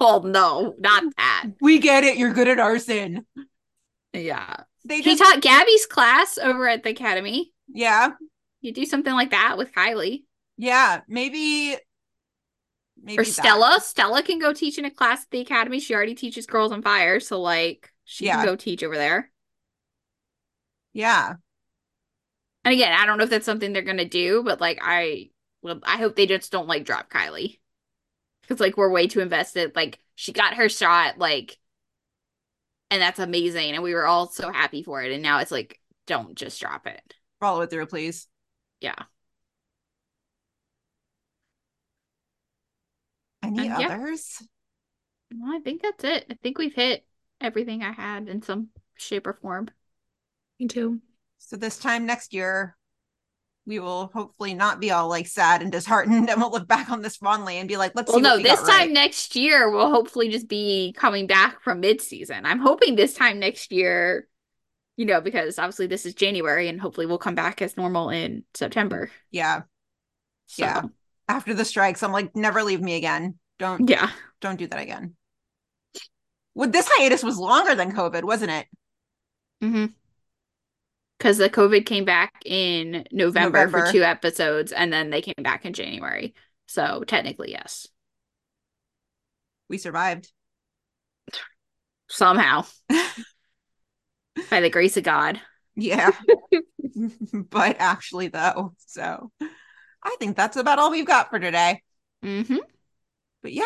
Oh 0.00 0.22
no, 0.24 0.74
not 0.80 1.04
that. 1.16 1.44
we 1.60 1.78
get 1.78 2.02
it. 2.02 2.16
You're 2.16 2.32
good 2.32 2.48
at 2.48 2.58
arson. 2.58 3.24
Yeah. 4.12 4.56
They 4.84 5.00
He 5.02 5.14
taught 5.14 5.40
Gabby's 5.40 5.86
class 5.86 6.36
over 6.36 6.66
at 6.68 6.82
the 6.82 6.90
academy. 6.90 7.52
yeah, 7.72 8.10
You 8.60 8.72
do 8.72 8.84
something 8.84 9.12
like 9.12 9.30
that 9.30 9.56
with 9.56 9.72
Kylie. 9.72 10.24
yeah. 10.56 11.02
Maybe, 11.06 11.76
maybe 13.00 13.20
or 13.20 13.24
that. 13.24 13.32
Stella. 13.32 13.78
Stella 13.80 14.20
can 14.24 14.40
go 14.40 14.52
teach 14.52 14.78
in 14.78 14.84
a 14.84 14.90
class 14.90 15.22
at 15.22 15.30
the 15.30 15.38
academy. 15.40 15.78
She 15.78 15.94
already 15.94 16.16
teaches 16.16 16.46
Girls 16.46 16.72
on 16.72 16.82
Fire, 16.82 17.20
so 17.20 17.40
like 17.40 17.88
she 18.04 18.24
Yeah. 18.26 18.38
can 18.38 18.46
go 18.46 18.56
teach 18.56 18.82
over 18.82 18.96
there. 18.96 19.30
Yeah, 20.92 21.34
And 22.68 22.74
again, 22.74 22.92
I 22.92 23.06
don't 23.06 23.16
know 23.16 23.24
if 23.24 23.30
that's 23.30 23.46
something 23.46 23.72
they're 23.72 23.80
gonna 23.80 24.04
do, 24.04 24.42
but 24.42 24.60
like 24.60 24.78
I 24.82 25.30
well, 25.62 25.80
I 25.84 25.96
hope 25.96 26.16
they 26.16 26.26
just 26.26 26.52
don't 26.52 26.68
like 26.68 26.84
drop 26.84 27.08
Kylie. 27.08 27.60
Cause 28.46 28.60
like 28.60 28.76
we're 28.76 28.90
way 28.90 29.06
too 29.06 29.20
invested. 29.20 29.74
Like 29.74 29.98
she 30.16 30.32
got 30.34 30.52
her 30.56 30.68
shot, 30.68 31.16
like 31.18 31.58
and 32.90 33.00
that's 33.00 33.18
amazing. 33.18 33.72
And 33.72 33.82
we 33.82 33.94
were 33.94 34.06
all 34.06 34.28
so 34.28 34.52
happy 34.52 34.82
for 34.82 35.02
it. 35.02 35.12
And 35.12 35.22
now 35.22 35.38
it's 35.38 35.50
like, 35.50 35.80
don't 36.06 36.34
just 36.34 36.60
drop 36.60 36.86
it. 36.86 37.14
follow 37.40 37.62
it 37.62 37.70
through, 37.70 37.86
please. 37.86 38.26
Yeah. 38.80 38.94
Any 43.42 43.70
Uh, 43.70 43.78
yeah. 43.80 43.88
others? 43.88 44.42
Well, 45.32 45.54
I 45.56 45.60
think 45.60 45.82
that's 45.82 46.04
it. 46.04 46.26
I 46.30 46.34
think 46.34 46.58
we've 46.58 46.74
hit 46.74 47.06
everything 47.40 47.82
I 47.82 47.92
had 47.92 48.28
in 48.28 48.42
some 48.42 48.70
shape 48.96 49.26
or 49.26 49.32
form. 49.32 49.68
Me 50.60 50.68
too. 50.68 51.00
So 51.38 51.56
this 51.56 51.78
time 51.78 52.06
next 52.06 52.34
year, 52.34 52.76
we 53.66 53.78
will 53.80 54.10
hopefully 54.14 54.54
not 54.54 54.80
be 54.80 54.90
all 54.90 55.08
like 55.08 55.26
sad 55.26 55.62
and 55.62 55.70
disheartened, 55.70 56.28
and 56.30 56.40
we'll 56.40 56.50
look 56.50 56.66
back 56.68 56.90
on 56.90 57.02
this 57.02 57.16
fondly 57.16 57.58
and 57.58 57.68
be 57.68 57.76
like, 57.76 57.92
"Let's 57.94 58.08
Well, 58.08 58.18
see." 58.18 58.22
no, 58.22 58.36
we 58.36 58.42
this 58.42 58.60
time 58.60 58.68
right. 58.68 58.90
next 58.90 59.36
year 59.36 59.70
we'll 59.70 59.90
hopefully 59.90 60.28
just 60.28 60.48
be 60.48 60.94
coming 60.96 61.26
back 61.26 61.62
from 61.62 61.80
mid-season. 61.80 62.44
I'm 62.46 62.58
hoping 62.60 62.96
this 62.96 63.14
time 63.14 63.38
next 63.38 63.72
year, 63.72 64.26
you 64.96 65.04
know, 65.06 65.20
because 65.20 65.58
obviously 65.58 65.86
this 65.86 66.06
is 66.06 66.14
January 66.14 66.68
and 66.68 66.80
hopefully 66.80 67.06
we'll 67.06 67.18
come 67.18 67.34
back 67.34 67.60
as 67.62 67.76
normal 67.76 68.10
in 68.10 68.44
September. 68.54 69.10
yeah, 69.30 69.62
So, 70.46 70.64
Yeah. 70.64 70.82
after 71.28 71.52
the 71.54 71.64
strikes, 71.64 72.02
I'm 72.02 72.12
like, 72.12 72.34
never 72.34 72.62
leave 72.62 72.80
me 72.80 72.96
again. 72.96 73.38
Don't 73.58 73.88
Yeah. 73.88 74.10
don't 74.40 74.56
do 74.56 74.66
that 74.68 74.80
again. 74.80 75.14
Well, 76.54 76.70
this 76.70 76.88
hiatus 76.90 77.22
was 77.22 77.38
longer 77.38 77.74
than 77.74 77.92
COVID, 77.92 78.24
wasn't 78.24 78.50
it? 78.52 78.66
Mm-hmm. 79.62 79.86
Because 81.18 81.38
the 81.38 81.50
COVID 81.50 81.84
came 81.84 82.04
back 82.04 82.32
in 82.44 83.04
November, 83.10 83.66
November. 83.66 83.86
for 83.86 83.92
two 83.92 84.02
episodes 84.02 84.70
and 84.70 84.92
then 84.92 85.10
they 85.10 85.20
came 85.20 85.34
back 85.42 85.66
in 85.66 85.72
January. 85.72 86.34
So 86.66 87.02
technically, 87.06 87.50
yes. 87.50 87.88
We 89.68 89.78
survived. 89.78 90.30
Somehow. 92.08 92.66
By 94.50 94.60
the 94.60 94.70
grace 94.70 94.96
of 94.96 95.04
God. 95.04 95.40
Yeah. 95.74 96.12
but 97.32 97.76
actually 97.80 98.28
though, 98.28 98.74
so 98.86 99.32
I 100.02 100.16
think 100.18 100.36
that's 100.36 100.56
about 100.56 100.78
all 100.78 100.90
we've 100.90 101.06
got 101.06 101.30
for 101.30 101.38
today. 101.38 101.82
Mm-hmm. 102.24 102.58
But 103.42 103.52
yeah, 103.52 103.64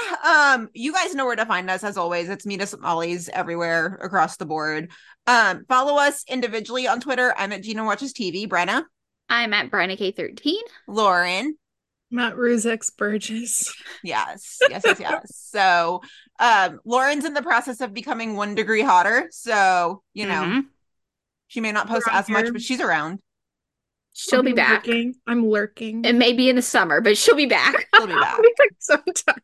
um, 0.54 0.68
you 0.74 0.92
guys 0.92 1.14
know 1.14 1.24
where 1.24 1.36
to 1.36 1.46
find 1.46 1.70
us 1.70 1.82
as 1.82 1.96
always. 1.96 2.28
It's 2.28 2.44
Meet 2.44 2.60
Us 2.60 2.74
at 2.74 2.80
Molly's 2.80 3.28
everywhere 3.30 3.98
across 4.02 4.36
the 4.36 4.44
board. 4.44 4.90
Um, 5.26 5.64
follow 5.66 5.96
us 5.96 6.24
individually 6.28 6.86
on 6.86 7.00
Twitter. 7.00 7.34
I'm 7.36 7.52
at 7.52 7.62
Gina 7.62 7.84
Watches 7.84 8.12
TV. 8.12 8.46
Brenna, 8.46 8.84
I'm 9.30 9.54
at 9.54 9.70
Brenna 9.70 9.98
K13. 9.98 10.52
Lauren. 10.86 11.56
Matt 12.10 12.34
Ruzek's 12.36 12.90
Burgess. 12.90 13.74
Yes, 14.04 14.58
yes, 14.68 14.82
yes, 14.84 15.00
yes. 15.00 15.22
so 15.48 16.02
um 16.38 16.80
Lauren's 16.84 17.24
in 17.24 17.32
the 17.34 17.40
process 17.40 17.80
of 17.80 17.94
becoming 17.94 18.36
one 18.36 18.54
degree 18.54 18.82
hotter. 18.82 19.28
So, 19.30 20.02
you 20.12 20.26
know, 20.26 20.42
Mhm. 20.42 20.62
she 21.46 21.60
may 21.60 21.72
not 21.72 21.88
post 21.88 22.08
Around 22.08 22.16
as 22.18 22.28
much, 22.28 22.52
but 22.52 22.60
she's 22.60 22.80
around. 22.80 23.20
She'll 24.12 24.40
I'll 24.40 24.42
be 24.42 24.52
back. 24.52 24.86
Lurking. 24.86 25.14
I'm 25.26 25.46
lurking. 25.46 26.04
It 26.04 26.14
may 26.14 26.34
be 26.34 26.50
in 26.50 26.56
the 26.56 26.62
summer, 26.62 27.00
but 27.00 27.16
she'll 27.16 27.36
be 27.36 27.46
back. 27.46 27.88
She'll 27.96 28.06
be 28.06 28.12
back. 28.12 28.38
Sometime. 28.78 29.40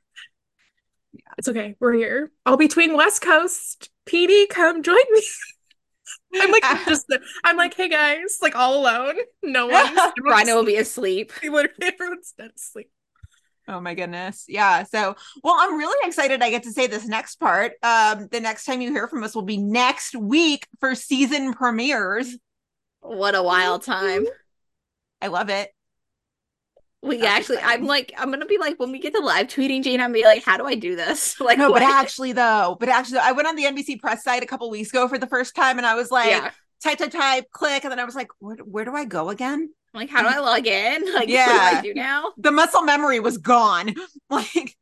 It's 1.39 1.49
okay. 1.49 1.77
We're 1.79 1.93
here. 1.93 2.33
All 2.45 2.57
between 2.57 2.97
West 2.97 3.23
Coast. 3.23 3.91
PD, 4.07 4.49
come 4.49 4.83
join 4.83 4.97
me. 5.13 5.23
I'm 6.35 6.51
like 6.51 6.63
just 6.87 7.07
I'm 7.45 7.57
like, 7.57 7.75
hey 7.75 7.89
guys, 7.89 8.39
like 8.43 8.57
all 8.57 8.81
alone. 8.81 9.15
No 9.43 9.69
one. 9.69 9.97
Rhino 10.25 10.57
will 10.57 10.65
be 10.65 10.77
asleep. 10.77 11.33
Literally 11.43 11.71
everyone's 11.81 12.35
dead 12.37 12.51
asleep. 12.57 12.91
Oh 13.69 13.81
my 13.81 13.95
goodness. 13.95 14.47
Yeah. 14.49 14.83
So, 14.83 15.15
well, 15.45 15.57
I'm 15.59 15.77
really 15.77 16.09
excited 16.09 16.43
I 16.43 16.51
get 16.51 16.65
to 16.65 16.73
say 16.73 16.87
this 16.87 17.07
next 17.07 17.37
part. 17.37 17.73
Um, 17.83 18.27
the 18.31 18.41
next 18.41 18.65
time 18.65 18.81
you 18.81 18.91
hear 18.91 19.07
from 19.07 19.23
us 19.23 19.35
will 19.35 19.43
be 19.43 19.59
next 19.59 20.17
week 20.17 20.67
for 20.81 20.95
season 20.95 21.53
premieres. 21.53 22.37
What 23.01 23.35
a 23.35 23.43
wild 23.43 23.83
time. 23.83 24.27
I 25.21 25.29
love 25.29 25.51
it. 25.51 25.71
We 27.03 27.19
That's 27.19 27.29
actually, 27.29 27.57
exciting. 27.59 27.83
I'm 27.83 27.87
like, 27.87 28.13
I'm 28.19 28.31
gonna 28.31 28.47
be 28.47 28.59
like, 28.59 28.79
when 28.81 28.91
we 28.91 28.99
get 28.99 29.15
to 29.15 29.21
live 29.21 29.47
tweeting 29.47 29.83
Jane, 29.85 30.01
I'm 30.01 30.07
gonna 30.11 30.15
be 30.15 30.25
like, 30.25 30.43
how 30.45 30.57
do 30.57 30.67
I 30.67 30.75
do 30.75 30.97
this? 30.97 31.39
Like, 31.41 31.59
No, 31.59 31.73
but 31.73 31.83
actually 31.83 32.33
though, 32.33 32.77
but 32.81 32.89
actually 32.89 33.19
I 33.19 33.33
went 33.33 33.47
on 33.47 33.55
the 33.57 33.65
NBC 33.65 34.01
press 34.01 34.25
site 34.25 34.43
a 34.43 34.47
couple 34.47 34.69
weeks 34.69 34.91
ago 34.91 35.07
for 35.09 35.17
the 35.19 35.27
first 35.29 35.55
time 35.55 35.79
and 35.79 35.87
I 35.87 35.95
was 35.95 36.11
like, 36.11 36.31
yeah. 36.31 36.51
type, 36.83 36.99
type, 36.99 37.13
type, 37.13 37.51
click, 37.53 37.85
and 37.85 37.93
then 37.93 38.01
I 38.01 38.05
was 38.05 38.17
like, 38.17 38.29
where, 38.41 38.57
where 38.57 38.85
do 38.85 38.95
I 38.95 39.05
go 39.05 39.29
again? 39.31 39.71
Like, 39.95 40.11
how 40.11 40.23
do 40.23 40.29
I 40.29 40.39
log 40.41 40.67
in? 40.67 41.05
Like, 41.15 41.15
what 41.15 41.29
Yeah. 41.29 41.71
do 41.73 41.79
I 41.79 41.83
do 41.83 41.95
now? 41.95 42.33
The 42.37 42.51
muscle 42.53 42.83
memory 42.83 43.21
was 43.21 43.39
gone. 43.39 43.95
like, 44.31 44.77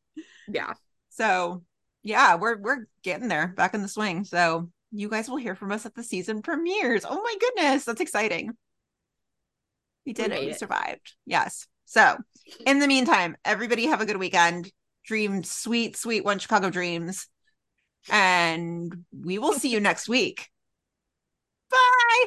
Yeah. 0.49 0.73
so 1.11 1.63
yeah, 2.03 2.37
we're 2.37 2.57
we're 2.57 2.87
getting 3.03 3.29
there, 3.29 3.49
back 3.49 3.75
in 3.75 3.83
the 3.83 3.89
swing. 3.89 4.25
So 4.25 4.71
you 4.91 5.09
guys 5.11 5.29
will 5.29 5.37
hear 5.37 5.55
from 5.55 5.71
us 5.73 5.85
at 5.85 5.95
the 5.95 6.03
season 6.03 6.41
premieres. 6.41 7.05
Oh 7.07 7.21
my 7.23 7.35
goodness, 7.41 7.85
that's 7.85 8.01
exciting. 8.01 8.57
We 10.07 10.13
did 10.13 10.31
We 10.31 10.37
it. 10.37 10.41
We 10.47 10.51
it. 10.53 10.59
survived. 10.59 11.15
Yes. 11.27 11.67
So 11.87 12.19
in 12.67 12.81
the 12.81 12.87
meantime, 12.87 13.37
everybody 13.45 13.87
have 13.87 14.01
a 14.01 14.07
good 14.07 14.19
weekend. 14.19 14.71
Dream 15.05 15.43
sweet, 15.43 15.97
sweet 15.97 16.25
one 16.25 16.39
Chicago 16.39 16.69
dreams. 16.69 17.29
And 18.11 19.05
we 19.13 19.39
will 19.39 19.55
see 19.55 19.71
you 19.71 19.81
next 19.81 20.09
week. 20.09 20.49
Bye. 21.71 22.25